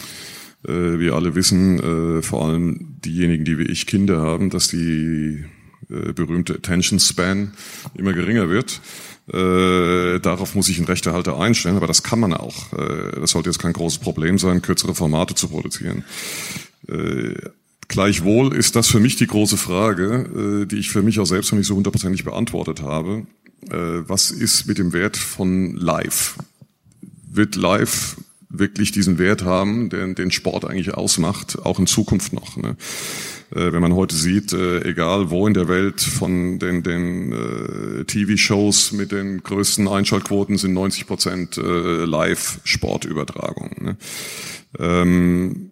Äh, 0.66 1.00
wir 1.00 1.16
alle 1.16 1.36
wissen, 1.36 2.20
äh, 2.20 2.22
vor 2.22 2.46
allem 2.46 2.96
diejenigen, 3.04 3.44
die 3.44 3.58
wie 3.58 3.64
ich 3.64 3.88
Kinder 3.88 4.22
haben, 4.22 4.50
dass 4.50 4.70
die 4.70 5.44
berühmte 5.90 6.54
Attention 6.54 7.00
Span 7.00 7.54
immer 7.96 8.14
geringer 8.14 8.48
wird. 8.48 8.80
Äh, 9.34 10.20
darauf 10.20 10.56
muss 10.56 10.68
sich 10.68 10.80
ein 10.80 10.86
Rechtehalter 10.86 11.40
einstellen, 11.40 11.78
aber 11.78 11.88
das 11.88 12.04
kann 12.04 12.20
man 12.20 12.34
auch. 12.34 12.74
Äh, 12.74 13.20
das 13.20 13.32
sollte 13.32 13.50
jetzt 13.50 13.60
kein 13.60 13.74
großes 13.74 14.00
Problem 14.00 14.38
sein, 14.38 14.62
kürzere 14.62 14.96
Formate 14.96 15.36
zu 15.36 15.50
produzieren. 15.50 16.04
Äh, 16.88 17.36
gleichwohl 17.88 18.56
ist 18.56 18.76
das 18.76 18.88
für 18.88 19.00
mich 19.00 19.18
die 19.18 19.28
große 19.28 19.58
Frage, 19.58 20.64
äh, 20.64 20.66
die 20.66 20.78
ich 20.78 20.90
für 20.90 21.04
mich 21.04 21.20
auch 21.20 21.26
selbst 21.26 21.52
noch 21.52 21.58
nicht 21.58 21.68
so 21.68 21.76
hundertprozentig 21.76 22.24
beantwortet 22.24 22.82
habe. 22.82 23.28
Äh, 23.70 24.08
was 24.08 24.32
ist 24.32 24.68
mit 24.68 24.78
dem 24.78 24.94
Wert 24.94 25.18
von 25.18 25.76
Live? 25.76 26.36
Wird 27.32 27.56
Live 27.56 28.18
wirklich 28.50 28.92
diesen 28.92 29.20
Wert 29.20 29.44
haben, 29.44 29.90
der 29.90 30.08
den 30.14 30.32
Sport 30.32 30.66
eigentlich 30.66 30.96
ausmacht, 30.96 31.60
auch 31.64 31.78
in 31.78 31.86
Zukunft 31.86 32.34
noch? 32.34 32.58
Ne? 32.58 32.76
Äh, 33.52 33.72
wenn 33.74 33.82
man 33.82 33.96
heute 33.96 34.16
sieht, 34.16 34.54
äh, 34.54 34.82
egal 34.88 35.32
wo 35.32 35.48
in 35.48 35.54
der 35.54 35.68
Welt 35.68 36.02
von 36.02 36.60
den, 36.60 36.84
den 36.84 37.32
äh, 37.32 38.04
TV-Shows 38.06 38.92
mit 38.92 39.12
den 39.12 39.42
größten 39.42 39.88
Einschaltquoten 39.88 40.58
sind 40.58 40.74
90 40.74 41.08
Prozent 41.08 41.58
äh, 41.58 42.06
Live-Sportübertragung. 42.06 43.76
Ne? 43.82 43.98
Ähm, 44.78 45.72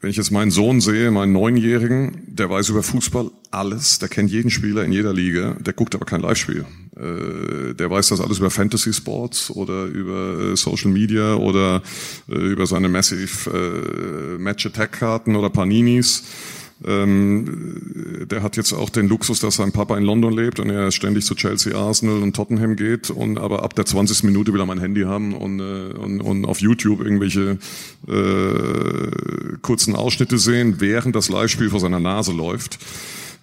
wenn 0.00 0.10
ich 0.10 0.16
jetzt 0.16 0.30
meinen 0.30 0.52
Sohn 0.52 0.80
sehe, 0.80 1.10
meinen 1.10 1.32
Neunjährigen, 1.32 2.22
der 2.28 2.48
weiß 2.48 2.68
über 2.70 2.82
Fußball 2.82 3.30
alles, 3.50 3.98
der 3.98 4.08
kennt 4.08 4.30
jeden 4.30 4.50
Spieler 4.50 4.84
in 4.84 4.92
jeder 4.92 5.12
Liga, 5.12 5.56
der 5.60 5.72
guckt 5.72 5.94
aber 5.94 6.06
kein 6.06 6.20
Live-Spiel. 6.20 6.64
Äh, 6.96 7.74
der 7.74 7.90
weiß 7.90 8.08
das 8.08 8.20
alles 8.20 8.38
über 8.38 8.50
Fantasy 8.50 8.94
Sports 8.94 9.50
oder 9.50 9.84
über 9.84 10.56
Social 10.56 10.92
Media 10.92 11.34
oder 11.34 11.82
über 12.26 12.66
seine 12.66 12.88
Massive 12.88 14.38
Match 14.38 14.66
Attack 14.66 14.92
Karten 14.92 15.36
oder 15.36 15.50
Paninis. 15.50 16.22
Ähm, 16.84 18.26
der 18.30 18.42
hat 18.42 18.56
jetzt 18.56 18.72
auch 18.72 18.88
den 18.88 19.08
Luxus, 19.08 19.40
dass 19.40 19.56
sein 19.56 19.72
Papa 19.72 19.96
in 19.96 20.04
London 20.04 20.32
lebt 20.32 20.60
und 20.60 20.70
er 20.70 20.92
ständig 20.92 21.24
zu 21.24 21.34
Chelsea, 21.34 21.76
Arsenal 21.76 22.22
und 22.22 22.36
Tottenham 22.36 22.76
geht 22.76 23.10
und 23.10 23.38
aber 23.38 23.64
ab 23.64 23.74
der 23.74 23.84
20. 23.84 24.22
Minute 24.24 24.52
will 24.52 24.60
er 24.60 24.66
mein 24.66 24.80
Handy 24.80 25.02
haben 25.02 25.34
und, 25.34 25.58
äh, 25.58 25.94
und, 25.94 26.20
und 26.20 26.44
auf 26.44 26.60
YouTube 26.60 27.00
irgendwelche 27.00 27.58
äh, 28.06 29.56
kurzen 29.62 29.96
Ausschnitte 29.96 30.38
sehen, 30.38 30.76
während 30.78 31.16
das 31.16 31.28
Live-Spiel 31.28 31.70
vor 31.70 31.80
seiner 31.80 32.00
Nase 32.00 32.32
läuft. 32.32 32.78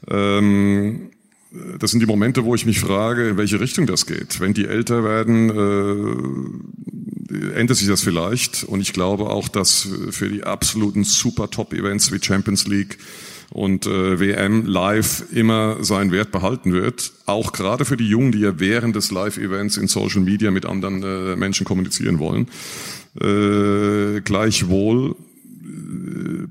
Ähm, 0.07 1.09
das 1.79 1.91
sind 1.91 1.99
die 2.01 2.05
Momente, 2.05 2.45
wo 2.45 2.55
ich 2.55 2.65
mich 2.65 2.79
frage, 2.79 3.29
in 3.29 3.37
welche 3.37 3.59
Richtung 3.59 3.85
das 3.85 4.05
geht. 4.05 4.39
Wenn 4.39 4.53
die 4.53 4.65
älter 4.65 5.03
werden, 5.03 5.49
äh, 5.49 6.15
ändert 7.29 7.77
sich 7.77 7.87
das 7.87 8.01
vielleicht. 8.01 8.63
Und 8.63 8.81
ich 8.81 8.93
glaube 8.93 9.29
auch, 9.29 9.47
dass 9.47 9.87
für 10.09 10.29
die 10.29 10.43
absoluten 10.43 11.03
super 11.03 11.49
Top-Events 11.49 12.11
wie 12.11 12.19
Champions 12.21 12.67
League 12.67 12.97
und 13.51 13.85
äh, 13.85 14.19
WM 14.19 14.65
live 14.65 15.25
immer 15.31 15.83
seinen 15.83 16.11
Wert 16.11 16.31
behalten 16.31 16.73
wird. 16.73 17.13
Auch 17.25 17.51
gerade 17.51 17.85
für 17.85 17.97
die 17.97 18.07
Jungen, 18.07 18.31
die 18.31 18.39
ja 18.39 18.59
während 18.59 18.95
des 18.95 19.11
Live-Events 19.11 19.77
in 19.77 19.87
Social 19.87 20.21
Media 20.21 20.51
mit 20.51 20.65
anderen 20.65 21.03
äh, 21.03 21.35
Menschen 21.35 21.65
kommunizieren 21.65 22.19
wollen. 22.19 22.47
Äh, 23.19 24.21
gleichwohl 24.21 25.15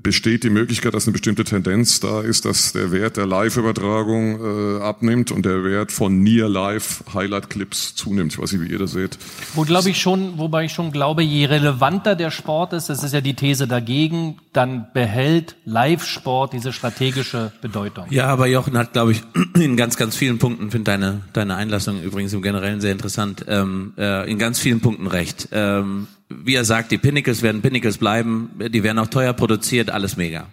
besteht 0.05 0.43
die 0.43 0.49
Möglichkeit, 0.49 0.93
dass 0.93 1.07
eine 1.07 1.13
bestimmte 1.13 1.43
Tendenz 1.43 1.99
da 1.99 2.21
ist, 2.21 2.45
dass 2.45 2.73
der 2.73 2.91
Wert 2.91 3.17
der 3.17 3.25
Live-Übertragung 3.25 4.39
äh, 4.39 4.81
abnimmt 4.83 5.31
und 5.31 5.45
der 5.45 5.63
Wert 5.63 5.91
von 5.91 6.21
Near-Live-Highlight-Clips 6.21 7.95
zunimmt. 7.95 8.33
Ich 8.33 8.39
weiß 8.39 8.53
nicht, 8.53 8.61
wie 8.61 8.71
ihr 8.71 8.79
das 8.79 8.91
seht. 8.91 9.17
Wo 9.53 9.63
glaube 9.63 9.89
ich 9.89 9.99
schon, 9.99 10.37
wobei 10.37 10.65
ich 10.65 10.73
schon 10.73 10.91
glaube, 10.91 11.23
je 11.23 11.45
relevanter 11.45 12.15
der 12.15 12.29
Sport 12.29 12.73
ist, 12.73 12.89
das 12.89 13.03
ist 13.03 13.13
ja 13.13 13.21
die 13.21 13.33
These 13.33 13.67
dagegen, 13.67 14.37
dann 14.53 14.87
behält 14.93 15.55
Live-Sport 15.65 16.53
diese 16.53 16.71
strategische 16.71 17.51
Bedeutung. 17.61 18.05
Ja, 18.09 18.27
aber 18.27 18.47
Jochen 18.47 18.77
hat, 18.77 18.93
glaube 18.93 19.13
ich, 19.13 19.23
in 19.55 19.75
ganz, 19.75 19.97
ganz 19.97 20.15
vielen 20.15 20.37
Punkten, 20.37 20.71
finde 20.71 20.91
deine, 20.91 21.21
deine 21.33 21.55
Einlassung 21.55 22.01
übrigens 22.01 22.33
im 22.33 22.41
Generellen 22.41 22.81
sehr 22.81 22.91
interessant, 22.91 23.45
ähm, 23.47 23.93
äh, 23.97 24.29
in 24.29 24.37
ganz 24.37 24.59
vielen 24.59 24.81
Punkten 24.81 25.07
recht. 25.07 25.49
Ähm, 25.51 26.07
wie 26.29 26.55
er 26.55 26.65
sagt, 26.65 26.91
die 26.91 26.97
Pinnacles 26.97 27.41
werden 27.41 27.61
Pinnacles 27.61 27.97
bleiben, 27.97 28.49
die 28.69 28.83
werden 28.83 28.99
auch 28.99 29.07
teuer 29.07 29.33
produziert, 29.33 29.89
alles 29.89 30.17
mega. 30.17 30.47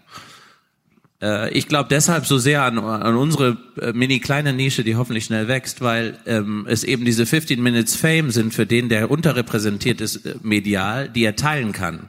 Äh, 1.23 1.51
ich 1.53 1.69
glaube 1.69 1.89
deshalb 1.89 2.27
so 2.27 2.39
sehr 2.39 2.63
an, 2.63 2.79
an 2.79 3.17
unsere 3.17 3.57
äh, 3.81 3.93
mini 3.93 4.21
kleine 4.21 4.53
Nische, 4.53 4.85
die 4.85 4.97
hoffentlich 4.97 5.25
schnell 5.25 5.49
wächst, 5.49 5.81
weil 5.81 6.19
ähm, 6.27 6.67
es 6.69 6.85
eben 6.85 7.05
diese 7.05 7.25
15 7.25 7.63
Minutes 7.63 7.97
Fame 7.97 8.31
sind 8.31 8.53
für 8.53 8.67
den, 8.67 8.89
der 8.89 9.11
unterrepräsentiert 9.11 10.01
ist 10.01 10.27
äh, 10.27 10.35
medial, 10.43 11.09
die 11.09 11.25
er 11.25 11.37
teilen 11.37 11.73
kann. 11.73 12.09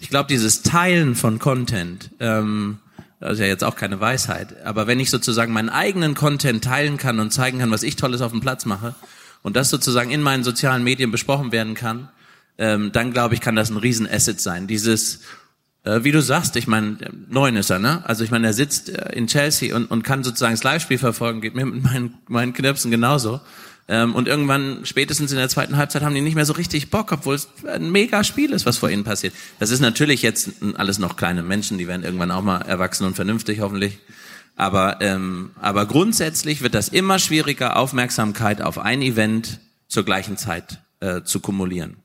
Ich 0.00 0.08
glaube, 0.08 0.28
dieses 0.28 0.62
Teilen 0.62 1.14
von 1.14 1.38
Content, 1.38 2.10
ähm, 2.18 2.78
das 3.20 3.34
ist 3.34 3.40
ja 3.40 3.46
jetzt 3.46 3.62
auch 3.62 3.76
keine 3.76 4.00
Weisheit, 4.00 4.64
aber 4.64 4.86
wenn 4.86 4.98
ich 4.98 5.10
sozusagen 5.10 5.52
meinen 5.52 5.68
eigenen 5.68 6.14
Content 6.14 6.64
teilen 6.64 6.96
kann 6.96 7.20
und 7.20 7.32
zeigen 7.32 7.60
kann, 7.60 7.70
was 7.70 7.84
ich 7.84 7.94
Tolles 7.94 8.20
auf 8.20 8.32
dem 8.32 8.40
Platz 8.40 8.64
mache 8.66 8.96
und 9.42 9.54
das 9.54 9.70
sozusagen 9.70 10.10
in 10.10 10.22
meinen 10.22 10.42
sozialen 10.42 10.82
Medien 10.82 11.12
besprochen 11.12 11.52
werden 11.52 11.74
kann, 11.74 12.08
ähm, 12.58 12.92
dann 12.92 13.12
glaube 13.12 13.34
ich, 13.34 13.40
kann 13.40 13.56
das 13.56 13.70
ein 13.70 13.76
Riesenasset 13.76 14.40
sein. 14.40 14.66
Dieses 14.66 15.20
Äh, 15.84 16.04
wie 16.04 16.12
du 16.12 16.22
sagst, 16.22 16.54
ich 16.54 16.68
meine, 16.68 16.96
neun 17.28 17.56
ist 17.56 17.70
er, 17.70 17.80
ne? 17.80 18.04
Also 18.06 18.22
ich 18.22 18.30
meine, 18.30 18.46
er 18.46 18.52
sitzt 18.52 18.88
äh, 18.88 19.16
in 19.16 19.26
Chelsea 19.26 19.74
und, 19.74 19.90
und 19.90 20.04
kann 20.04 20.22
sozusagen 20.22 20.54
das 20.54 20.62
Live-Spiel 20.62 20.98
verfolgen, 20.98 21.40
geht 21.40 21.56
mir 21.56 21.66
mit 21.66 21.82
meinen, 21.82 22.18
meinen 22.28 22.52
Knirpsen 22.52 22.92
genauso. 22.92 23.40
Ähm, 23.88 24.14
und 24.14 24.28
irgendwann, 24.28 24.86
spätestens 24.86 25.32
in 25.32 25.38
der 25.38 25.48
zweiten 25.48 25.76
Halbzeit, 25.76 26.02
haben 26.02 26.14
die 26.14 26.20
nicht 26.20 26.36
mehr 26.36 26.44
so 26.44 26.52
richtig 26.52 26.90
Bock, 26.90 27.10
obwohl 27.10 27.34
es 27.34 27.48
ein 27.66 27.90
mega 27.90 28.22
Spiel 28.22 28.52
ist, 28.52 28.64
was 28.64 28.78
vor 28.78 28.90
ihnen 28.90 29.02
passiert. 29.02 29.34
Das 29.58 29.70
ist 29.70 29.80
natürlich 29.80 30.22
jetzt 30.22 30.50
alles 30.76 31.00
noch 31.00 31.16
kleine 31.16 31.42
Menschen, 31.42 31.78
die 31.78 31.88
werden 31.88 32.04
irgendwann 32.04 32.30
auch 32.30 32.44
mal 32.44 32.58
erwachsen 32.58 33.04
und 33.04 33.16
vernünftig, 33.16 33.58
hoffentlich. 33.58 33.98
Aber, 34.54 35.00
ähm, 35.00 35.50
aber 35.60 35.86
grundsätzlich 35.86 36.62
wird 36.62 36.74
das 36.74 36.90
immer 36.90 37.18
schwieriger, 37.18 37.74
Aufmerksamkeit 37.74 38.62
auf 38.62 38.78
ein 38.78 39.02
Event 39.02 39.58
zur 39.88 40.04
gleichen 40.04 40.36
Zeit 40.36 40.78
äh, 41.00 41.22
zu 41.24 41.40
kumulieren. 41.40 41.96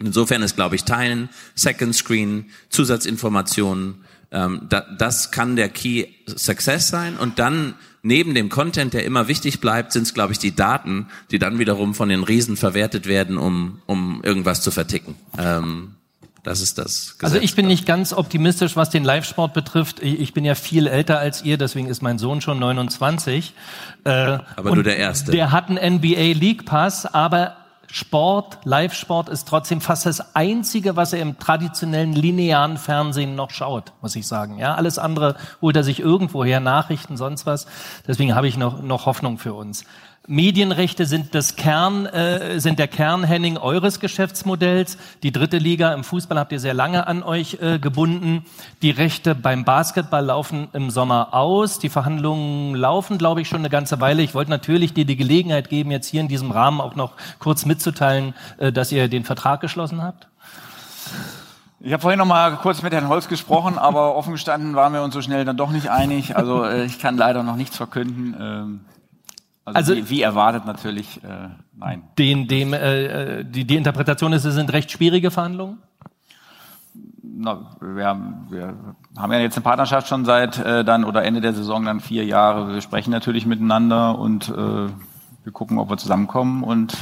Insofern 0.00 0.42
ist, 0.42 0.56
glaube 0.56 0.76
ich, 0.76 0.84
Teilen, 0.84 1.28
Second 1.54 1.94
Screen, 1.94 2.46
Zusatzinformationen, 2.70 3.96
ähm, 4.32 4.62
da, 4.68 4.86
das 4.98 5.30
kann 5.30 5.56
der 5.56 5.68
Key 5.68 6.06
Success 6.26 6.88
sein. 6.88 7.16
Und 7.16 7.38
dann 7.38 7.74
neben 8.02 8.34
dem 8.34 8.48
Content, 8.48 8.94
der 8.94 9.04
immer 9.04 9.28
wichtig 9.28 9.60
bleibt, 9.60 9.92
sind 9.92 10.02
es, 10.02 10.14
glaube 10.14 10.32
ich, 10.32 10.38
die 10.38 10.54
Daten, 10.54 11.08
die 11.30 11.38
dann 11.38 11.58
wiederum 11.58 11.94
von 11.94 12.08
den 12.08 12.22
Riesen 12.22 12.56
verwertet 12.56 13.06
werden, 13.06 13.36
um, 13.36 13.82
um 13.86 14.22
irgendwas 14.22 14.62
zu 14.62 14.70
verticken. 14.70 15.16
Ähm, 15.36 15.96
das 16.42 16.62
ist 16.62 16.78
das. 16.78 17.18
Gesetz, 17.18 17.34
also 17.34 17.44
ich 17.44 17.54
bin 17.54 17.66
nicht 17.66 17.84
ganz 17.84 18.14
optimistisch, 18.14 18.74
was 18.74 18.88
den 18.88 19.04
Live-Sport 19.04 19.52
betrifft. 19.52 20.02
Ich 20.02 20.32
bin 20.32 20.44
ja 20.44 20.54
viel 20.54 20.86
älter 20.86 21.18
als 21.18 21.42
ihr, 21.42 21.58
deswegen 21.58 21.88
ist 21.88 22.00
mein 22.00 22.18
Sohn 22.18 22.40
schon 22.40 22.58
29. 22.58 23.52
Äh, 24.04 24.10
aber 24.10 24.74
nur 24.74 24.82
der 24.82 24.96
Erste. 24.96 25.32
Der 25.32 25.52
hat 25.52 25.68
einen 25.68 25.96
NBA 25.96 26.32
League 26.32 26.64
Pass, 26.64 27.04
aber 27.04 27.56
Sport, 27.92 28.58
Live-Sport 28.64 29.28
ist 29.28 29.48
trotzdem 29.48 29.80
fast 29.80 30.06
das 30.06 30.36
Einzige, 30.36 30.94
was 30.94 31.12
er 31.12 31.20
im 31.20 31.38
traditionellen 31.38 32.12
linearen 32.12 32.76
Fernsehen 32.76 33.34
noch 33.34 33.50
schaut, 33.50 33.92
muss 34.00 34.14
ich 34.14 34.28
sagen. 34.28 34.58
Ja, 34.58 34.76
alles 34.76 34.98
andere 34.98 35.34
holt 35.60 35.74
er 35.74 35.82
sich 35.82 35.98
irgendwoher, 35.98 36.60
Nachrichten, 36.60 37.16
sonst 37.16 37.46
was. 37.46 37.66
Deswegen 38.06 38.36
habe 38.36 38.46
ich 38.46 38.56
noch, 38.56 38.80
noch 38.80 39.06
Hoffnung 39.06 39.38
für 39.38 39.54
uns. 39.54 39.84
Medienrechte 40.26 41.06
sind 41.06 41.34
das 41.34 41.56
Kern, 41.56 42.06
äh, 42.06 42.60
sind 42.60 42.78
der 42.78 42.88
Kern, 42.88 43.24
Henning, 43.24 43.56
eures 43.56 44.00
Geschäftsmodells. 44.00 44.96
Die 45.22 45.32
dritte 45.32 45.58
Liga 45.58 45.92
im 45.92 46.04
Fußball 46.04 46.38
habt 46.38 46.52
ihr 46.52 46.60
sehr 46.60 46.74
lange 46.74 47.06
an 47.06 47.22
euch 47.22 47.58
äh, 47.60 47.78
gebunden. 47.78 48.44
Die 48.82 48.90
Rechte 48.90 49.34
beim 49.34 49.64
Basketball 49.64 50.24
laufen 50.24 50.68
im 50.72 50.90
Sommer 50.90 51.34
aus. 51.34 51.78
Die 51.78 51.88
Verhandlungen 51.88 52.74
laufen, 52.74 53.18
glaube 53.18 53.40
ich, 53.40 53.48
schon 53.48 53.60
eine 53.60 53.70
ganze 53.70 54.00
Weile. 54.00 54.22
Ich 54.22 54.34
wollte 54.34 54.50
natürlich 54.50 54.92
dir 54.92 55.04
die 55.04 55.16
Gelegenheit 55.16 55.68
geben, 55.68 55.90
jetzt 55.90 56.06
hier 56.06 56.20
in 56.20 56.28
diesem 56.28 56.50
Rahmen 56.50 56.80
auch 56.80 56.94
noch 56.94 57.14
kurz 57.38 57.64
mitzuteilen, 57.64 58.34
äh, 58.58 58.70
dass 58.72 58.92
ihr 58.92 59.08
den 59.08 59.24
Vertrag 59.24 59.60
geschlossen 59.60 60.02
habt. 60.02 60.28
Ich 61.80 61.94
habe 61.94 62.02
vorhin 62.02 62.18
noch 62.18 62.26
mal 62.26 62.56
kurz 62.56 62.82
mit 62.82 62.92
Herrn 62.92 63.08
Holz 63.08 63.26
gesprochen, 63.26 63.78
aber 63.78 64.14
offen 64.14 64.32
gestanden 64.32 64.76
waren 64.76 64.92
wir 64.92 65.02
uns 65.02 65.14
so 65.14 65.22
schnell 65.22 65.46
dann 65.46 65.56
doch 65.56 65.70
nicht 65.70 65.90
einig. 65.90 66.36
Also 66.36 66.62
äh, 66.62 66.84
ich 66.84 66.98
kann 66.98 67.16
leider 67.16 67.42
noch 67.42 67.56
nichts 67.56 67.78
verkünden. 67.78 68.36
Ähm 68.38 68.80
also, 69.74 69.92
also 69.92 69.96
wie, 69.96 70.10
wie, 70.10 70.22
erwartet 70.22 70.66
natürlich, 70.66 71.22
äh, 71.22 71.48
nein. 71.76 72.02
Den, 72.18 72.48
dem, 72.48 72.72
äh, 72.72 73.44
die, 73.44 73.64
die 73.64 73.76
Interpretation 73.76 74.32
ist, 74.32 74.44
es 74.44 74.54
sind 74.54 74.72
recht 74.72 74.90
schwierige 74.90 75.30
Verhandlungen? 75.30 75.78
Na, 77.22 77.76
wir, 77.80 78.06
haben, 78.06 78.46
wir 78.50 78.74
haben 79.16 79.32
ja 79.32 79.38
jetzt 79.38 79.56
eine 79.56 79.64
Partnerschaft 79.64 80.08
schon 80.08 80.24
seit 80.24 80.58
äh, 80.58 80.84
dann 80.84 81.04
oder 81.04 81.24
Ende 81.24 81.40
der 81.40 81.54
Saison 81.54 81.84
dann 81.84 82.00
vier 82.00 82.24
Jahre. 82.24 82.74
Wir 82.74 82.80
sprechen 82.80 83.10
natürlich 83.10 83.46
miteinander 83.46 84.18
und 84.18 84.48
äh, 84.48 84.52
wir 84.52 85.52
gucken, 85.52 85.78
ob 85.78 85.88
wir 85.88 85.96
zusammenkommen. 85.96 86.62
Und 86.62 86.96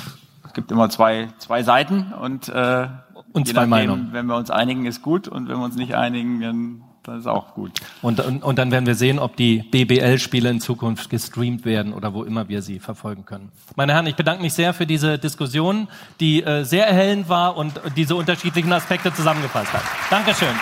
es 0.44 0.52
gibt 0.52 0.70
immer 0.70 0.90
zwei, 0.90 1.28
zwei 1.38 1.62
Seiten 1.62 2.12
und, 2.12 2.48
äh, 2.48 2.88
und 3.32 3.48
zwei 3.48 3.66
Meinungen. 3.66 4.12
Wenn 4.12 4.26
wir 4.26 4.36
uns 4.36 4.50
einigen, 4.50 4.86
ist 4.86 5.02
gut 5.02 5.28
und 5.28 5.48
wenn 5.48 5.56
wir 5.56 5.64
uns 5.64 5.76
nicht 5.76 5.94
einigen, 5.94 6.40
dann 6.40 6.82
das 7.08 7.20
ist 7.20 7.26
auch 7.26 7.54
gut. 7.54 7.72
Und, 8.02 8.20
und, 8.20 8.42
und 8.42 8.58
dann 8.58 8.70
werden 8.70 8.86
wir 8.86 8.94
sehen, 8.94 9.18
ob 9.18 9.36
die 9.36 9.62
BBL-Spiele 9.62 10.48
in 10.50 10.60
Zukunft 10.60 11.10
gestreamt 11.10 11.64
werden 11.64 11.92
oder 11.92 12.14
wo 12.14 12.22
immer 12.22 12.48
wir 12.48 12.62
sie 12.62 12.78
verfolgen 12.78 13.24
können. 13.24 13.50
Meine 13.76 13.94
Herren, 13.94 14.06
ich 14.06 14.16
bedanke 14.16 14.42
mich 14.42 14.54
sehr 14.54 14.74
für 14.74 14.86
diese 14.86 15.18
Diskussion, 15.18 15.88
die 16.20 16.42
äh, 16.42 16.64
sehr 16.64 16.86
erhellend 16.86 17.28
war 17.28 17.56
und 17.56 17.80
diese 17.96 18.14
unterschiedlichen 18.14 18.72
Aspekte 18.72 19.12
zusammengefasst 19.12 19.72
hat. 19.72 19.82
Dankeschön. 20.10 20.54